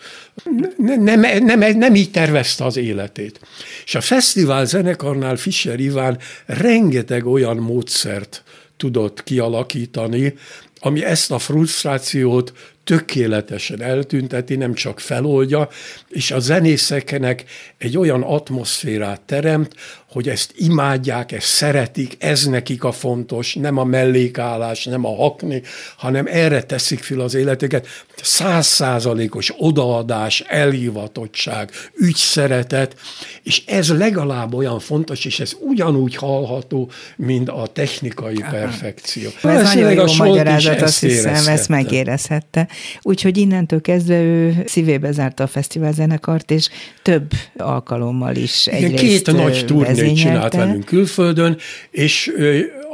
nem, 0.78 1.04
nem, 1.04 1.46
nem, 1.46 1.78
nem 1.78 1.96
így 1.96 2.12
tervezte 2.12 2.66
az 2.66 2.78
életét. 2.78 3.40
És 3.86 3.96
a 3.96 4.02
fesztivál 4.02 4.66
zenekarnál 4.66 5.36
Fischer 5.36 5.80
Iván 5.80 6.20
rengeteg 6.46 7.26
olyan 7.26 7.58
módszert 7.58 8.44
tudott 8.78 9.24
kialakítani, 9.24 10.34
ami 10.80 11.04
ezt 11.06 11.32
a 11.32 11.40
frusztrációt 11.40 12.54
tökéletesen 12.84 13.82
eltünteti, 13.82 14.56
nem 14.56 14.74
csak 14.74 15.00
feloldja, 15.00 15.70
és 16.10 16.32
a 16.32 16.40
zenészeknek 16.40 17.44
egy 17.78 17.98
olyan 17.98 18.22
atmoszférát 18.22 19.22
teremt, 19.22 19.76
hogy 20.14 20.30
ezt 20.30 20.54
imádják, 20.56 21.32
ezt 21.32 21.48
szeretik, 21.48 22.16
ez 22.20 22.46
nekik 22.46 22.84
a 22.84 22.92
fontos, 22.92 23.54
nem 23.54 23.78
a 23.78 23.84
mellékállás, 23.84 24.86
nem 24.86 25.06
a 25.06 25.16
hakni, 25.16 25.62
hanem 25.98 26.26
erre 26.30 26.64
teszik 26.64 27.04
fel 27.04 27.20
az 27.20 27.34
életeket. 27.34 27.88
Százszázalékos 28.22 29.54
odaadás, 29.58 30.40
elhivatottság, 30.40 31.72
ügyszeretet, 31.96 32.96
és 33.44 33.64
ez 33.66 33.98
legalább 33.98 34.54
olyan 34.54 34.80
fontos, 34.80 35.26
és 35.26 35.40
ez 35.40 35.56
ugyanúgy 35.60 36.16
hallható, 36.16 36.92
mint 37.16 37.50
a 37.50 37.68
technikai 37.74 38.36
Aha. 38.42 38.52
perfekció. 38.52 39.30
Ez 39.42 39.64
nagyon 39.64 39.92
jó 39.92 40.14
magyarázat, 40.18 40.82
azt 40.82 41.00
hiszem, 41.00 41.48
ezt 41.48 41.70
megérezhette. 41.70 42.68
Úgyhogy 43.02 43.38
innentől 43.38 43.82
kezdve 43.82 44.22
ő 44.22 44.64
szívébe 44.66 45.12
zárta 45.12 45.44
a 45.44 45.48
fesztivál 45.48 45.92
zenekart, 45.92 46.52
és 46.52 46.70
több 47.02 47.32
alkalommal 47.58 48.36
is 48.36 48.68
egyrészt 48.68 49.00
Két 49.00 49.36
nagy 49.36 49.66
turnét 49.66 50.16
csinált 50.16 50.54
velünk 50.54 50.86
külföldön, 50.86 51.58
és 51.92 52.32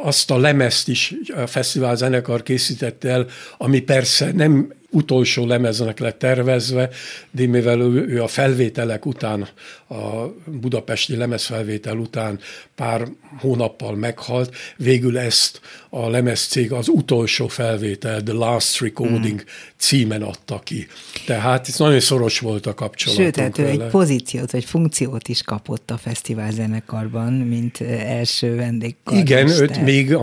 azt 0.04 0.32
a 0.32 0.38
lemezt 0.38 0.88
is 0.88 1.14
a 1.36 1.48
fesztivál 1.48 1.96
zenekar 1.96 2.44
készített 2.44 3.04
el, 3.04 3.26
ami 3.58 3.80
persze 3.80 4.32
nem 4.32 4.74
utolsó 4.92 5.46
lemeznek 5.46 6.00
lett 6.00 6.20
tervezve, 6.20 6.90
de 7.32 7.48
mivel 7.48 7.80
ő, 7.82 8.08
ő 8.08 8.24
a 8.24 8.28
felvételek 8.28 9.06
után, 9.06 9.48
a 9.90 10.34
budapesti 10.46 11.16
lemezfelvétel 11.16 11.98
után 11.98 12.40
pár 12.76 13.08
hónappal 13.40 13.96
meghalt, 13.96 14.56
végül 14.78 15.18
ezt 15.18 15.62
a 15.90 16.10
lemezcég 16.10 16.72
az 16.72 16.88
utolsó 16.88 17.48
felvétel, 17.48 18.24
The 18.24 18.34
Last 18.34 18.82
Recording 18.82 19.42
mm. 19.42 19.46
címen 19.78 20.22
adta 20.22 20.60
ki. 20.64 20.88
Tehát 21.26 21.68
ez 21.68 21.78
nagyon 21.78 22.00
szoros 22.00 22.40
volt 22.40 22.66
a 22.66 22.74
kapcsolat. 22.74 23.20
Sőt, 23.20 23.34
tehát 23.34 23.58
ő 23.58 23.66
egy 23.66 23.84
pozíciót 23.84 24.52
vagy 24.52 24.66
funkciót 24.66 25.28
is 25.28 25.42
kapott 25.42 25.92
a 25.92 25.98
fesztivál 25.98 26.52
zenekarban, 26.52 27.34
mint 27.34 27.82
első 27.82 28.56
vendégkar. 28.56 29.18
Igen, 29.18 29.48
őt 29.48 29.82
még 29.82 30.18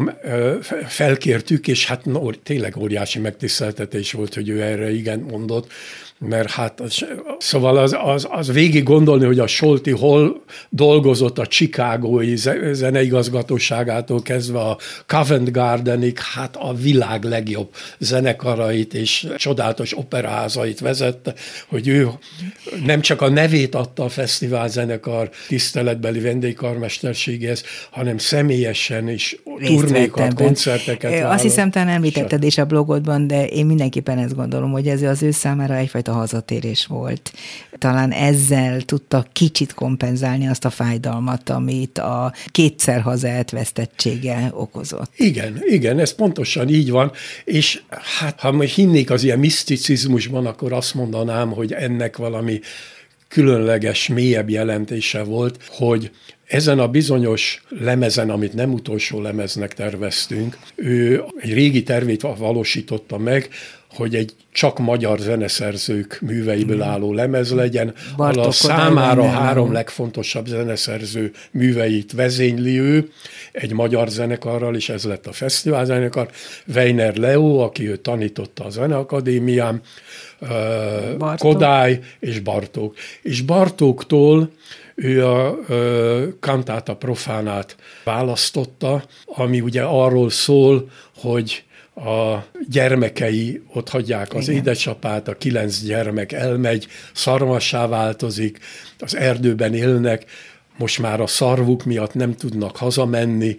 felkértük, 0.86 1.68
és 1.68 1.86
hát 1.86 2.04
no, 2.04 2.30
tényleg 2.30 2.76
óriási 2.76 3.18
megtiszteltetés 3.18 4.12
volt, 4.12 4.34
hogy 4.34 4.48
ő 4.48 4.62
erre 4.62 4.94
igen 4.94 5.20
mondott, 5.20 5.72
mert 6.18 6.50
hát 6.50 6.80
az, 6.80 7.06
szóval 7.38 7.76
az, 7.76 7.96
az, 8.04 8.26
az 8.30 8.52
végig 8.52 8.82
gondolni, 8.82 9.24
hogy 9.24 9.38
a 9.38 9.46
Solti 9.46 9.90
hol 9.90 10.42
dolgozott 10.68 11.38
a 11.38 11.46
Chicagói 11.46 12.36
zeneigazgatóságától 12.72 14.22
kezdve 14.22 14.58
a 14.58 14.78
Covent 15.06 15.52
Gardenig, 15.52 16.18
hát 16.18 16.56
a 16.56 16.74
világ 16.74 17.24
legjobb 17.24 17.68
zenekarait 17.98 18.94
és 18.94 19.26
csodálatos 19.36 19.98
operázait 19.98 20.80
vezette, 20.80 21.34
hogy 21.68 21.88
ő 21.88 22.08
nem 22.84 23.00
csak 23.00 23.22
a 23.22 23.28
nevét 23.28 23.74
adta 23.74 24.04
a 24.04 24.08
fesztivál 24.08 24.68
zenekar 24.68 25.30
tiszteletbeli 25.48 26.20
vendégkarmesterségéhez, 26.20 27.62
hanem 27.90 28.18
személyesen 28.18 29.08
is 29.08 29.36
turnékat, 29.64 30.34
koncerteket 30.34 31.24
Azt 31.24 31.42
hiszem, 31.42 31.70
te 31.70 31.80
említetted 31.80 32.42
is 32.42 32.58
a 32.58 32.64
blogodban, 32.64 33.26
de 33.26 33.46
én 33.46 33.66
mindenképpen 33.66 34.18
ezt 34.18 34.34
gondolom, 34.34 34.70
hogy 34.70 34.86
ez 34.86 35.02
az 35.02 35.22
ő 35.22 35.30
számára 35.30 35.74
egyfajta 35.74 36.05
egyfajta 36.06 36.12
hazatérés 36.12 36.86
volt. 36.86 37.32
Talán 37.78 38.12
ezzel 38.12 38.80
tudta 38.80 39.26
kicsit 39.32 39.74
kompenzálni 39.74 40.48
azt 40.48 40.64
a 40.64 40.70
fájdalmat, 40.70 41.48
amit 41.50 41.98
a 41.98 42.32
kétszer 42.46 43.00
haza 43.00 43.28
elvesztettsége 43.28 44.50
okozott. 44.52 45.10
Igen, 45.16 45.62
igen, 45.66 45.98
ez 45.98 46.14
pontosan 46.14 46.68
így 46.68 46.90
van, 46.90 47.12
és 47.44 47.80
hát 48.18 48.40
ha 48.40 48.52
most 48.52 48.74
hinnék 48.74 49.10
az 49.10 49.22
ilyen 49.22 49.38
miszticizmusban, 49.38 50.46
akkor 50.46 50.72
azt 50.72 50.94
mondanám, 50.94 51.50
hogy 51.50 51.72
ennek 51.72 52.16
valami 52.16 52.60
különleges, 53.28 54.08
mélyebb 54.08 54.50
jelentése 54.50 55.22
volt, 55.22 55.58
hogy 55.68 56.10
ezen 56.46 56.78
a 56.78 56.88
bizonyos 56.88 57.62
lemezen, 57.68 58.30
amit 58.30 58.52
nem 58.52 58.72
utolsó 58.72 59.20
lemeznek 59.20 59.74
terveztünk, 59.74 60.58
ő 60.74 61.24
egy 61.40 61.52
régi 61.52 61.82
tervét 61.82 62.22
valósította 62.38 63.18
meg, 63.18 63.48
hogy 63.96 64.14
egy 64.14 64.34
csak 64.52 64.78
magyar 64.78 65.18
zeneszerzők 65.18 66.18
műveiből 66.20 66.82
álló 66.82 67.12
lemez 67.12 67.52
legyen, 67.52 67.94
ahol 68.16 68.38
a 68.38 68.50
számára 68.50 69.28
három 69.28 69.72
legfontosabb 69.72 70.46
zeneszerző 70.46 71.32
műveit 71.50 72.12
vezényli 72.12 72.80
ő, 72.80 73.10
egy 73.52 73.72
magyar 73.72 74.08
zenekarral, 74.08 74.74
és 74.74 74.88
ez 74.88 75.04
lett 75.04 75.26
a 75.26 75.32
fesztivál 75.32 75.84
zenekar, 75.84 76.30
Weiner 76.74 77.16
Leo, 77.16 77.58
aki 77.58 77.88
ő 77.88 77.96
tanította 77.96 78.64
a 78.64 78.70
Zeneakadémián, 78.70 79.80
Bartók. 81.18 81.52
Kodály 81.52 82.00
és 82.20 82.40
Bartók. 82.40 82.96
És 83.22 83.40
Bartóktól 83.40 84.50
ő 84.94 85.26
a 85.26 85.58
kantáta 86.40 86.96
profánát 86.96 87.76
választotta, 88.04 89.04
ami 89.24 89.60
ugye 89.60 89.82
arról 89.82 90.30
szól, 90.30 90.90
hogy 91.14 91.64
a 91.96 92.46
gyermekei 92.68 93.62
ott 93.72 93.88
hagyják 93.88 94.34
az 94.34 94.48
Igen. 94.48 94.60
édesapát, 94.60 95.28
a 95.28 95.36
kilenc 95.36 95.82
gyermek 95.82 96.32
elmegy, 96.32 96.86
szarvassá 97.12 97.86
változik, 97.86 98.58
az 98.98 99.16
erdőben 99.16 99.74
élnek, 99.74 100.24
most 100.76 100.98
már 100.98 101.20
a 101.20 101.26
szarvuk 101.26 101.84
miatt 101.84 102.14
nem 102.14 102.34
tudnak 102.34 102.76
hazamenni, 102.76 103.56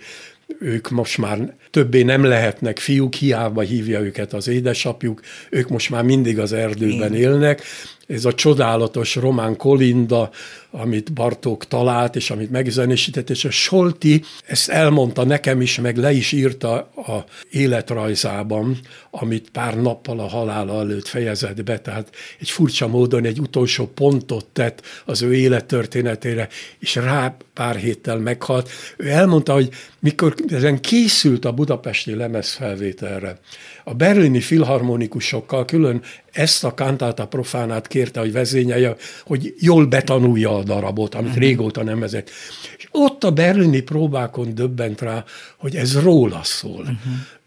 ők 0.59 0.89
most 0.89 1.17
már 1.17 1.55
többé 1.77 2.01
nem 2.03 2.23
lehetnek 2.23 2.79
fiúk, 2.79 3.13
hiába 3.13 3.61
hívja 3.61 3.99
őket 3.99 4.33
az 4.33 4.47
édesapjuk, 4.47 5.21
ők 5.49 5.69
most 5.69 5.89
már 5.89 6.03
mindig 6.03 6.39
az 6.39 6.53
erdőben 6.53 7.13
Igen. 7.13 7.13
élnek, 7.13 7.63
ez 8.07 8.25
a 8.25 8.33
csodálatos 8.33 9.15
román 9.15 9.57
kolinda, 9.57 10.29
amit 10.71 11.13
Bartók 11.13 11.67
talált, 11.67 12.15
és 12.15 12.29
amit 12.31 12.51
megzenésített, 12.51 13.29
és 13.29 13.45
a 13.45 13.51
Solti 13.51 14.23
ezt 14.45 14.69
elmondta 14.69 15.23
nekem 15.23 15.61
is, 15.61 15.79
meg 15.79 15.97
le 15.97 16.11
is 16.11 16.31
írta 16.31 16.75
a 16.95 17.25
életrajzában, 17.49 18.79
amit 19.11 19.49
pár 19.49 19.81
nappal 19.81 20.19
a 20.19 20.27
halála 20.27 20.79
előtt 20.79 21.07
fejezett 21.07 21.63
be, 21.63 21.79
tehát 21.79 22.09
egy 22.39 22.49
furcsa 22.49 22.87
módon 22.87 23.25
egy 23.25 23.39
utolsó 23.39 23.87
pontot 23.87 24.45
tett 24.45 24.81
az 25.05 25.21
ő 25.21 25.35
élettörténetére, 25.35 26.47
és 26.79 26.95
rá 26.95 27.37
pár 27.53 27.75
héttel 27.75 28.17
meghalt. 28.17 28.69
Ő 28.97 29.09
elmondta, 29.09 29.53
hogy 29.53 29.69
mikor 29.99 30.35
ezen 30.47 30.81
készült 30.81 31.45
a 31.45 31.51
budapesti 31.67 32.15
lemezfelvételre, 32.15 33.39
a 33.83 33.93
berlini 33.93 34.39
filharmonikusokkal 34.39 35.65
külön 35.65 36.01
ezt 36.31 36.63
a 36.63 36.73
kantáta 36.73 37.27
profánát 37.27 37.87
kérte, 37.87 38.19
hogy 38.19 38.31
vezényelje, 38.31 38.95
hogy 39.25 39.53
jól 39.59 39.85
betanulja 39.85 40.55
a 40.55 40.63
darabot, 40.63 41.15
amit 41.15 41.27
uh-huh. 41.27 41.43
régóta 41.43 41.83
nem 41.83 41.99
vezet. 41.99 42.29
És 42.77 42.87
ott 42.91 43.23
a 43.23 43.31
berlini 43.31 43.81
próbákon 43.81 44.55
döbbent 44.55 45.01
rá, 45.01 45.23
hogy 45.57 45.75
ez 45.75 45.99
róla 46.01 46.39
szól. 46.43 46.81
Uh-huh. 46.81 46.95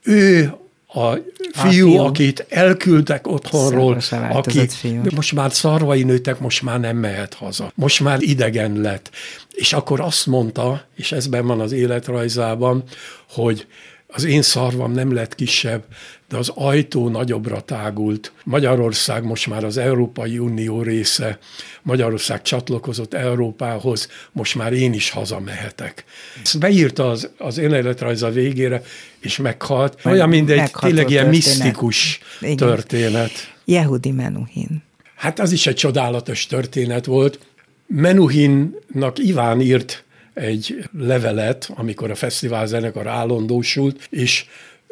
Ő 0.02 0.54
a 0.92 1.12
fiú, 1.12 1.24
a 1.52 1.68
fiú, 1.68 1.96
akit 1.96 2.46
elküldtek 2.48 3.26
otthonról, 3.26 3.98
aki 4.10 4.68
fiú. 4.68 5.02
most 5.14 5.32
már 5.32 5.52
szarvai 5.52 6.02
nőtek, 6.02 6.38
most 6.38 6.62
már 6.62 6.80
nem 6.80 6.96
mehet 6.96 7.34
haza. 7.34 7.72
Most 7.74 8.00
már 8.00 8.22
idegen 8.22 8.80
lett. 8.80 9.10
És 9.52 9.72
akkor 9.72 10.00
azt 10.00 10.26
mondta, 10.26 10.84
és 10.96 11.12
ezben 11.12 11.46
van 11.46 11.60
az 11.60 11.72
életrajzában, 11.72 12.82
hogy 13.28 13.66
az 14.12 14.24
én 14.24 14.42
szarvam 14.42 14.92
nem 14.92 15.12
lett 15.12 15.34
kisebb, 15.34 15.84
de 16.28 16.36
az 16.36 16.48
ajtó 16.54 17.08
nagyobbra 17.08 17.60
tágult. 17.60 18.32
Magyarország 18.44 19.24
most 19.24 19.46
már 19.46 19.64
az 19.64 19.76
Európai 19.76 20.38
Unió 20.38 20.82
része, 20.82 21.38
Magyarország 21.82 22.42
csatlakozott 22.42 23.14
Európához, 23.14 24.08
most 24.32 24.54
már 24.54 24.72
én 24.72 24.92
is 24.92 25.10
hazamehetek. 25.10 26.04
Ezt 26.42 26.58
beírta 26.58 27.10
az, 27.10 27.30
az 27.38 27.58
életrajza 27.58 28.30
végére, 28.30 28.82
és 29.20 29.36
meghalt. 29.36 30.00
Olyan, 30.04 30.28
mint 30.28 30.50
egy 30.50 30.70
tényleg 30.80 31.10
ilyen 31.10 31.26
misztikus 31.26 32.20
Igen. 32.40 32.56
történet. 32.56 33.30
Yehudi 33.64 34.10
Menuhin. 34.10 34.82
Hát 35.14 35.38
az 35.38 35.52
is 35.52 35.66
egy 35.66 35.74
csodálatos 35.74 36.46
történet 36.46 37.04
volt. 37.04 37.38
Menuhinnak 37.86 39.18
Iván 39.18 39.60
írt 39.60 40.04
egy 40.34 40.88
levelet, 40.98 41.70
amikor 41.74 42.10
a 42.10 42.14
fesztivál 42.14 42.66
zenekar 42.66 43.06
állandósult, 43.06 44.06
és 44.10 44.44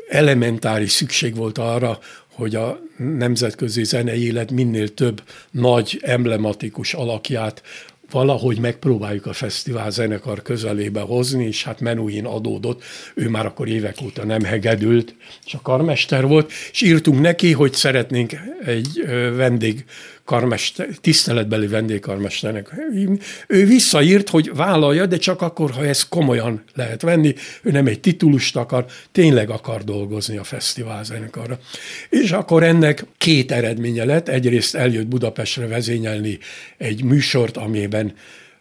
elementáris 0.09 0.91
szükség 0.91 1.35
volt 1.35 1.59
arra, 1.59 1.99
hogy 2.33 2.55
a 2.55 2.81
nemzetközi 2.97 3.85
zenei 3.85 4.25
élet 4.25 4.51
minél 4.51 4.95
több 4.95 5.23
nagy, 5.51 6.01
emblematikus 6.03 6.95
alakját 6.95 7.63
valahogy 8.11 8.59
megpróbáljuk 8.59 9.27
a 9.27 9.33
fesztivál 9.33 9.91
zenekar 9.91 10.43
közelébe 10.43 11.01
hozni, 11.01 11.47
és 11.47 11.65
hát 11.65 11.81
Menuhin 11.81 12.25
adódott, 12.25 12.83
ő 13.15 13.29
már 13.29 13.47
akkor 13.47 13.69
évek 13.69 13.97
óta 14.03 14.25
nem 14.25 14.43
hegedült, 14.43 15.15
csak 15.45 15.63
karmester 15.63 16.27
volt, 16.27 16.53
és 16.73 16.83
írtunk 16.83 17.21
neki, 17.21 17.53
hogy 17.53 17.73
szeretnénk 17.73 18.33
egy 18.65 19.05
vendég 19.37 19.85
karmester, 20.29 20.89
tiszteletbeli 21.01 21.67
vendégkarmesternek. 21.67 22.75
Ő 23.47 23.67
visszaírt, 23.67 24.29
hogy 24.29 24.51
vállalja, 24.55 25.07
de 25.07 25.17
csak 25.17 25.43
akkor, 25.43 25.71
ha 25.71 25.87
ezt 25.87 26.09
komolyan 26.09 26.63
lehet 26.75 27.03
venni. 27.03 27.35
Ő 27.63 27.71
nem 27.71 27.87
egy 27.87 28.01
titulust 28.01 28.57
akar, 28.57 28.87
tényleg 29.13 29.51
akar 29.51 29.85
dolgozni 29.85 30.37
a 30.37 30.45
fesztivál 30.45 31.05
zenekarra. 31.05 31.59
És 32.09 32.31
akkor 32.31 32.63
ennek 32.63 33.05
két 33.19 33.53
eredménye 33.53 34.05
lett. 34.05 34.29
Egyrészt 34.29 34.75
eljött 34.75 35.07
Budapestre 35.07 35.67
vezényelni 35.67 36.39
egy 36.77 37.05
műsort, 37.05 37.57
amiben 37.57 38.15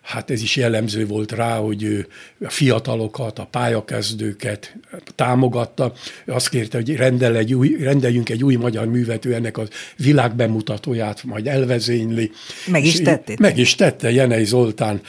hát 0.08 0.30
ez 0.30 0.42
is 0.42 0.56
jellemző 0.56 1.08
volt 1.08 1.32
rá, 1.32 1.58
hogy 1.58 1.84
ő 1.84 2.08
a 2.46 2.50
fiatalokat, 2.50 3.40
a 3.40 3.46
pályakezdőket 3.46 4.76
támogatta. 5.16 5.94
Ő 6.26 6.32
azt 6.34 6.50
kérte, 6.50 6.78
hogy 6.78 6.96
rendel 6.96 7.36
egy 7.36 7.54
új, 7.54 7.76
rendeljünk 7.80 8.30
egy 8.30 8.44
új 8.44 8.56
magyar 8.56 8.86
művet, 8.86 9.26
ő 9.26 9.34
ennek 9.34 9.58
a 9.58 9.64
világbemutatóját 9.98 11.24
majd 11.24 11.48
elvezényli. 11.48 12.32
Meg 12.68 12.86
is 12.86 13.02
tette. 13.02 13.34
Meg 13.40 13.58
is 13.58 13.76
tette, 13.76 14.12
Jenei 14.12 14.46
Zoltán 14.46 15.02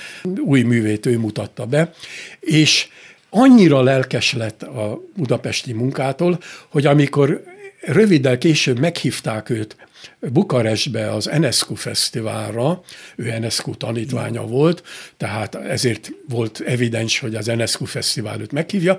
új 0.45 0.63
művét 0.63 1.07
ő 1.07 1.19
mutatta 1.19 1.67
be, 1.67 1.93
és 2.41 2.89
annyira 3.31 3.83
lelkes 3.83 4.33
lett 4.33 4.63
a 4.63 5.01
budapesti 5.17 5.73
munkától, 5.73 6.39
hogy 6.69 6.87
amikor 6.87 7.43
röviddel 7.81 8.39
később 8.39 8.79
meghívták 8.79 9.51
őt 9.51 9.77
Bukarestbe 10.21 11.13
az 11.13 11.29
Enescu 11.29 11.75
Fesztiválra, 11.75 12.81
ő 13.17 13.31
Enescu 13.31 13.75
tanítványa 13.75 14.43
volt, 14.43 14.83
tehát 15.17 15.55
ezért 15.55 16.11
volt 16.29 16.63
evidens, 16.67 17.19
hogy 17.19 17.35
az 17.35 17.49
Enescu 17.49 17.85
Fesztivál 17.85 18.41
őt 18.41 18.53
meghívja, 18.53 18.99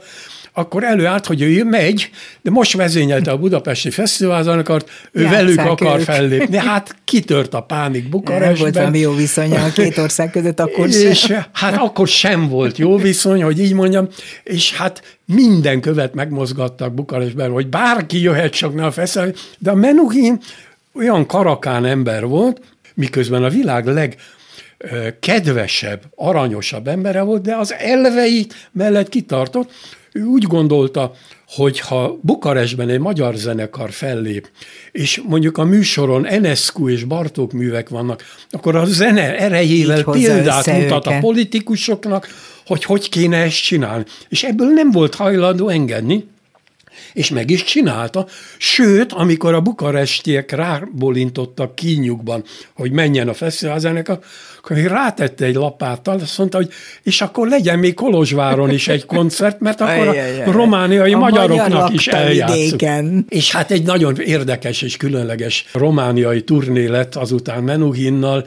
akkor 0.53 0.83
előállt, 0.83 1.25
hogy 1.25 1.41
ő 1.41 1.63
megy, 1.63 2.09
de 2.41 2.51
most 2.51 2.73
vezényelte 2.73 3.31
a 3.31 3.37
Budapesti 3.37 3.89
Fesztiválzenekart, 3.89 4.89
ő 5.11 5.21
Játszák 5.21 5.39
velük 5.39 5.59
akar 5.59 5.99
ők. 5.99 6.05
fellépni. 6.05 6.57
Hát 6.57 6.95
kitört 7.03 7.53
a 7.53 7.61
pánik 7.61 8.09
Bukarestben. 8.09 8.51
Nem 8.51 8.59
volt 8.59 8.75
valami 8.75 8.99
jó 8.99 9.13
viszony 9.13 9.55
a 9.55 9.71
két 9.71 9.97
ország 9.97 10.31
között 10.31 10.59
akkor 10.59 10.87
és, 10.87 11.19
sem. 11.19 11.45
Hát 11.53 11.77
akkor 11.77 12.07
sem 12.07 12.47
volt 12.47 12.77
jó 12.77 12.97
viszony, 12.97 13.43
hogy 13.43 13.59
így 13.59 13.73
mondjam, 13.73 14.07
és 14.43 14.75
hát 14.75 15.17
minden 15.25 15.81
követ 15.81 16.13
megmozgattak 16.13 16.93
Bukarestben, 16.93 17.51
hogy 17.51 17.67
bárki 17.67 18.21
jöhet 18.21 18.53
csak 18.53 18.75
ne 18.75 18.85
a 18.85 18.91
fesztivál, 18.91 19.33
de 19.57 19.71
a 19.71 19.75
Menuhin 19.75 20.39
olyan 20.93 21.25
karakán 21.25 21.85
ember 21.85 22.25
volt, 22.25 22.61
miközben 22.93 23.43
a 23.43 23.49
világ 23.49 23.85
leg 23.85 24.15
kedvesebb, 25.19 26.01
aranyosabb 26.15 26.87
embere 26.87 27.21
volt, 27.21 27.41
de 27.41 27.55
az 27.55 27.73
elveit 27.73 28.69
mellett 28.71 29.09
kitartott, 29.09 29.71
ő 30.11 30.23
úgy 30.23 30.43
gondolta, 30.43 31.13
hogy 31.47 31.79
ha 31.79 32.19
Bukarestben 32.21 32.89
egy 32.89 32.99
magyar 32.99 33.35
zenekar 33.35 33.91
fellép, 33.91 34.49
és 34.91 35.21
mondjuk 35.27 35.57
a 35.57 35.63
műsoron 35.63 36.25
Enescu 36.25 36.89
és 36.89 37.03
Bartók 37.03 37.51
művek 37.51 37.89
vannak, 37.89 38.23
akkor 38.49 38.75
a 38.75 38.85
zene 38.85 39.37
erejével 39.37 40.03
példát 40.03 40.65
mutat 40.65 41.05
őke. 41.05 41.17
a 41.17 41.19
politikusoknak, 41.19 42.27
hogy 42.65 42.83
hogy 42.83 43.09
kéne 43.09 43.37
ezt 43.37 43.63
csinálni. 43.63 44.03
És 44.29 44.43
ebből 44.43 44.67
nem 44.67 44.91
volt 44.91 45.15
hajlandó 45.15 45.67
engedni, 45.67 46.27
és 47.13 47.29
meg 47.29 47.49
is 47.49 47.63
csinálta. 47.63 48.25
Sőt, 48.57 49.11
amikor 49.11 49.53
a 49.53 49.61
bukarestiek 49.61 50.51
rábolintottak 50.51 51.75
kínjukban, 51.75 52.43
hogy 52.73 52.91
menjen 52.91 53.27
a 53.27 53.33
fesztiválzenekar, 53.33 54.19
akkor 54.57 54.75
még 54.75 54.85
rátette 54.85 55.45
egy 55.45 55.55
lapáttal, 55.55 56.19
azt 56.21 56.37
mondta, 56.37 56.57
hogy 56.57 56.69
és 57.03 57.21
akkor 57.21 57.47
legyen 57.47 57.79
még 57.79 57.93
Kolozsváron 57.93 58.69
is 58.69 58.87
egy 58.87 59.05
koncert, 59.05 59.59
mert 59.59 59.81
akkor 59.81 60.07
a 60.45 60.51
romániai 60.51 61.13
a 61.13 61.17
magyaroknak 61.17 61.93
is 61.93 62.07
eljátszunk. 62.07 63.25
És 63.29 63.51
hát 63.51 63.71
egy 63.71 63.83
nagyon 63.83 64.19
érdekes 64.19 64.81
és 64.81 64.97
különleges 64.97 65.65
romániai 65.73 66.43
turné 66.43 66.85
lett 66.85 67.15
azután 67.15 67.63
Menuhinnal, 67.63 68.45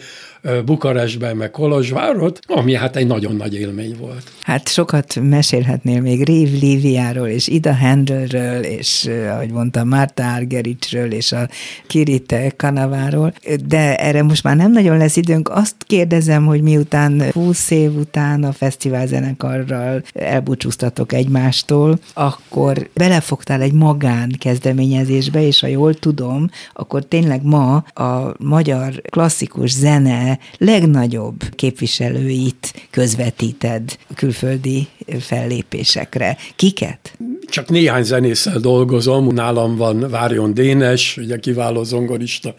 Bukarestben, 0.64 1.36
meg 1.36 1.50
Kolozsvárot, 1.50 2.38
ami 2.46 2.74
hát 2.74 2.96
egy 2.96 3.06
nagyon 3.06 3.36
nagy 3.36 3.54
élmény 3.54 3.96
volt. 3.98 4.22
Hát 4.40 4.68
sokat 4.68 5.20
mesélhetnél 5.22 6.00
még 6.00 6.24
Rév 6.24 6.60
Líviáról, 6.60 7.26
és 7.26 7.48
Ida 7.48 7.74
Handelről, 7.74 8.62
és 8.62 9.10
ahogy 9.30 9.50
mondtam, 9.50 9.88
Márta 9.88 10.32
Argericsről, 10.32 11.12
és 11.12 11.32
a 11.32 11.48
Kirite 11.86 12.52
Kanaváról, 12.56 13.34
de 13.66 13.96
erre 13.96 14.22
most 14.22 14.42
már 14.42 14.56
nem 14.56 14.72
nagyon 14.72 14.96
lesz 14.96 15.16
időnk. 15.16 15.48
Azt 15.48 15.74
kérdezem, 15.86 16.46
hogy 16.46 16.62
miután 16.62 17.22
20 17.32 17.70
év 17.70 17.96
után 17.96 18.44
a 18.44 18.52
fesztivál 18.52 19.06
zenekarral 19.06 20.02
elbúcsúztatok 20.12 21.12
egymástól, 21.12 21.98
akkor 22.14 22.88
belefogtál 22.94 23.60
egy 23.60 23.72
magán 23.72 24.32
kezdeményezésbe, 24.38 25.46
és 25.46 25.60
ha 25.60 25.66
jól 25.66 25.94
tudom, 25.94 26.50
akkor 26.72 27.04
tényleg 27.04 27.42
ma 27.42 27.74
a 27.76 28.34
magyar 28.38 29.02
klasszikus 29.10 29.70
zene 29.70 30.31
legnagyobb 30.58 31.42
képviselőit 31.54 32.88
közvetíted 32.90 33.98
a 34.08 34.14
külföldi 34.14 34.88
fellépésekre. 35.20 36.36
Kiket? 36.56 37.16
Csak 37.46 37.68
néhány 37.68 38.02
zenésszel 38.02 38.58
dolgozom. 38.58 39.34
Nálam 39.34 39.76
van 39.76 40.10
Várjon 40.10 40.54
Dénes, 40.54 41.16
ugye 41.16 41.38
kiváló 41.38 41.82
zongorista, 41.82 42.54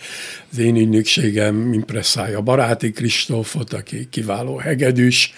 az 0.52 0.58
én 0.58 0.76
ügynökségem 0.76 1.74
impresszája 1.74 2.42
Baráti 2.42 2.92
Kristófot, 2.92 3.74
aki 3.74 4.08
kiváló 4.10 4.58
hegedűs, 4.58 5.34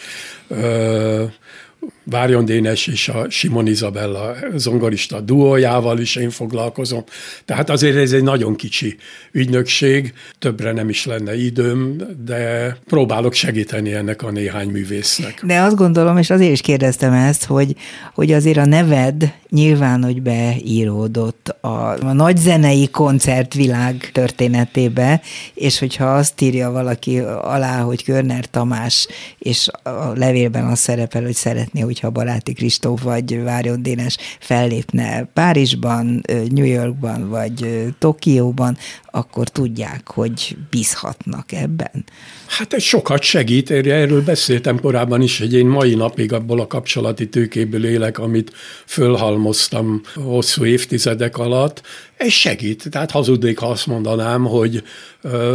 Várjon 2.05 2.45
Dénes 2.45 2.87
és 2.87 3.09
a 3.09 3.29
Simon 3.29 3.67
Izabella 3.67 4.35
zongorista 4.55 5.21
duójával 5.21 5.99
is 5.99 6.15
én 6.15 6.29
foglalkozom. 6.29 7.03
Tehát 7.45 7.69
azért 7.69 7.95
ez 7.95 8.11
egy 8.11 8.23
nagyon 8.23 8.55
kicsi 8.55 8.97
ügynökség, 9.31 10.13
többre 10.39 10.71
nem 10.71 10.89
is 10.89 11.05
lenne 11.05 11.37
időm, 11.37 11.97
de 12.25 12.77
próbálok 12.85 13.33
segíteni 13.33 13.93
ennek 13.93 14.21
a 14.21 14.31
néhány 14.31 14.69
művésznek. 14.69 15.41
De 15.45 15.59
azt 15.59 15.75
gondolom, 15.75 16.17
és 16.17 16.29
azért 16.29 16.51
is 16.51 16.61
kérdeztem 16.61 17.13
ezt, 17.13 17.45
hogy, 17.45 17.75
hogy 18.13 18.31
azért 18.31 18.57
a 18.57 18.65
neved 18.65 19.33
nyilván, 19.49 20.03
hogy 20.03 20.21
beíródott 20.21 21.55
a, 21.61 21.89
a 21.91 22.13
nagy 22.13 22.37
zenei 22.37 22.89
koncertvilág 22.89 24.09
történetébe, 24.13 25.21
és 25.53 25.79
hogyha 25.79 26.05
azt 26.05 26.41
írja 26.41 26.71
valaki 26.71 27.19
alá, 27.41 27.81
hogy 27.81 28.03
Körner 28.03 28.45
Tamás, 28.45 29.07
és 29.39 29.67
a 29.83 30.11
levélben 30.15 30.65
az 30.65 30.79
szerepel, 30.79 31.23
hogy 31.23 31.33
szeretné, 31.33 31.81
hogyha 31.95 32.09
Baráti 32.09 32.53
Kristóf 32.53 33.01
vagy 33.03 33.43
Várjon 33.43 33.83
Dénes 33.83 34.17
fellépne 34.39 35.23
Párizsban, 35.33 36.21
New 36.49 36.65
Yorkban 36.65 37.29
vagy 37.29 37.87
Tokióban, 37.99 38.77
akkor 39.05 39.49
tudják, 39.49 40.09
hogy 40.09 40.57
bízhatnak 40.69 41.51
ebben. 41.51 42.05
Hát 42.47 42.73
ez 42.73 42.83
sokat 42.83 43.21
segít, 43.21 43.71
erről 43.71 44.23
beszéltem 44.23 44.79
korábban 44.79 45.21
is, 45.21 45.39
hogy 45.39 45.53
én 45.53 45.65
mai 45.65 45.95
napig 45.95 46.33
abból 46.33 46.59
a 46.59 46.67
kapcsolati 46.67 47.29
tőkéből 47.29 47.85
élek, 47.85 48.19
amit 48.19 48.51
fölhalmoztam 48.85 50.01
hosszú 50.13 50.65
évtizedek 50.65 51.37
alatt, 51.37 51.81
ez 52.17 52.31
segít. 52.31 52.89
Tehát 52.89 53.11
hazudnék, 53.11 53.57
ha 53.57 53.67
azt 53.67 53.87
mondanám, 53.87 54.43
hogy 54.43 54.83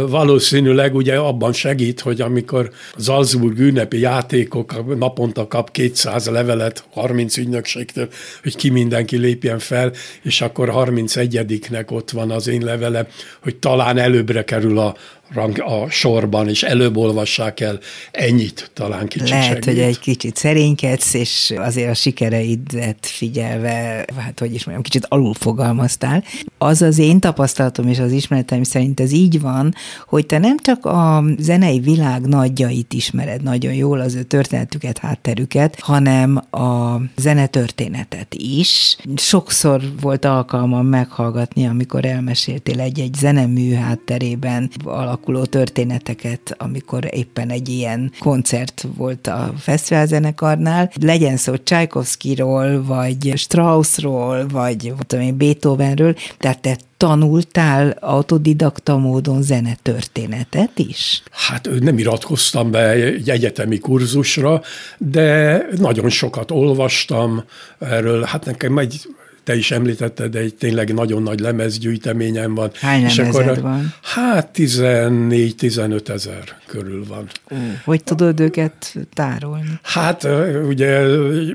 valószínűleg 0.07 0.95
ugye 0.95 1.15
abban 1.15 1.53
segít, 1.53 1.99
hogy 1.99 2.21
amikor 2.21 2.71
Salzburg 2.99 3.59
ünnepi 3.59 3.99
játékok 3.99 4.97
naponta 4.97 5.47
kap 5.47 5.71
200 5.71 6.27
levelet 6.27 6.83
30 6.91 7.37
ügynökségtől, 7.37 8.09
hogy 8.43 8.55
ki 8.55 8.69
mindenki 8.69 9.17
lépjen 9.17 9.59
fel, 9.59 9.91
és 10.21 10.41
akkor 10.41 10.71
31-nek 10.75 11.91
ott 11.91 12.11
van 12.11 12.31
az 12.31 12.47
én 12.47 12.63
levelem, 12.63 13.07
hogy 13.43 13.55
talán 13.55 13.97
előbbre 13.97 14.43
kerül 14.43 14.77
a, 14.77 14.95
rang 15.33 15.59
a 15.59 15.89
sorban, 15.89 16.49
és 16.49 16.63
előbb 16.63 16.97
olvassák 16.97 17.59
el, 17.59 17.79
ennyit 18.11 18.71
talán 18.73 19.07
kicsit 19.07 19.29
Lehet, 19.29 19.45
segít. 19.45 19.65
hogy 19.65 19.79
egy 19.79 19.99
kicsit 19.99 20.35
szerénykedsz, 20.35 21.13
és 21.13 21.53
azért 21.57 21.89
a 21.89 21.93
sikereidet 21.93 23.05
figyelve, 23.05 24.05
hát 24.17 24.39
hogy 24.39 24.53
is 24.53 24.63
mondjam, 24.63 24.83
kicsit 24.83 25.05
alul 25.09 25.33
fogalmaztál. 25.33 26.23
Az 26.57 26.81
az 26.81 26.97
én 26.97 27.19
tapasztalatom 27.19 27.87
és 27.87 27.99
az 27.99 28.11
ismeretem 28.11 28.63
szerint 28.63 28.99
ez 28.99 29.11
így 29.11 29.41
van, 29.41 29.75
hogy 30.07 30.25
te 30.25 30.37
nem 30.37 30.57
csak 30.57 30.85
a 30.85 31.23
zenei 31.37 31.79
világ 31.79 32.21
nagyjait 32.21 32.93
ismered 32.93 33.43
nagyon 33.43 33.73
jól, 33.73 33.99
az 33.99 34.15
ő 34.15 34.23
történetüket, 34.23 34.97
hátterüket, 34.97 35.79
hanem 35.79 36.41
a 36.51 37.01
zenetörténetet 37.17 38.33
is. 38.33 38.97
Sokszor 39.15 39.81
volt 40.01 40.25
alkalmam 40.25 40.85
meghallgatni, 40.85 41.65
amikor 41.65 42.05
elmeséltél 42.05 42.79
egy-egy 42.79 43.13
zenemű 43.13 43.73
hátterében 43.73 44.71
alak 44.83 45.20
alakuló 45.21 45.45
történeteket, 45.45 46.55
amikor 46.57 47.07
éppen 47.09 47.49
egy 47.49 47.69
ilyen 47.69 48.11
koncert 48.19 48.87
volt 48.97 49.27
a 49.27 49.53
fesztiválzenekarnál. 49.57 50.91
Legyen 51.01 51.37
szó 51.37 51.57
Csajkovszkiról, 51.57 52.83
vagy 52.83 53.33
Straussról, 53.35 54.47
vagy 54.47 54.93
tudom 55.07 55.25
én, 55.25 55.37
Beethovenről, 55.37 56.15
tehát 56.37 56.59
te 56.59 56.77
tanultál 56.97 57.97
autodidakta 57.99 58.97
módon 58.97 59.41
zenetörténetet 59.41 60.79
is? 60.79 61.23
Hát 61.31 61.69
nem 61.79 61.97
iratkoztam 61.97 62.71
be 62.71 62.89
egy 62.89 63.29
egyetemi 63.29 63.79
kurzusra, 63.79 64.61
de 64.97 65.57
nagyon 65.77 66.09
sokat 66.09 66.51
olvastam 66.51 67.43
erről. 67.79 68.23
Hát 68.23 68.45
nekem 68.45 68.77
egy 68.77 69.07
te 69.43 69.55
is 69.55 69.71
említetted, 69.71 70.31
de 70.31 70.39
egy 70.39 70.55
tényleg 70.55 70.93
nagyon 70.93 71.23
nagy 71.23 71.39
lemezgyűjteményem 71.39 72.55
van. 72.55 72.71
Hány 72.73 73.03
és 73.03 73.17
akkor, 73.17 73.61
van? 73.61 73.93
Hát 74.01 74.49
14-15 74.55 76.09
ezer 76.09 76.43
körül 76.65 77.05
van. 77.07 77.27
Ó, 77.51 77.55
hogy 77.85 78.03
tudod 78.03 78.39
őket 78.39 78.95
tárolni? 79.13 79.79
Hát 79.81 80.27
ugye 80.67 80.99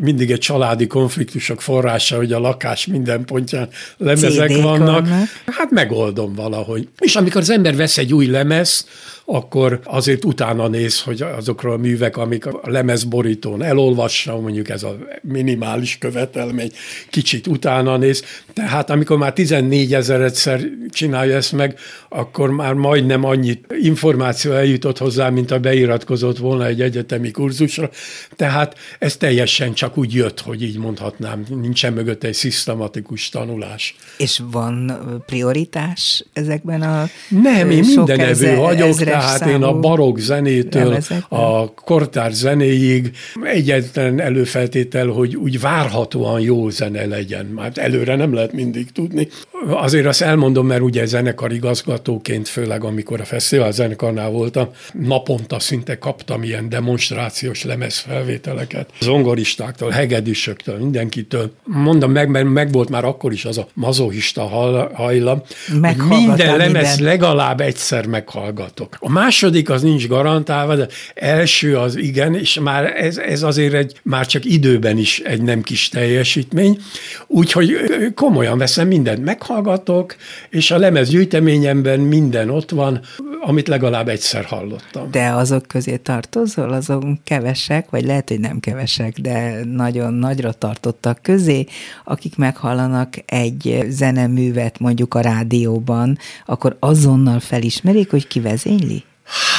mindig 0.00 0.30
egy 0.30 0.38
családi 0.38 0.86
konfliktusok 0.86 1.62
forrása, 1.62 2.16
hogy 2.16 2.32
a 2.32 2.38
lakás 2.38 2.86
minden 2.86 3.24
pontján 3.24 3.68
lemezek 3.96 4.48
vannak. 4.48 4.78
vannak. 4.78 5.28
Hát 5.46 5.70
megoldom 5.70 6.34
valahogy. 6.34 6.88
És 6.98 7.16
amikor 7.16 7.40
az 7.40 7.50
ember 7.50 7.76
vesz 7.76 7.98
egy 7.98 8.14
új 8.14 8.26
lemez, 8.26 8.86
akkor 9.26 9.80
azért 9.84 10.24
utána 10.24 10.68
néz, 10.68 11.02
hogy 11.02 11.22
azokról 11.22 11.72
a 11.72 11.76
művek, 11.76 12.16
amik 12.16 12.46
a 12.46 12.60
lemezborítón 12.62 13.62
elolvassa, 13.62 14.40
mondjuk 14.40 14.68
ez 14.68 14.82
a 14.82 14.96
minimális 15.22 15.98
követelmény, 15.98 16.70
kicsit 17.10 17.46
utána 17.46 17.96
néz. 17.96 18.24
Tehát 18.52 18.90
amikor 18.90 19.18
már 19.18 19.32
14 19.32 19.94
ezeredszer 19.94 20.60
csinálja 20.90 21.36
ezt 21.36 21.52
meg, 21.52 21.78
akkor 22.08 22.50
már 22.50 22.74
majdnem 22.74 23.24
annyit 23.24 23.74
információ 23.80 24.52
eljutott 24.52 24.98
hozzá, 24.98 25.28
mint 25.28 25.50
a 25.50 25.58
beiratkozott 25.58 26.38
volna 26.38 26.66
egy 26.66 26.80
egyetemi 26.80 27.30
kurzusra. 27.30 27.90
Tehát 28.36 28.74
ez 28.98 29.16
teljesen 29.16 29.74
csak 29.74 29.96
úgy 29.98 30.14
jött, 30.14 30.40
hogy 30.40 30.62
így 30.62 30.78
mondhatnám. 30.78 31.44
Nincsen 31.60 31.92
mögött 31.92 32.24
egy 32.24 32.34
szisztematikus 32.34 33.28
tanulás. 33.28 33.96
És 34.18 34.40
van 34.50 34.92
prioritás 35.26 36.24
ezekben 36.32 36.82
a 36.82 37.08
Nem, 37.28 37.70
én 37.70 37.84
minden 37.86 38.20
evő 38.20 38.56
vagyok, 38.56 38.94
tehát 39.18 39.46
én 39.46 39.62
a 39.62 39.78
barokk 39.78 40.18
zenétől 40.18 40.98
a 41.28 41.74
kortár 41.74 42.32
zenéig 42.32 43.10
egyetlen 43.42 44.20
előfeltétel, 44.20 45.06
hogy 45.06 45.36
úgy 45.36 45.60
várhatóan 45.60 46.40
jó 46.40 46.68
zene 46.68 47.06
legyen. 47.06 47.46
Már 47.46 47.72
előre 47.74 48.16
nem 48.16 48.34
lehet 48.34 48.52
mindig 48.52 48.92
tudni. 48.92 49.28
Azért 49.70 50.06
azt 50.06 50.22
elmondom, 50.22 50.66
mert 50.66 50.80
ugye 50.80 51.06
zenekar 51.06 51.52
igazgatóként, 51.52 52.48
főleg 52.48 52.84
amikor 52.84 53.20
a 53.20 53.24
fesztivál 53.24 53.72
zenekarnál 53.72 54.30
voltam, 54.30 54.68
naponta 54.92 55.58
szinte 55.58 55.98
kaptam 55.98 56.42
ilyen 56.42 56.68
demonstrációs 56.68 57.64
lemezfelvételeket. 57.64 58.90
Zongoristáktól, 59.00 59.90
hegedűsöktől, 59.90 60.78
mindenkitől. 60.78 61.52
Mondom 61.64 62.10
meg, 62.10 62.28
mert 62.28 62.48
meg 62.48 62.72
volt 62.72 62.88
már 62.88 63.04
akkor 63.04 63.32
is 63.32 63.44
az 63.44 63.58
a 63.58 63.68
mazohista 63.74 64.42
hajlam, 64.94 65.42
hogy 65.82 65.96
minden 66.08 66.56
lemez 66.56 66.96
minden. 66.96 67.12
legalább 67.12 67.60
egyszer 67.60 68.06
meghallgatok. 68.06 68.96
A 69.06 69.10
második 69.10 69.70
az 69.70 69.82
nincs 69.82 70.06
garantálva, 70.08 70.76
de 70.76 70.88
első 71.14 71.76
az 71.76 71.96
igen, 71.96 72.34
és 72.34 72.58
már 72.62 72.84
ez, 72.96 73.16
ez 73.16 73.42
azért 73.42 73.74
egy, 73.74 74.00
már 74.02 74.26
csak 74.26 74.44
időben 74.44 74.98
is 74.98 75.18
egy 75.18 75.42
nem 75.42 75.62
kis 75.62 75.88
teljesítmény. 75.88 76.78
Úgyhogy 77.26 77.76
komolyan 78.14 78.58
veszem, 78.58 78.86
mindent 78.86 79.24
meghallgatok, 79.24 80.16
és 80.48 80.70
a 80.70 80.78
lemez 80.78 81.08
gyűjteményemben 81.08 82.00
minden 82.00 82.50
ott 82.50 82.70
van, 82.70 83.00
amit 83.40 83.68
legalább 83.68 84.08
egyszer 84.08 84.44
hallottam. 84.44 85.10
De 85.10 85.30
azok 85.30 85.66
közé 85.66 85.96
tartozol, 85.96 86.72
azok 86.72 87.04
kevesek, 87.24 87.90
vagy 87.90 88.04
lehet, 88.04 88.28
hogy 88.28 88.40
nem 88.40 88.60
kevesek, 88.60 89.18
de 89.18 89.64
nagyon 89.64 90.14
nagyra 90.14 90.52
tartottak 90.52 91.22
közé, 91.22 91.66
akik 92.04 92.36
meghallanak 92.36 93.14
egy 93.26 93.86
zeneművet 93.88 94.78
mondjuk 94.78 95.14
a 95.14 95.20
rádióban, 95.20 96.18
akkor 96.46 96.76
azonnal 96.80 97.40
felismerik, 97.40 98.10
hogy 98.10 98.26
ki 98.26 98.40
vezényli? 98.40 99.04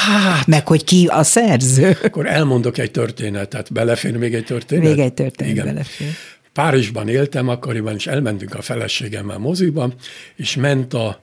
Hát, 0.05 0.47
Meg 0.47 0.67
hogy 0.67 0.83
ki 0.83 1.07
a 1.07 1.23
szerző. 1.23 1.97
Akkor 2.03 2.25
elmondok 2.25 2.77
egy 2.77 2.91
történetet. 2.91 3.73
Belefér 3.73 4.17
még 4.17 4.33
egy 4.33 4.45
történet? 4.45 4.83
Még 4.83 4.99
egy 4.99 5.13
történet 5.13 5.51
Igen. 5.51 5.65
belefér. 5.65 6.07
Párizsban 6.53 7.07
éltem 7.07 7.47
akkoriban, 7.47 7.95
és 7.95 8.07
elmentünk 8.07 8.55
a 8.55 8.61
feleségemmel 8.61 9.37
moziba, 9.37 9.93
és 10.35 10.55
ment 10.55 10.93
a 10.93 11.19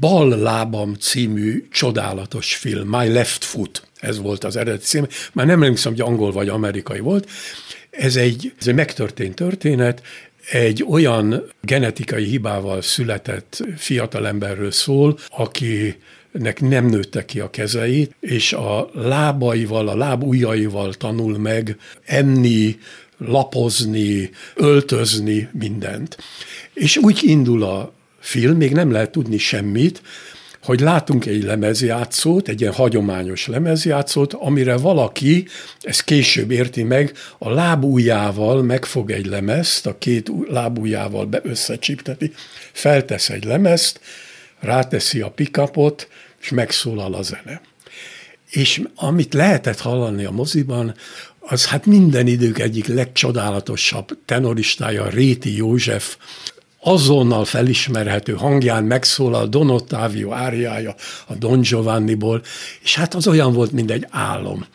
Bal 0.00 0.28
lábam 0.28 0.94
című 0.94 1.68
csodálatos 1.70 2.54
film, 2.54 2.88
My 2.88 3.08
Left 3.08 3.44
Foot, 3.44 3.82
ez 4.00 4.18
volt 4.18 4.44
az 4.44 4.56
eredeti 4.56 4.84
cím, 4.84 5.06
már 5.32 5.46
nem 5.46 5.62
emlékszem, 5.62 5.92
hogy 5.92 6.00
angol 6.00 6.32
vagy 6.32 6.48
amerikai 6.48 7.00
volt. 7.00 7.30
Ez 7.90 8.16
egy, 8.16 8.52
ez 8.58 8.66
egy 8.66 8.74
megtörtént 8.74 9.34
történet, 9.34 10.02
egy 10.50 10.84
olyan 10.88 11.52
genetikai 11.60 12.24
hibával 12.24 12.82
született 12.82 13.64
fiatalemberről 13.76 14.70
szól, 14.70 15.18
aki 15.28 15.96
nek 16.30 16.60
nem 16.60 16.86
nőtte 16.86 17.24
ki 17.24 17.40
a 17.40 17.50
kezeit, 17.50 18.14
és 18.20 18.52
a 18.52 18.90
lábaival, 18.92 19.88
a 19.88 19.96
lábujjaival 19.96 20.94
tanul 20.94 21.38
meg 21.38 21.76
enni, 22.04 22.78
lapozni, 23.18 24.30
öltözni, 24.54 25.48
mindent. 25.52 26.16
És 26.72 26.96
úgy 26.96 27.20
indul 27.22 27.62
a 27.62 27.92
film, 28.26 28.56
még 28.56 28.72
nem 28.72 28.90
lehet 28.90 29.10
tudni 29.10 29.38
semmit, 29.38 30.02
hogy 30.62 30.80
látunk 30.80 31.26
egy 31.26 31.42
lemezjátszót, 31.42 32.48
egy 32.48 32.60
ilyen 32.60 32.72
hagyományos 32.72 33.46
lemezjátszót, 33.46 34.32
amire 34.32 34.76
valaki, 34.76 35.46
ezt 35.80 36.04
később 36.04 36.50
érti 36.50 36.82
meg, 36.82 37.12
a 37.38 37.50
lábújjával 37.50 38.62
megfog 38.62 39.10
egy 39.10 39.26
lemezt, 39.26 39.86
a 39.86 39.98
két 39.98 40.30
lábújjával 40.48 41.28
összecsipteti, 41.42 42.32
feltesz 42.72 43.30
egy 43.30 43.44
lemezt, 43.44 44.00
ráteszi 44.60 45.20
a 45.20 45.30
pikapot, 45.30 46.08
és 46.40 46.50
megszólal 46.50 47.14
a 47.14 47.22
zene. 47.22 47.60
És 48.50 48.82
amit 48.94 49.34
lehetett 49.34 49.80
hallani 49.80 50.24
a 50.24 50.30
moziban, 50.30 50.94
az 51.38 51.66
hát 51.66 51.86
minden 51.86 52.26
idők 52.26 52.58
egyik 52.58 52.86
legcsodálatosabb 52.86 54.18
tenoristája, 54.24 55.08
Réti 55.08 55.56
József, 55.56 56.16
azonnal 56.88 57.44
felismerhető 57.44 58.32
hangján 58.32 58.84
megszólal 58.84 59.46
Don 59.46 59.70
Ottavio 59.70 60.32
áriája 60.32 60.94
a 61.26 61.34
Don 61.34 61.60
Giovanniból, 61.60 62.42
és 62.82 62.94
hát 62.94 63.14
az 63.14 63.28
olyan 63.28 63.52
volt, 63.52 63.72
mint 63.72 63.90
egy 63.90 64.06
álom. 64.10 64.66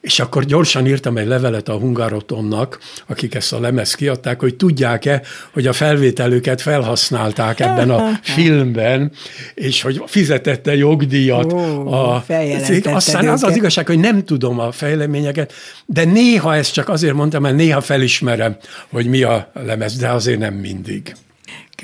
És 0.00 0.20
akkor 0.20 0.44
gyorsan 0.44 0.86
írtam 0.86 1.16
egy 1.16 1.26
levelet 1.26 1.68
a 1.68 1.72
Hungarotonnak, 1.72 2.78
akik 3.06 3.34
ezt 3.34 3.52
a 3.52 3.60
lemez 3.60 3.94
kiadták, 3.94 4.40
hogy 4.40 4.54
tudják-e, 4.56 5.22
hogy 5.52 5.66
a 5.66 5.72
felvételőket 5.72 6.60
felhasználták 6.60 7.60
ebben 7.60 7.90
a 7.90 8.10
filmben, 8.36 9.12
és 9.54 9.82
hogy 9.82 10.02
fizetette 10.06 10.76
jogdíjat 10.76 11.52
Ó, 11.52 11.92
a 11.92 12.24
cég. 12.62 12.86
Aztán 12.86 13.28
az 13.28 13.42
az 13.42 13.56
igazság, 13.56 13.86
hogy 13.86 13.98
nem 13.98 14.24
tudom 14.24 14.58
a 14.58 14.72
fejleményeket, 14.72 15.52
de 15.86 16.04
néha 16.04 16.54
ezt 16.54 16.72
csak 16.72 16.88
azért 16.88 17.14
mondtam, 17.14 17.42
mert 17.42 17.56
néha 17.56 17.80
felismerem, 17.80 18.56
hogy 18.88 19.06
mi 19.06 19.22
a 19.22 19.50
lemez, 19.54 19.96
de 19.96 20.08
azért 20.08 20.38
nem 20.38 20.54
mindig. 20.54 21.14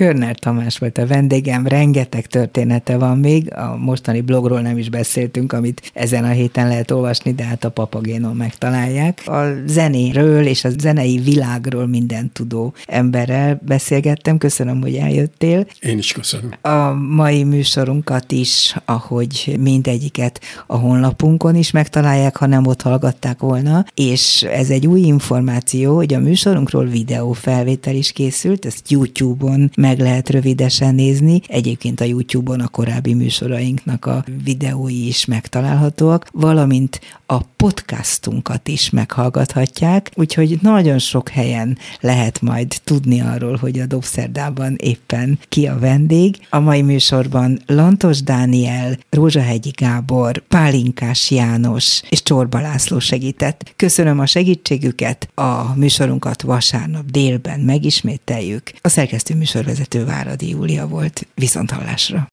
Körner 0.01 0.35
Tamás 0.35 0.77
volt 0.77 0.97
a 0.97 1.07
vendégem, 1.07 1.67
rengeteg 1.67 2.25
története 2.25 2.97
van 2.97 3.17
még, 3.17 3.53
a 3.53 3.77
mostani 3.77 4.21
blogról 4.21 4.61
nem 4.61 4.77
is 4.77 4.89
beszéltünk, 4.89 5.53
amit 5.53 5.91
ezen 5.93 6.23
a 6.23 6.29
héten 6.29 6.67
lehet 6.67 6.91
olvasni, 6.91 7.33
de 7.33 7.43
hát 7.43 7.63
a 7.63 7.69
papagénon 7.69 8.35
megtalálják. 8.35 9.21
A 9.25 9.43
zenéről 9.65 10.45
és 10.45 10.63
a 10.63 10.69
zenei 10.69 11.17
világról 11.17 11.87
minden 11.87 12.31
tudó 12.33 12.73
emberrel 12.85 13.61
beszélgettem, 13.65 14.37
köszönöm, 14.37 14.81
hogy 14.81 14.95
eljöttél. 14.95 15.65
Én 15.79 15.97
is 15.97 16.11
köszönöm. 16.11 16.51
A 16.61 16.93
mai 16.93 17.43
műsorunkat 17.43 18.31
is, 18.31 18.75
ahogy 18.85 19.55
mindegyiket 19.59 20.41
a 20.67 20.75
honlapunkon 20.75 21.55
is 21.55 21.71
megtalálják, 21.71 22.37
ha 22.37 22.45
nem 22.45 22.65
ott 22.65 22.81
hallgatták 22.81 23.39
volna, 23.39 23.85
és 23.93 24.43
ez 24.43 24.69
egy 24.69 24.87
új 24.87 24.99
információ, 24.99 25.95
hogy 25.95 26.13
a 26.13 26.19
műsorunkról 26.19 26.85
videófelvétel 26.85 27.95
is 27.95 28.11
készült, 28.11 28.65
ezt 28.65 28.91
YouTube-on 28.91 29.71
meg 29.75 29.90
lehet 29.99 30.29
rövidesen 30.29 30.95
nézni. 30.95 31.41
Egyébként 31.47 32.01
a 32.01 32.05
YouTube-on 32.05 32.59
a 32.59 32.67
korábbi 32.67 33.13
műsorainknak 33.13 34.05
a 34.05 34.25
videói 34.43 35.07
is 35.07 35.25
megtalálhatóak, 35.25 36.27
valamint 36.31 36.99
a 37.25 37.37
podcastunkat 37.57 38.67
is 38.67 38.89
meghallgathatják, 38.89 40.11
úgyhogy 40.15 40.57
nagyon 40.61 40.99
sok 40.99 41.29
helyen 41.29 41.77
lehet 41.99 42.41
majd 42.41 42.75
tudni 42.83 43.21
arról, 43.21 43.57
hogy 43.57 43.79
a 43.79 43.85
Dobszerdában 43.85 44.75
éppen 44.77 45.39
ki 45.49 45.67
a 45.67 45.79
vendég. 45.79 46.37
A 46.49 46.59
mai 46.59 46.81
műsorban 46.81 47.59
Lantos 47.65 48.23
Dániel, 48.23 48.97
Rózsahegyi 49.09 49.69
Gábor, 49.69 50.43
Pálinkás 50.47 51.31
János 51.31 52.01
és 52.09 52.23
Csorba 52.23 52.59
László 52.59 52.99
segített. 52.99 53.73
Köszönöm 53.75 54.19
a 54.19 54.25
segítségüket, 54.25 55.29
a 55.35 55.75
műsorunkat 55.75 56.41
vasárnap 56.41 57.05
délben 57.05 57.59
megismételjük. 57.59 58.71
A 58.81 58.89
szerkesztő 58.89 59.35
műsorvezető 59.71 60.05
Váradi 60.05 60.49
Júlia 60.49 60.87
volt. 60.87 61.27
Viszont 61.35 61.71
hallásra! 61.71 62.27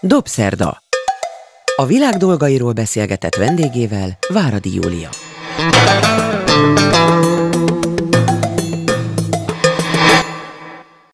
Dobszerda 0.00 0.78
a 1.76 1.86
világ 1.86 2.16
dolgairól 2.16 2.72
beszélgetett 2.72 3.34
vendégével 3.34 4.18
Váradi 4.28 4.74
Júlia. 4.74 5.08